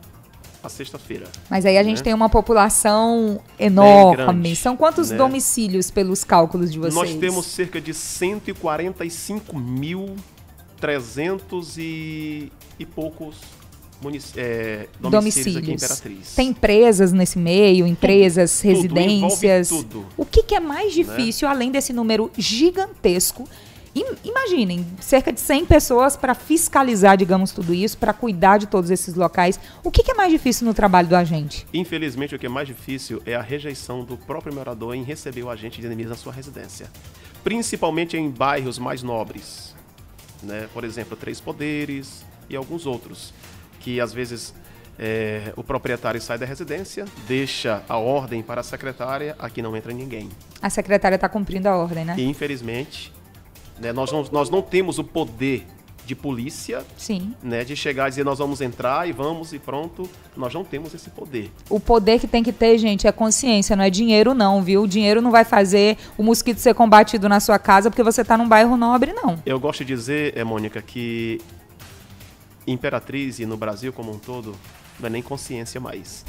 a 0.62 0.68
sexta-feira. 0.68 1.27
Mas 1.51 1.66
aí 1.66 1.77
a 1.77 1.83
gente 1.83 1.98
né? 1.98 2.05
tem 2.05 2.14
uma 2.14 2.29
população 2.29 3.40
enorme. 3.59 4.55
São 4.55 4.77
quantos 4.77 5.11
né? 5.11 5.16
domicílios 5.16 5.90
pelos 5.90 6.22
cálculos 6.25 6.70
de 6.72 6.79
vocês? 6.79 6.94
Nós 6.94 7.14
temos 7.14 7.46
cerca 7.46 7.81
de 7.81 7.92
145 7.92 9.59
mil 9.59 10.14
300 10.81 11.79
e, 11.79 12.53
e 12.79 12.87
poucos 12.87 13.37
é, 14.37 14.88
domicílios, 14.98 15.55
domicílios, 15.62 15.83
Imperatriz. 15.83 16.35
Tem 16.35 16.48
empresas 16.48 17.12
nesse 17.12 17.38
meio, 17.38 17.87
empresas, 17.87 18.61
tudo, 18.61 18.68
residências. 18.75 19.68
Tudo, 19.68 19.85
tudo. 19.85 20.07
O 20.16 20.25
que, 20.25 20.42
que, 20.42 20.55
é 20.57 20.61
mais 20.61 20.96
né? 20.96 21.05
difícil, 21.05 21.46
né? 21.46 21.55
além 21.55 21.70
desse 21.70 21.92
número 21.92 22.31
gigantesco? 22.37 23.48
Imaginem, 24.24 24.87
cerca 25.00 25.33
de 25.33 25.40
100 25.40 25.66
pessoas 25.66 26.16
para 26.16 26.35
fiscalizar, 26.35 27.16
digamos, 27.16 27.52
tudo 27.52 27.74
isso, 27.74 27.98
para 27.98 28.12
cuidar 28.12 28.59
de 28.59 28.66
todos 28.66 28.90
esses 28.90 29.14
locais. 29.14 29.61
O 29.85 29.90
que, 29.90 30.11
é 30.11 30.14
mais 30.14 30.33
difícil 30.33 30.66
no 30.66 30.72
trabalho 30.72 31.09
do 31.09 31.16
agente? 31.16 31.66
Infelizmente, 31.74 32.35
o 32.35 32.38
que 32.38 32.46
é 32.46 32.48
mais 32.48 32.66
difícil 32.66 33.22
é 33.26 33.35
a 33.35 33.42
rejeição 33.42 34.05
do 34.05 34.16
próprio 34.16 34.55
morador 34.55 34.94
em 34.94 35.02
receber 35.02 35.42
o 35.42 35.50
agente 35.50 35.81
de 35.81 35.87
inimigo 35.87 36.09
na 36.09 36.16
sua 36.16 36.33
residência. 36.33 36.88
Principalmente 37.44 38.16
em 38.16 38.31
bairros 38.31 38.78
mais 38.78 39.02
nobres. 39.02 39.74
Né? 40.42 40.68
Por 40.72 40.85
exemplo, 40.85 41.16
Três 41.16 41.40
Poderes 41.40 42.24
e 42.48 42.57
alguns 42.57 42.87
outros 42.87 43.33
que 43.81 44.00
às 44.00 44.12
vezes 44.12 44.55
é, 44.98 45.52
o 45.57 45.64
proprietário 45.64 46.20
sai 46.20 46.38
da 46.38 46.46
residência, 46.46 47.05
deixa 47.26 47.83
a 47.88 47.96
ordem 47.96 48.42
para 48.42 48.61
a 48.61 48.64
secretária, 48.64 49.35
aqui 49.38 49.61
não 49.61 49.76
entra 49.76 49.92
ninguém. 49.92 50.28
A 50.61 50.70
secretária 50.70 51.16
está 51.16 51.28
cumprindo 51.28 51.68
a 51.68 51.76
ordem, 51.76 52.05
né? 52.05 52.14
E, 52.16 52.24
infelizmente, 52.24 53.12
né, 53.83 53.92
nós, 53.92 54.12
não, 54.12 54.25
nós 54.31 54.49
não 54.49 54.62
temos 54.62 54.99
o 54.99 55.05
poder 55.05 55.66
de 56.07 56.14
polícia, 56.14 56.85
Sim. 56.97 57.35
né, 57.42 57.64
de 57.64 57.77
chegar 57.77 58.07
e 58.07 58.11
dizer 58.11 58.25
nós 58.25 58.38
vamos 58.38 58.61
entrar 58.61 59.09
e 59.09 59.12
vamos 59.12 59.53
e 59.53 59.59
pronto. 59.59 60.09
Nós 60.37 60.55
não 60.55 60.64
temos 60.64 60.95
esse 60.95 61.11
poder. 61.11 61.51
O 61.68 61.79
poder 61.79 62.18
que 62.21 62.27
tem 62.27 62.42
que 62.42 62.53
ter, 62.53 62.79
gente, 62.79 63.07
é 63.07 63.12
consciência, 63.12 63.77
não 63.77 63.85
é 63.85 63.90
dinheiro 63.90 64.35
não, 64.35 64.62
viu? 64.62 64.83
O 64.83 64.88
dinheiro 64.88 65.21
não 65.21 65.31
vai 65.31 65.45
fazer 65.45 65.97
o 66.16 66.23
mosquito 66.23 66.59
ser 66.59 66.75
combatido 66.75 67.29
na 67.29 67.40
sua 67.40 67.59
casa 67.59 67.90
porque 67.90 68.03
você 68.03 68.23
está 68.23 68.37
num 68.37 68.49
bairro 68.49 68.77
nobre, 68.77 69.12
não. 69.12 69.40
Eu 69.45 69.59
gosto 69.59 69.85
de 69.85 69.95
dizer, 69.95 70.37
é, 70.37 70.45
Mônica, 70.45 70.81
que 70.81 71.40
Imperatriz 72.66 73.38
e 73.38 73.47
no 73.47 73.57
Brasil 73.57 73.92
como 73.92 74.12
um 74.12 74.18
todo, 74.18 74.55
não 74.99 75.07
é 75.09 75.11
nem 75.11 75.23
consciência 75.23 75.81
mais. 75.81 76.25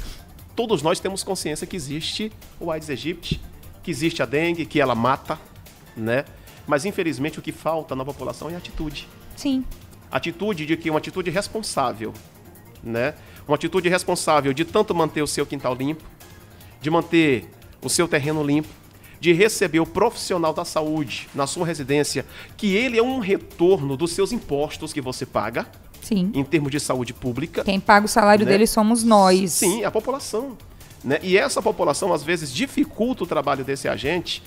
Todos 0.56 0.82
nós 0.82 1.00
temos 1.00 1.22
consciência 1.22 1.66
que 1.66 1.76
existe 1.76 2.30
o 2.60 2.70
Aedes 2.70 2.90
aegypti, 2.90 3.40
que 3.82 3.90
existe 3.90 4.22
a 4.22 4.26
dengue, 4.26 4.64
que 4.64 4.80
ela 4.80 4.94
mata, 4.94 5.38
né? 5.96 6.24
Mas 6.66 6.84
infelizmente 6.84 7.38
o 7.38 7.42
que 7.42 7.52
falta 7.52 7.94
na 7.94 8.04
população 8.04 8.50
é 8.50 8.56
atitude. 8.56 9.08
Sim. 9.36 9.64
Atitude 10.10 10.66
de 10.66 10.76
que 10.76 10.90
uma 10.90 10.98
atitude 10.98 11.30
responsável, 11.30 12.12
né? 12.82 13.14
Uma 13.46 13.56
atitude 13.56 13.88
responsável 13.88 14.52
de 14.52 14.64
tanto 14.64 14.94
manter 14.94 15.22
o 15.22 15.26
seu 15.26 15.44
quintal 15.44 15.74
limpo, 15.74 16.04
de 16.80 16.90
manter 16.90 17.50
o 17.82 17.88
seu 17.88 18.08
terreno 18.08 18.42
limpo, 18.42 18.68
de 19.20 19.32
receber 19.32 19.80
o 19.80 19.86
profissional 19.86 20.52
da 20.52 20.64
saúde 20.64 21.28
na 21.34 21.46
sua 21.46 21.66
residência, 21.66 22.26
que 22.56 22.74
ele 22.74 22.98
é 22.98 23.02
um 23.02 23.18
retorno 23.18 23.96
dos 23.96 24.12
seus 24.12 24.32
impostos 24.32 24.92
que 24.92 25.00
você 25.00 25.24
paga, 25.24 25.66
Sim. 26.02 26.30
em 26.34 26.44
termos 26.44 26.70
de 26.70 26.78
saúde 26.78 27.14
pública. 27.14 27.64
Quem 27.64 27.80
paga 27.80 28.04
o 28.04 28.08
salário 28.08 28.44
né? 28.44 28.52
dele 28.52 28.66
somos 28.66 29.02
nós. 29.02 29.52
Sim, 29.52 29.84
a 29.84 29.90
população. 29.90 30.56
Né? 31.02 31.18
E 31.22 31.36
essa 31.36 31.62
população, 31.62 32.12
às 32.12 32.22
vezes, 32.22 32.52
dificulta 32.52 33.24
o 33.24 33.26
trabalho 33.26 33.64
desse 33.64 33.88
agente, 33.88 34.42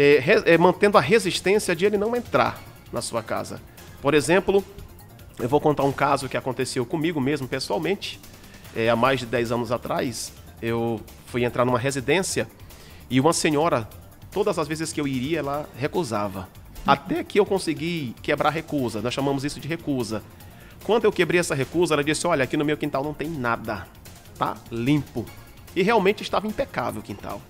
é, 0.00 0.54
é, 0.54 0.58
mantendo 0.58 0.96
a 0.96 1.00
resistência 1.00 1.74
de 1.76 1.84
ele 1.84 1.98
não 1.98 2.16
entrar 2.16 2.62
na 2.92 3.02
sua 3.02 3.22
casa. 3.22 3.60
Por 4.00 4.14
exemplo, 4.14 4.64
eu 5.38 5.48
vou 5.48 5.60
contar 5.60 5.84
um 5.84 5.92
caso 5.92 6.28
que 6.28 6.36
aconteceu 6.36 6.86
comigo 6.86 7.20
mesmo, 7.20 7.46
pessoalmente. 7.46 8.20
É, 8.74 8.88
há 8.88 8.96
mais 8.96 9.20
de 9.20 9.26
10 9.26 9.52
anos 9.52 9.72
atrás, 9.72 10.32
eu 10.62 11.00
fui 11.26 11.44
entrar 11.44 11.64
numa 11.64 11.78
residência 11.78 12.48
e 13.10 13.20
uma 13.20 13.32
senhora, 13.32 13.88
todas 14.30 14.58
as 14.58 14.68
vezes 14.68 14.92
que 14.92 15.00
eu 15.00 15.06
iria, 15.06 15.40
ela 15.40 15.68
recusava. 15.76 16.48
Até 16.86 17.22
que 17.22 17.38
eu 17.38 17.44
consegui 17.44 18.14
quebrar 18.22 18.48
a 18.48 18.52
recusa, 18.52 19.02
nós 19.02 19.12
chamamos 19.12 19.44
isso 19.44 19.60
de 19.60 19.68
recusa. 19.68 20.22
Quando 20.84 21.04
eu 21.04 21.12
quebrei 21.12 21.40
essa 21.40 21.54
recusa, 21.54 21.94
ela 21.94 22.04
disse: 22.04 22.26
Olha, 22.26 22.44
aqui 22.44 22.56
no 22.56 22.64
meu 22.64 22.76
quintal 22.76 23.04
não 23.04 23.12
tem 23.12 23.28
nada, 23.28 23.86
tá 24.38 24.56
limpo. 24.70 25.26
E 25.76 25.82
realmente 25.82 26.22
estava 26.22 26.46
impecável 26.46 27.00
o 27.00 27.04
quintal. 27.04 27.42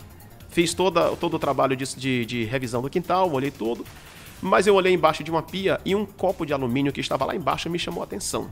Fiz 0.50 0.74
toda, 0.74 1.16
todo 1.16 1.34
o 1.34 1.38
trabalho 1.38 1.76
de, 1.76 1.84
de, 1.96 2.26
de 2.26 2.44
revisão 2.44 2.82
do 2.82 2.90
quintal, 2.90 3.30
olhei 3.32 3.50
tudo, 3.50 3.86
mas 4.42 4.66
eu 4.66 4.74
olhei 4.74 4.92
embaixo 4.92 5.22
de 5.22 5.30
uma 5.30 5.42
pia 5.42 5.80
e 5.84 5.94
um 5.94 6.04
copo 6.04 6.44
de 6.44 6.52
alumínio 6.52 6.92
que 6.92 7.00
estava 7.00 7.24
lá 7.24 7.34
embaixo 7.34 7.70
me 7.70 7.78
chamou 7.78 8.02
a 8.02 8.04
atenção. 8.04 8.48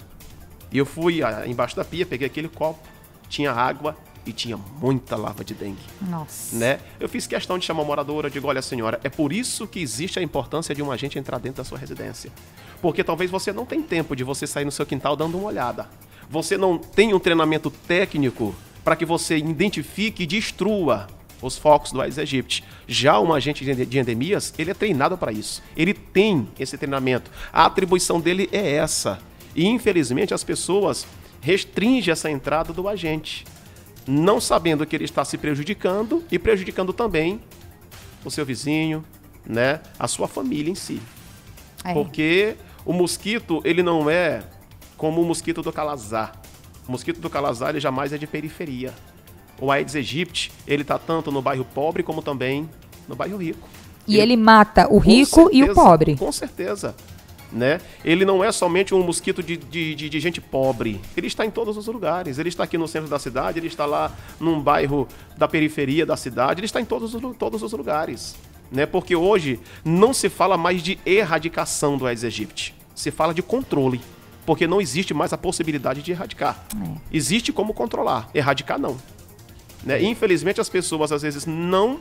E 0.71 0.79
eu 0.79 0.87
fui 0.87 1.23
ah, 1.23 1.45
embaixo 1.47 1.75
da 1.75 1.85
pia, 1.85 2.07
peguei 2.07 2.27
aquele 2.27 2.49
copo, 2.49 2.81
tinha 3.29 3.53
água 3.53 3.97
e 4.25 4.33
tinha 4.33 4.57
muita 4.57 5.17
larva 5.17 5.43
de 5.43 5.55
dengue. 5.55 5.83
Nossa. 6.03 6.55
Né? 6.55 6.79
Eu 7.01 7.09
fiz 7.09 7.27
questão 7.27 7.59
de 7.59 7.65
chamar 7.65 7.83
a 7.83 7.87
moradora, 7.87 8.31
digo, 8.31 8.47
olha 8.47 8.63
senhora, 8.63 9.01
é 9.03 9.09
por 9.09 9.33
isso 9.33 9.67
que 9.67 9.81
existe 9.81 10.19
a 10.19 10.23
importância 10.23 10.75
de 10.75 10.83
um 10.83 10.93
agente 10.93 11.19
entrar 11.19 11.39
dentro 11.39 11.63
da 11.63 11.65
sua 11.65 11.79
residência. 11.79 12.31
Porque 12.81 13.03
talvez 13.03 13.31
você 13.31 13.53
não 13.53 13.65
tenha 13.65 13.83
tempo 13.83 14.15
de 14.15 14.23
você 14.23 14.47
sair 14.47 14.65
no 14.65 14.71
seu 14.71 14.87
quintal 14.87 15.17
dando 15.17 15.39
uma 15.39 15.49
olhada. 15.49 15.89
Você 16.31 16.57
não 16.57 16.79
tem 16.79 17.15
um 17.15 17.19
treinamento 17.19 17.71
técnico 17.71 18.55
para 18.85 18.95
que 18.95 19.07
você 19.07 19.39
identifique 19.39 20.23
e 20.23 20.27
destrua 20.27 21.09
os 21.41 21.57
focos 21.57 21.93
do 21.93 22.01
Aedes 22.01 22.19
aegypti. 22.19 22.65
Já 22.87 23.21
um 23.21 23.33
agente 23.33 23.65
de 23.65 23.99
endemias, 23.99 24.53
ele 24.59 24.71
é 24.71 24.75
treinado 24.75 25.17
para 25.17 25.33
isso. 25.33 25.63
Ele 25.77 25.95
tem 25.95 26.49
esse 26.59 26.77
treinamento. 26.77 27.31
A 27.53 27.67
atribuição 27.67 28.21
dele 28.21 28.49
é 28.53 28.75
essa. 28.75 29.21
E 29.55 29.67
infelizmente 29.67 30.35
as 30.35 30.45
pessoas 30.45 31.07
restringem 31.41 32.13
essa 32.13 32.31
entrada 32.31 32.73
do 32.73 32.89
agente, 32.89 33.45
não 34.07 34.41
sabendo 34.41 34.87
que 34.87 34.97
ele 34.97 35.05
está 35.05 35.25
se 35.25 35.39
prejudicando 35.39 36.25
e 36.31 36.39
prejudicando 36.39 36.93
também 36.93 37.41
o 38.25 38.31
seu 38.31 38.45
vizinho, 38.45 39.05
né, 39.47 39.81
a 39.99 40.09
sua 40.09 40.27
família 40.27 40.71
em 40.71 40.75
si. 40.75 41.01
É. 41.85 41.93
Porque 41.93 42.57
o 42.85 42.93
mosquito, 42.93 43.61
ele 43.65 43.83
não 43.83 44.11
é 44.11 44.43
como 44.97 45.23
o 45.23 45.25
mosquito 45.25 45.63
do 45.63 45.73
calazar. 45.73 46.33
O 46.87 46.93
mosquito 46.93 47.21
do 47.21 47.31
calazar, 47.31 47.71
ele 47.71 47.81
jamais 47.81 48.13
é 48.13 48.19
de 48.19 48.27
periferia. 48.27 48.93
O 49.61 49.71
Aedes 49.71 49.97
aegypti, 49.97 50.53
ele 50.67 50.85
tá 50.85 50.99
tanto 50.99 51.31
no 51.31 51.43
bairro 51.43 51.65
pobre 51.65 52.03
como 52.03 52.23
também 52.23 52.69
no 53.09 53.17
bairro 53.17 53.37
rico. 53.37 53.69
E 54.07 54.15
ele, 54.15 54.35
ele 54.35 54.37
mata 54.37 54.89
o 54.91 54.99
rico 54.99 55.43
certeza, 55.43 55.57
e 55.57 55.63
o 55.71 55.75
pobre. 55.75 56.17
Com 56.17 56.33
certeza. 56.33 56.95
Né? 57.51 57.81
Ele 58.05 58.25
não 58.25 58.45
é 58.45 58.53
somente 58.53 58.95
um 58.95 59.03
mosquito 59.03 59.43
de, 59.43 59.57
de, 59.57 59.95
de, 59.95 60.09
de, 60.09 60.21
gente 60.21 60.41
pobre. 60.41 61.01
Ele 61.17 61.27
está 61.27 61.47
em 61.47 61.51
todos 61.51 61.77
os 61.77 61.87
lugares. 61.87 62.39
Ele 62.39 62.49
está 62.49 62.65
aqui 62.65 62.77
no 62.77 62.87
centro 62.87 63.09
da 63.09 63.19
cidade, 63.19 63.59
ele 63.59 63.69
está 63.69 63.87
lá 63.87 64.13
num 64.39 64.61
bairro 64.61 65.09
da 65.37 65.49
periferia 65.49 66.05
da 66.05 66.17
cidade, 66.17 66.61
ele 66.61 66.67
está 66.67 66.81
em 66.81 66.85
todos, 66.85 67.17
todos 67.39 67.63
os 67.63 67.73
lugares. 67.73 68.37
Né? 68.71 68.85
Porque 68.85 69.17
hoje 69.17 69.59
não 69.85 70.13
se 70.13 70.29
fala 70.29 70.59
mais 70.59 70.83
de 70.83 70.99
erradicação 71.07 71.97
do 71.97 72.07
Aedes 72.07 72.25
aegypti 72.25 72.79
se 72.99 73.11
fala 73.11 73.33
de 73.33 73.43
controle, 73.43 74.01
porque 74.45 74.67
não 74.67 74.81
existe 74.81 75.15
mais 75.15 75.33
a 75.33 75.39
possibilidade 75.39 76.03
de 76.03 76.11
erradicar. 76.11 76.67
É. 76.75 76.99
Existe 77.13 77.53
como 77.53 77.73
controlar, 77.73 78.29
erradicar 78.35 78.79
não. 78.79 78.97
Né? 79.89 80.03
Infelizmente 80.03 80.61
as 80.61 80.69
pessoas 80.69 81.11
às 81.11 81.23
vezes 81.23 81.47
não 81.47 81.99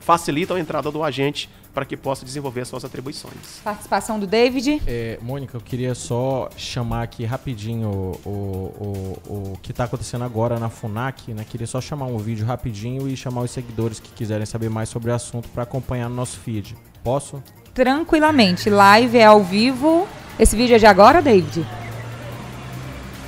facilitam 0.00 0.56
a 0.56 0.60
entrada 0.60 0.90
do 0.90 1.02
agente 1.02 1.48
para 1.74 1.84
que 1.84 1.96
possa 1.96 2.24
desenvolver 2.24 2.64
suas 2.64 2.84
atribuições. 2.84 3.60
Participação 3.62 4.18
do 4.18 4.26
David. 4.26 4.80
É, 4.86 5.18
Mônica, 5.20 5.56
eu 5.56 5.60
queria 5.60 5.94
só 5.94 6.48
chamar 6.56 7.02
aqui 7.02 7.24
rapidinho 7.24 7.88
o, 7.90 8.30
o, 8.30 9.20
o, 9.28 9.52
o 9.52 9.58
que 9.60 9.72
está 9.72 9.84
acontecendo 9.84 10.24
agora 10.24 10.58
na 10.58 10.70
FUNAC. 10.70 11.34
Né? 11.34 11.44
Queria 11.48 11.66
só 11.66 11.80
chamar 11.80 12.06
um 12.06 12.18
vídeo 12.18 12.46
rapidinho 12.46 13.06
e 13.08 13.16
chamar 13.16 13.42
os 13.42 13.50
seguidores 13.50 14.00
que 14.00 14.10
quiserem 14.10 14.46
saber 14.46 14.70
mais 14.70 14.88
sobre 14.88 15.10
o 15.10 15.14
assunto 15.14 15.48
para 15.50 15.64
acompanhar 15.64 16.08
no 16.08 16.14
nosso 16.14 16.38
feed. 16.38 16.76
Posso? 17.04 17.42
tranquilamente. 17.76 18.70
Live 18.70 19.18
é 19.18 19.26
ao 19.26 19.44
vivo. 19.44 20.08
Esse 20.38 20.56
vídeo 20.56 20.74
é 20.74 20.78
de 20.78 20.86
agora, 20.86 21.20
David? 21.20 21.64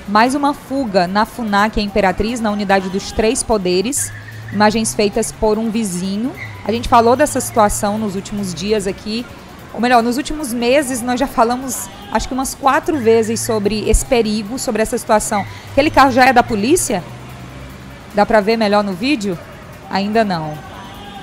Mais 0.08 0.34
uma 0.34 0.54
fuga 0.54 1.06
na 1.06 1.26
FUNAC 1.26 1.82
Imperatriz, 1.82 2.40
na 2.40 2.50
unidade 2.50 2.88
dos 2.88 3.12
três 3.12 3.42
poderes. 3.42 4.10
Imagens 4.50 4.94
feitas 4.94 5.30
por 5.30 5.58
um 5.58 5.68
vizinho. 5.70 6.32
A 6.64 6.72
gente 6.72 6.88
falou 6.88 7.14
dessa 7.14 7.42
situação 7.42 7.98
nos 7.98 8.16
últimos 8.16 8.54
dias 8.54 8.86
aqui. 8.86 9.26
Ou 9.74 9.82
melhor, 9.82 10.02
nos 10.02 10.16
últimos 10.16 10.50
meses 10.50 11.02
nós 11.02 11.20
já 11.20 11.26
falamos, 11.26 11.90
acho 12.10 12.26
que 12.26 12.32
umas 12.32 12.54
quatro 12.54 12.96
vezes 12.96 13.40
sobre 13.40 13.86
esse 13.86 14.02
perigo, 14.06 14.58
sobre 14.58 14.80
essa 14.80 14.96
situação. 14.96 15.44
Aquele 15.72 15.90
carro 15.90 16.10
já 16.10 16.24
é 16.24 16.32
da 16.32 16.42
polícia? 16.42 17.04
Dá 18.14 18.24
para 18.24 18.40
ver 18.40 18.56
melhor 18.56 18.82
no 18.82 18.94
vídeo? 18.94 19.38
Ainda 19.90 20.24
não. 20.24 20.56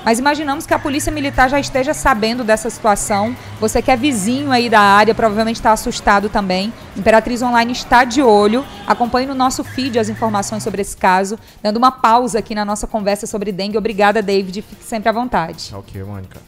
Mas 0.05 0.19
imaginamos 0.19 0.67
que 0.67 0.73
a 0.73 0.77
polícia 0.77 1.11
militar 1.11 1.49
já 1.49 1.59
esteja 1.59 1.91
sabendo 1.91 2.43
dessa 2.43 2.69
situação. 2.69 3.35
Você 3.59 3.81
que 3.81 3.89
é 3.89 3.97
vizinho 3.97 4.51
aí 4.51 4.69
da 4.69 4.79
área, 4.79 5.15
provavelmente 5.15 5.55
está 5.55 5.71
assustado 5.71 6.29
também. 6.29 6.71
Imperatriz 6.95 7.41
Online 7.41 7.71
está 7.71 8.03
de 8.03 8.21
olho. 8.21 8.63
Acompanhe 8.85 9.25
no 9.25 9.33
nosso 9.33 9.63
feed 9.63 9.97
as 9.97 10.07
informações 10.07 10.61
sobre 10.61 10.83
esse 10.83 10.95
caso, 10.95 11.39
dando 11.63 11.77
uma 11.77 11.91
pausa 11.91 12.37
aqui 12.37 12.53
na 12.53 12.63
nossa 12.63 12.85
conversa 12.85 13.25
sobre 13.25 13.51
dengue. 13.51 13.79
Obrigada, 13.79 14.21
David. 14.21 14.61
Fique 14.61 14.83
sempre 14.83 15.09
à 15.09 15.11
vontade. 15.11 15.73
Ok, 15.73 16.03
Mônica. 16.03 16.39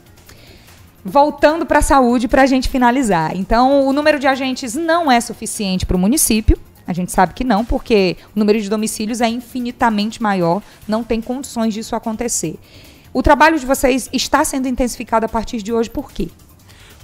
Voltando 1.03 1.65
para 1.65 1.79
a 1.79 1.81
saúde, 1.81 2.27
para 2.27 2.43
a 2.43 2.45
gente 2.45 2.69
finalizar. 2.69 3.35
Então, 3.35 3.87
o 3.87 3.91
número 3.91 4.19
de 4.19 4.27
agentes 4.27 4.75
não 4.75 5.12
é 5.12 5.19
suficiente 5.19 5.83
para 5.83 5.97
o 5.97 5.99
município. 5.99 6.60
A 6.85 6.93
gente 6.93 7.12
sabe 7.12 7.33
que 7.33 7.43
não, 7.43 7.65
porque 7.65 8.17
o 8.35 8.39
número 8.39 8.62
de 8.62 8.69
domicílios 8.69 9.19
é 9.19 9.27
infinitamente 9.27 10.21
maior, 10.21 10.62
não 10.87 11.03
tem 11.03 11.19
condições 11.19 11.73
disso 11.73 11.95
acontecer. 11.95 12.58
O 13.13 13.23
trabalho 13.23 13.60
de 13.60 13.65
vocês 13.65 14.10
está 14.12 14.43
sendo 14.43 14.67
intensificado 14.67 15.25
a 15.25 15.29
partir 15.29 15.62
de 15.62 15.73
hoje, 15.73 15.89
por 15.89 16.12
quê? 16.12 16.29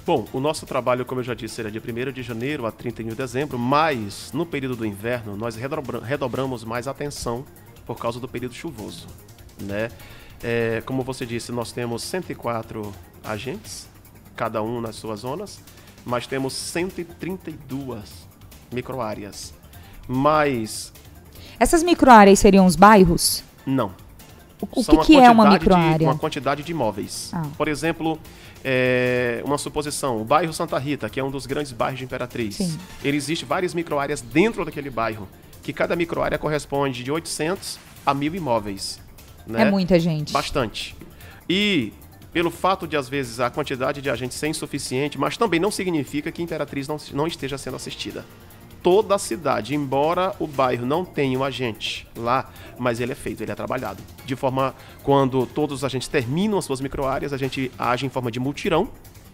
Bom, 0.06 0.26
o 0.34 0.40
nosso 0.42 0.66
trabalho, 0.66 1.06
como 1.06 1.22
eu 1.22 1.24
já 1.24 1.34
disse, 1.34 1.56
será 1.56 1.70
de 1.70 1.80
1 1.80 2.12
de 2.12 2.22
janeiro 2.22 2.66
a 2.66 2.72
31 2.72 3.10
de 3.10 3.16
dezembro, 3.16 3.58
mas 3.58 4.32
no 4.34 4.46
período 4.46 4.76
do 4.76 4.86
inverno 4.86 5.38
nós 5.38 5.56
redobramos 5.56 6.66
mais 6.66 6.90
atenção 6.90 7.46
por 7.86 7.98
causa 7.98 8.20
do 8.20 8.28
período 8.28 8.54
chuvoso. 8.54 9.08
Né? 9.62 9.90
É, 10.44 10.84
como 10.86 11.04
você 11.04 11.26
disse, 11.26 11.54
nós 11.54 11.72
temos 11.72 12.04
104 12.04 12.94
agentes, 13.24 13.88
cada 14.36 14.62
um 14.62 14.82
nas 14.82 14.98
suas 14.98 15.22
zonas, 15.22 15.62
mas 16.04 16.28
temos 16.28 16.52
132 16.52 18.28
microáreas. 18.74 19.54
Mas. 20.06 20.92
Essas 21.58 21.82
microáreas 21.82 22.40
seriam 22.40 22.66
os 22.66 22.76
bairros? 22.76 23.42
Não. 23.66 24.03
O, 24.72 24.80
o 24.80 24.84
que, 24.84 24.98
que 25.06 25.16
é 25.16 25.30
uma 25.30 25.50
microárea? 25.50 25.98
De, 26.00 26.06
uma 26.06 26.18
quantidade 26.18 26.64
de 26.64 26.72
imóveis. 26.72 27.32
Ah. 27.34 27.44
Por 27.58 27.68
exemplo, 27.68 28.20
é, 28.64 29.42
uma 29.46 29.58
suposição, 29.58 30.22
o 30.22 30.24
bairro 30.26 30.54
Santa 30.54 30.78
Rita, 30.78 31.10
que 31.10 31.20
é 31.20 31.24
um 31.24 31.32
dos 31.32 31.46
grandes 31.46 31.72
bairros 31.72 32.00
de 32.00 32.06
Imperatriz. 32.06 32.56
Sim. 32.56 32.78
Ele 33.04 33.18
existe 33.18 33.46
várias 33.46 33.74
microáreas 33.74 34.22
dentro 34.22 34.64
daquele 34.64 34.90
bairro, 34.90 35.28
que 35.62 35.74
cada 35.74 35.96
microárea 35.96 36.38
corresponde 36.38 37.04
de 37.04 37.12
800 37.12 37.80
a 38.06 38.14
mil 38.14 38.34
imóveis. 38.34 39.00
Né? 39.46 39.64
É 39.64 39.72
muita 39.72 40.00
gente. 40.00 40.32
Bastante. 40.32 40.96
E 41.50 41.94
pelo 42.32 42.50
fato 42.50 42.88
de, 42.88 42.98
às 42.98 43.08
vezes, 43.08 43.40
a 43.40 43.50
quantidade 43.50 44.02
de 44.02 44.10
agentes 44.10 44.38
ser 44.38 44.48
insuficiente, 44.48 45.20
mas 45.20 45.38
também 45.38 45.60
não 45.60 45.70
significa 45.70 46.32
que 46.32 46.42
Imperatriz 46.42 46.88
não, 46.88 46.98
não 47.14 47.28
esteja 47.28 47.58
sendo 47.60 47.76
assistida. 47.76 48.26
Toda 48.84 49.16
a 49.16 49.18
cidade, 49.18 49.74
embora 49.74 50.36
o 50.40 50.46
bairro 50.46 50.86
não 50.86 51.06
tenha 51.06 51.40
um 51.40 51.44
agente 51.44 52.06
lá, 52.16 52.52
mas 52.78 53.00
ele 53.00 53.14
é 53.14 53.16
feito, 53.16 53.42
ele 53.42 53.52
é 53.52 53.56
trabalhado. 53.56 54.04
De 54.26 54.36
forma, 54.36 54.76
quando 55.04 55.46
todos 55.46 55.78
os 55.78 55.84
agentes 55.86 56.10
terminam 56.10 56.58
as 56.58 56.66
suas 56.66 56.82
microáreas, 56.82 57.32
a 57.32 57.38
gente 57.38 57.72
age 57.80 58.06
em 58.06 58.10
forma 58.10 58.30
de 58.30 58.42
multirão, 58.42 58.90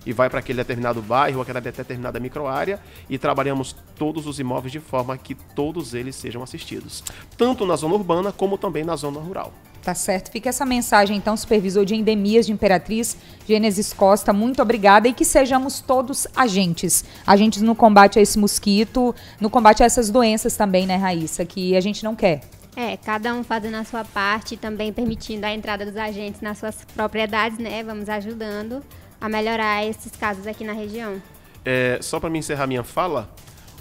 e 0.06 0.14
vai 0.14 0.30
para 0.30 0.40
aquele 0.40 0.58
determinado 0.58 1.02
bairro, 1.02 1.42
aquela 1.42 1.60
determinada 1.60 2.20
microárea 2.20 2.80
e 3.10 3.18
trabalhamos 3.18 3.76
todos 3.98 4.28
os 4.28 4.40
imóveis 4.40 4.72
de 4.72 4.80
forma 4.80 5.18
que 5.18 5.36
todos 5.36 5.94
eles 5.94 6.16
sejam 6.16 6.42
assistidos, 6.42 7.04
tanto 7.38 7.66
na 7.66 7.76
zona 7.76 7.96
urbana 7.96 8.32
como 8.32 8.58
também 8.58 8.84
na 8.84 8.96
zona 8.96 9.20
rural. 9.20 9.54
Tá 9.84 9.96
certo. 9.96 10.30
Fica 10.30 10.50
essa 10.50 10.66
mensagem, 10.66 11.16
então, 11.16 11.36
supervisor 11.38 11.86
de 11.86 11.96
endemias 11.96 12.46
de 12.46 12.52
Imperatriz, 12.52 13.18
Gênesis 13.48 13.94
Costa, 13.94 14.34
muito 14.34 14.62
obrigada 14.62 15.08
e 15.08 15.14
que 15.14 15.24
sejamos 15.24 15.80
todos 15.80 16.28
agentes. 16.36 17.06
Agentes 17.26 17.62
no 17.62 17.74
combate 17.74 18.20
a 18.20 18.22
esse 18.22 18.38
mosquito, 18.38 19.16
no 19.40 19.50
combate 19.50 19.82
a 19.82 19.86
essas 19.86 20.10
doenças 20.10 20.58
também, 20.58 20.86
né, 20.86 20.98
Raíssa, 20.98 21.46
que 21.46 21.76
a 21.76 21.82
gente 21.82 22.04
não 22.04 22.16
quer. 22.16 22.42
É, 22.76 22.98
cada 22.98 23.34
um 23.34 23.44
fazendo 23.44 23.76
a 23.76 23.84
sua 23.84 24.06
parte, 24.06 24.56
também 24.56 24.94
permitindo 24.94 25.46
a 25.46 25.54
entrada 25.54 25.86
dos 25.86 25.98
agentes 25.98 26.40
nas 26.42 26.58
suas 26.58 26.78
propriedades, 26.96 27.58
né? 27.58 27.84
Vamos 27.84 28.08
ajudando 28.08 28.84
a 29.20 29.28
melhorar 29.28 29.86
esses 29.86 30.12
casos 30.14 30.48
aqui 30.48 30.64
na 30.64 30.74
região. 30.74 31.22
É, 31.66 32.00
só 32.02 32.20
para 32.20 32.30
me 32.30 32.40
encerrar 32.40 32.68
minha 32.68 32.84
fala, 32.84 33.30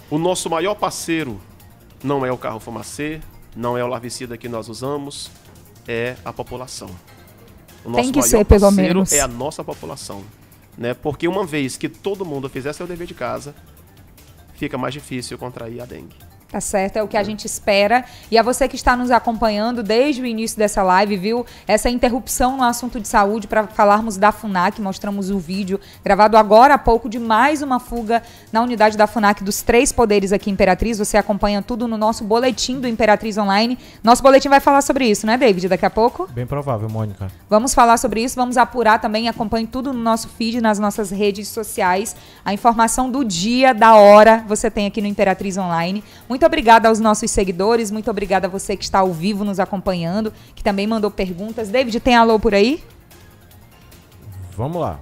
o 0.09 0.17
nosso 0.17 0.49
maior 0.49 0.75
parceiro 0.75 1.39
não 2.03 2.25
é 2.25 2.31
o 2.31 2.37
carro 2.37 2.59
fumacê, 2.59 3.21
não 3.55 3.77
é 3.77 3.83
o 3.83 3.87
larvicida 3.87 4.37
que 4.37 4.49
nós 4.49 4.67
usamos, 4.67 5.31
é 5.89 6.15
a 6.23 6.31
população. 6.31 6.87
O 7.83 7.89
nosso 7.89 8.03
Tem 8.03 8.11
que 8.11 8.19
maior 8.19 8.29
ser, 8.29 8.45
pelo 8.45 8.69
menos. 8.69 9.11
é 9.11 9.21
a 9.21 9.27
nossa 9.27 9.63
população. 9.63 10.23
Né? 10.77 10.93
Porque 10.93 11.27
uma 11.27 11.45
vez 11.45 11.75
que 11.77 11.89
todo 11.89 12.23
mundo 12.23 12.47
fizer 12.47 12.71
seu 12.73 12.85
dever 12.85 13.07
de 13.07 13.15
casa, 13.15 13.55
fica 14.53 14.77
mais 14.77 14.93
difícil 14.93 15.35
contrair 15.39 15.81
a 15.81 15.85
dengue. 15.85 16.15
Tá 16.51 16.59
certo, 16.59 16.97
é 16.97 17.03
o 17.03 17.07
que 17.07 17.15
a 17.15 17.21
gente 17.21 17.45
espera. 17.45 18.03
E 18.31 18.37
a 18.37 18.41
você 18.41 18.67
que 18.67 18.75
está 18.75 18.97
nos 18.97 19.11
acompanhando 19.11 19.83
desde 19.83 20.19
o 20.23 20.25
início 20.25 20.57
dessa 20.57 20.81
live, 20.81 21.15
viu? 21.15 21.45
Essa 21.67 21.91
interrupção 21.91 22.57
no 22.57 22.63
assunto 22.63 22.99
de 22.99 23.07
saúde 23.07 23.47
para 23.47 23.67
falarmos 23.67 24.17
da 24.17 24.31
FUNAC, 24.31 24.81
mostramos 24.81 25.29
o 25.29 25.37
vídeo 25.37 25.79
gravado 26.03 26.35
agora 26.35 26.73
há 26.73 26.77
pouco 26.79 27.07
de 27.07 27.19
mais 27.19 27.61
uma 27.61 27.79
fuga 27.79 28.23
na 28.51 28.63
unidade 28.63 28.97
da 28.97 29.05
FUNAC 29.05 29.43
dos 29.43 29.61
três 29.61 29.91
poderes 29.91 30.33
aqui 30.33 30.49
em 30.49 30.53
Imperatriz. 30.53 30.97
Você 30.97 31.17
acompanha 31.17 31.61
tudo 31.61 31.87
no 31.87 31.97
nosso 31.97 32.23
boletim 32.23 32.79
do 32.79 32.87
Imperatriz 32.87 33.37
Online. 33.37 33.77
Nosso 34.03 34.23
boletim 34.23 34.49
vai 34.49 34.59
falar 34.59 34.81
sobre 34.81 35.05
isso, 35.05 35.27
né, 35.27 35.37
David? 35.37 35.67
Daqui 35.67 35.85
a 35.85 35.89
pouco? 35.91 36.27
Bem 36.31 36.47
provável, 36.47 36.89
Mônica. 36.89 37.27
Vamos 37.47 37.75
falar 37.75 37.97
sobre 37.97 38.23
isso, 38.23 38.35
vamos 38.35 38.57
apurar 38.57 38.99
também. 38.99 39.29
Acompanhe 39.29 39.67
tudo 39.67 39.93
no 39.93 39.99
nosso 39.99 40.27
feed, 40.29 40.61
nas 40.61 40.79
nossas 40.79 41.11
redes 41.11 41.47
sociais. 41.47 42.15
A 42.43 42.55
informação 42.55 43.11
do 43.11 43.23
dia, 43.23 43.71
da 43.71 43.93
hora, 43.93 44.43
você 44.47 44.71
tem 44.71 44.87
aqui 44.87 44.99
no 44.99 45.07
Imperatriz 45.07 45.55
Online. 45.55 46.03
Muito 46.27 46.38
muito 46.39 46.45
obrigada 46.45 46.87
aos 46.87 47.01
nossos 47.01 47.29
seguidores, 47.31 47.91
muito 47.91 48.09
obrigada 48.09 48.47
a 48.47 48.49
você 48.49 48.77
que 48.77 48.83
está 48.85 48.99
ao 48.99 49.11
vivo 49.11 49.43
nos 49.43 49.59
acompanhando, 49.59 50.31
que 50.55 50.63
também 50.63 50.87
mandou 50.87 51.11
perguntas. 51.11 51.67
David, 51.67 51.99
tem 51.99 52.15
alô 52.15 52.39
por 52.39 52.55
aí? 52.55 52.81
Vamos 54.55 54.79
lá. 54.79 55.01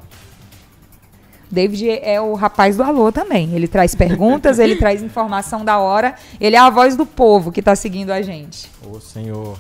David 1.52 1.92
é 2.02 2.20
o 2.20 2.34
rapaz 2.34 2.76
do 2.76 2.82
alô 2.82 3.12
também. 3.12 3.54
Ele 3.54 3.68
traz 3.68 3.94
perguntas, 3.94 4.58
ele 4.58 4.78
traz 4.78 5.04
informação 5.04 5.64
da 5.64 5.78
hora. 5.78 6.16
Ele 6.42 6.56
é 6.56 6.60
a 6.60 6.72
voz 6.72 6.96
do 6.96 7.06
povo 7.06 7.52
que 7.52 7.60
está 7.60 7.76
seguindo 7.76 8.10
a 8.10 8.20
gente. 8.24 8.68
Ô, 8.84 9.00
senhor. 9.00 9.60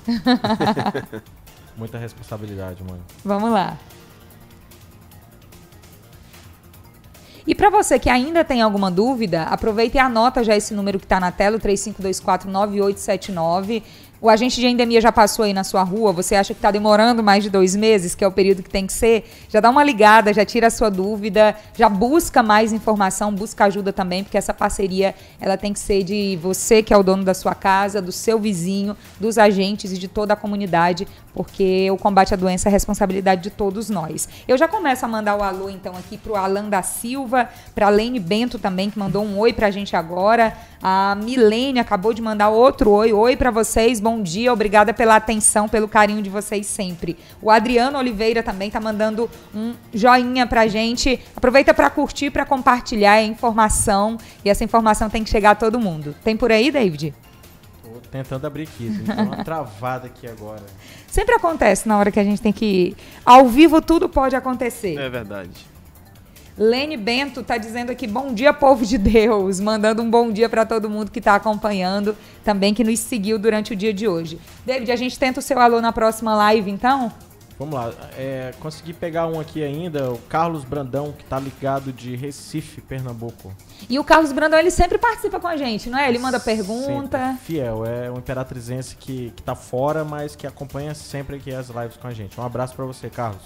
Muita 1.78 1.99
responsabilidade, 1.99 2.84
mano. 2.84 3.03
Vamos 3.23 3.51
lá. 3.51 3.78
E 7.48 7.56
para 7.56 7.70
você 7.70 7.98
que 7.98 8.10
ainda 8.10 8.43
tem 8.43 8.62
alguma 8.62 8.91
dúvida, 8.91 9.43
aproveita 9.43 9.95
e 9.95 10.00
anota 10.02 10.43
já 10.43 10.54
esse 10.54 10.74
número 10.74 11.00
que 11.00 11.06
está 11.06 11.18
na 11.18 11.32
tela, 11.32 11.56
o 11.56 11.60
35249879. 11.62 13.84
O 14.20 14.30
agente 14.30 14.60
de 14.60 14.66
endemia 14.66 15.00
já 15.00 15.12
passou 15.12 15.45
aí 15.45 15.54
na 15.54 15.64
sua 15.64 15.84
rua, 15.84 16.12
você 16.12 16.34
acha 16.34 16.52
que 16.52 16.58
está 16.58 16.72
demorando 16.72 17.24
mais 17.24 17.43
de 17.43 17.52
dois 17.52 17.76
meses, 17.76 18.16
que 18.16 18.24
é 18.24 18.28
o 18.28 18.32
período 18.32 18.64
que 18.64 18.70
tem 18.70 18.88
que 18.88 18.91
ser, 18.91 19.30
já 19.48 19.60
dá 19.60 19.70
uma 19.70 19.84
ligada, 19.84 20.34
já 20.34 20.43
tira 20.43 20.66
a 20.68 20.72
sua 20.72 20.89
dúvida, 20.89 21.56
já 21.78 21.88
busca 21.88 22.41
mais 22.41 22.74
informação, 22.74 23.32
busca 23.32 23.66
ajuda 23.66 23.93
também, 23.93 24.24
porque 24.24 24.36
essa 24.36 24.56
parceria 24.56 25.14
ela 25.39 25.56
tem 25.56 25.72
que 25.72 25.80
ser 25.80 26.04
de 26.04 26.36
você 26.41 26.82
que 26.82 26.91
é 26.91 26.98
o 26.98 27.04
dono 27.04 27.24
da 27.24 27.36
sua 27.36 27.54
casa, 27.54 28.02
do 28.02 28.12
seu 28.12 28.39
vizinho, 28.39 28.98
dos 29.20 29.38
agentes 29.38 29.91
e 29.91 30.00
de 30.00 30.08
toda 30.08 30.34
a 30.34 30.36
comunidade, 30.36 31.08
porque 31.38 31.88
o 31.91 31.97
combate 31.97 32.33
à 32.33 32.38
doença 32.38 32.67
é 32.67 32.71
responsabilidade 32.71 33.43
de 33.43 33.51
todos 33.51 33.91
nós. 33.91 34.27
Eu 34.47 34.57
já 34.57 34.67
começo 34.67 35.05
a 35.05 35.07
mandar 35.07 35.35
o 35.35 35.43
alô 35.43 35.69
então 35.69 35.95
aqui 35.95 36.17
para 36.17 36.31
o 36.31 36.35
Alan 36.35 36.67
da 36.67 36.81
Silva, 36.81 37.47
para 37.75 37.85
a 37.85 37.89
Lene 37.91 38.19
Bento 38.19 38.57
também, 38.57 38.89
que 38.89 38.97
mandou 38.97 39.23
um 39.23 39.38
oi 39.38 39.53
para 39.53 39.67
a 39.67 39.71
gente 39.71 39.95
agora. 39.95 40.57
A 40.81 41.13
Milene 41.13 41.79
acabou 41.79 42.11
de 42.11 42.23
mandar 42.23 42.49
outro 42.49 42.89
oi. 42.89 43.13
Oi 43.13 43.38
para 43.38 43.51
vocês, 43.51 43.99
bom 43.99 44.19
dia, 44.19 44.51
obrigada 44.51 44.95
pela 44.95 45.15
atenção, 45.15 45.69
pelo 45.69 45.88
carinho 45.88 46.23
de 46.23 46.29
vocês 46.31 46.65
sempre. 46.65 47.15
O 47.39 47.51
Adriano 47.51 47.99
Oliveira 47.99 48.41
também 48.41 48.71
tá 48.71 48.79
mandando 48.79 49.29
um 49.53 49.75
joinha 49.93 50.47
pra 50.47 50.65
gente. 50.65 51.19
Aproveita 51.35 51.71
para 51.71 51.88
curtir, 51.91 52.31
para 52.31 52.45
compartilhar 52.45 53.13
a 53.13 53.21
informação 53.21 54.17
e 54.43 54.49
essa 54.49 54.63
informação 54.63 55.07
tem 55.07 55.23
que 55.23 55.29
chegar 55.29 55.51
a 55.51 55.55
todo 55.55 55.79
mundo. 55.79 56.15
Tem 56.23 56.35
por 56.35 56.51
aí, 56.51 56.71
David? 56.71 57.13
Tô 57.93 58.09
tentando 58.09 58.45
abrir 58.45 58.63
aqui, 58.63 58.91
tem 59.05 59.25
uma 59.25 59.43
travada 59.43 60.07
aqui 60.07 60.27
agora. 60.27 60.63
Sempre 61.07 61.35
acontece 61.35 61.88
na 61.88 61.97
hora 61.97 62.11
que 62.11 62.19
a 62.19 62.23
gente 62.23 62.41
tem 62.41 62.51
que 62.51 62.65
ir. 62.65 62.97
Ao 63.25 63.47
vivo 63.47 63.81
tudo 63.81 64.07
pode 64.09 64.35
acontecer. 64.35 64.97
É 64.97 65.09
verdade. 65.09 65.65
Lene 66.57 66.97
Bento 66.97 67.41
está 67.41 67.55
dizendo 67.55 67.91
aqui, 67.91 68.07
bom 68.07 68.33
dia, 68.33 68.51
povo 68.51 68.83
de 68.83 68.97
Deus, 68.97 69.59
mandando 69.59 70.01
um 70.01 70.09
bom 70.09 70.31
dia 70.31 70.49
para 70.49 70.65
todo 70.65 70.89
mundo 70.89 71.11
que 71.11 71.19
está 71.19 71.35
acompanhando, 71.35 72.17
também 72.43 72.73
que 72.73 72.83
nos 72.83 72.99
seguiu 72.99 73.38
durante 73.38 73.73
o 73.73 73.75
dia 73.75 73.93
de 73.93 74.07
hoje. 74.07 74.39
David, 74.65 74.91
a 74.91 74.95
gente 74.95 75.19
tenta 75.19 75.39
o 75.39 75.43
seu 75.43 75.59
alô 75.59 75.79
na 75.79 75.93
próxima 75.93 76.35
live, 76.35 76.71
então? 76.71 77.11
Vamos 77.60 77.74
lá, 77.74 77.91
é, 78.16 78.53
consegui 78.60 78.93
pegar 78.93 79.26
um 79.26 79.39
aqui 79.39 79.64
ainda, 79.64 80.12
o 80.12 80.20
Carlos 80.30 80.64
Brandão, 80.64 81.12
que 81.12 81.24
está 81.24 81.39
ligado 81.39 81.91
de 81.91 82.16
Recife, 82.16 82.82
Pernambuco. 82.82 83.51
E 83.89 83.97
o 83.97 84.03
Carlos 84.03 84.32
Brandão, 84.32 84.60
ele 84.60 84.70
sempre 84.70 84.99
participa 84.99 85.39
com 85.39 85.47
a 85.47 85.58
gente, 85.58 85.89
não 85.89 85.97
é? 85.97 86.08
Ele 86.08 86.20
manda 86.20 86.39
pergunta. 86.39 87.18
Sempre 87.18 87.38
fiel, 87.43 87.84
é 87.84 88.12
um 88.12 88.18
imperatrizense 88.18 88.95
que, 88.95 89.34
que 89.36 89.41
tá 89.41 89.55
fora, 89.55 90.05
mas 90.05 90.36
que 90.36 90.45
acompanha 90.45 90.93
sempre 90.93 91.38
aqui 91.38 91.51
as 91.51 91.70
lives 91.70 91.97
com 91.97 92.08
a 92.08 92.14
gente. 92.14 92.39
Um 92.39 92.43
abraço 92.43 92.76
para 92.76 92.86
você, 92.86 93.10
Carlos. 93.10 93.41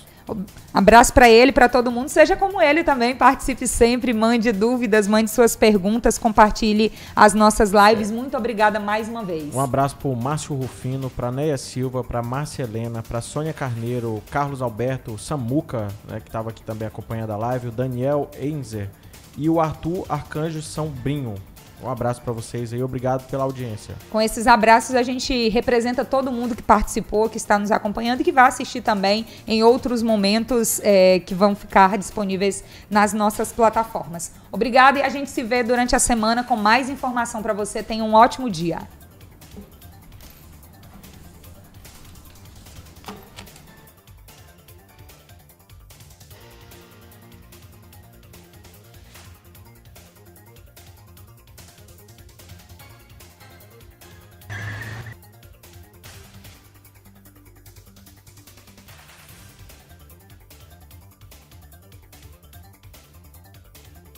Abraço 0.74 1.13
para 1.13 1.30
ele, 1.30 1.51
para 1.51 1.67
todo 1.67 1.91
mundo. 1.91 2.09
Seja 2.09 2.36
como 2.36 2.61
ele 2.61 2.84
também, 2.84 3.15
participe 3.15 3.67
sempre, 3.67 4.13
mande 4.13 4.51
dúvidas, 4.51 5.07
mande 5.07 5.30
suas 5.30 5.55
perguntas, 5.55 6.17
compartilhe 6.17 6.91
as 7.15 7.34
nossas 7.34 7.72
lives. 7.72 8.11
Muito 8.11 8.38
obrigada 8.38 8.80
mais 8.80 9.07
uma 9.07 9.24
vez. 9.24 9.53
Um 9.53 9.59
abraço 9.59 9.95
para 9.97 10.09
o 10.09 10.15
Márcio 10.15 10.55
Rufino, 10.55 11.09
para 11.09 11.32
Neia 11.32 11.57
Silva, 11.57 12.03
para 12.03 12.22
Márcia 12.22 12.63
Helena, 12.63 13.03
para 13.03 13.22
Sônia 13.22 13.53
Carneiro, 13.53 14.22
Carlos 14.32 14.61
Alberto, 14.61 15.17
Samuca, 15.17 15.88
né, 16.07 16.19
que 16.19 16.30
estava 16.30 16.49
aqui 16.49 16.63
também 16.63 16.88
acompanhando 16.88 17.32
a 17.32 17.38
live, 17.38 17.67
o 17.67 17.72
Daniel 17.72 18.30
Enzer 18.41 18.89
e 19.38 19.49
o 19.49 19.59
Arthur 19.59 20.05
Arcanjo 20.09 20.61
São 20.61 20.88
Brinho. 20.88 21.36
Um 21.84 21.89
abraço 21.89 22.21
para 22.21 22.32
vocês 22.32 22.71
aí, 22.71 22.84
obrigado 22.84 23.27
pela 23.29 23.43
audiência. 23.43 23.95
Com 24.09 24.21
esses 24.21 24.45
abraços, 24.45 24.95
a 24.95 25.03
gente 25.03 25.49
representa 25.49 26.05
todo 26.05 26.32
mundo 26.32 26.55
que 26.55 26.61
participou, 26.61 27.27
que 27.27 27.38
está 27.38 27.57
nos 27.57 27.71
acompanhando 27.71 28.21
e 28.21 28.23
que 28.23 28.32
vai 28.32 28.47
assistir 28.47 28.82
também 28.82 29.25
em 29.47 29.63
outros 29.63 30.03
momentos 30.03 30.79
é, 30.84 31.19
que 31.19 31.34
vão 31.34 31.55
ficar 31.55 31.97
disponíveis 31.97 32.63
nas 32.89 33.13
nossas 33.13 33.51
plataformas. 33.51 34.32
Obrigada 34.51 34.99
e 34.99 35.01
a 35.01 35.09
gente 35.09 35.29
se 35.29 35.41
vê 35.41 35.63
durante 35.63 35.95
a 35.95 35.99
semana 35.99 36.43
com 36.43 36.55
mais 36.55 36.89
informação 36.89 37.41
para 37.41 37.53
você. 37.53 37.82
Tenha 37.82 38.03
um 38.03 38.13
ótimo 38.13 38.49
dia. 38.49 38.79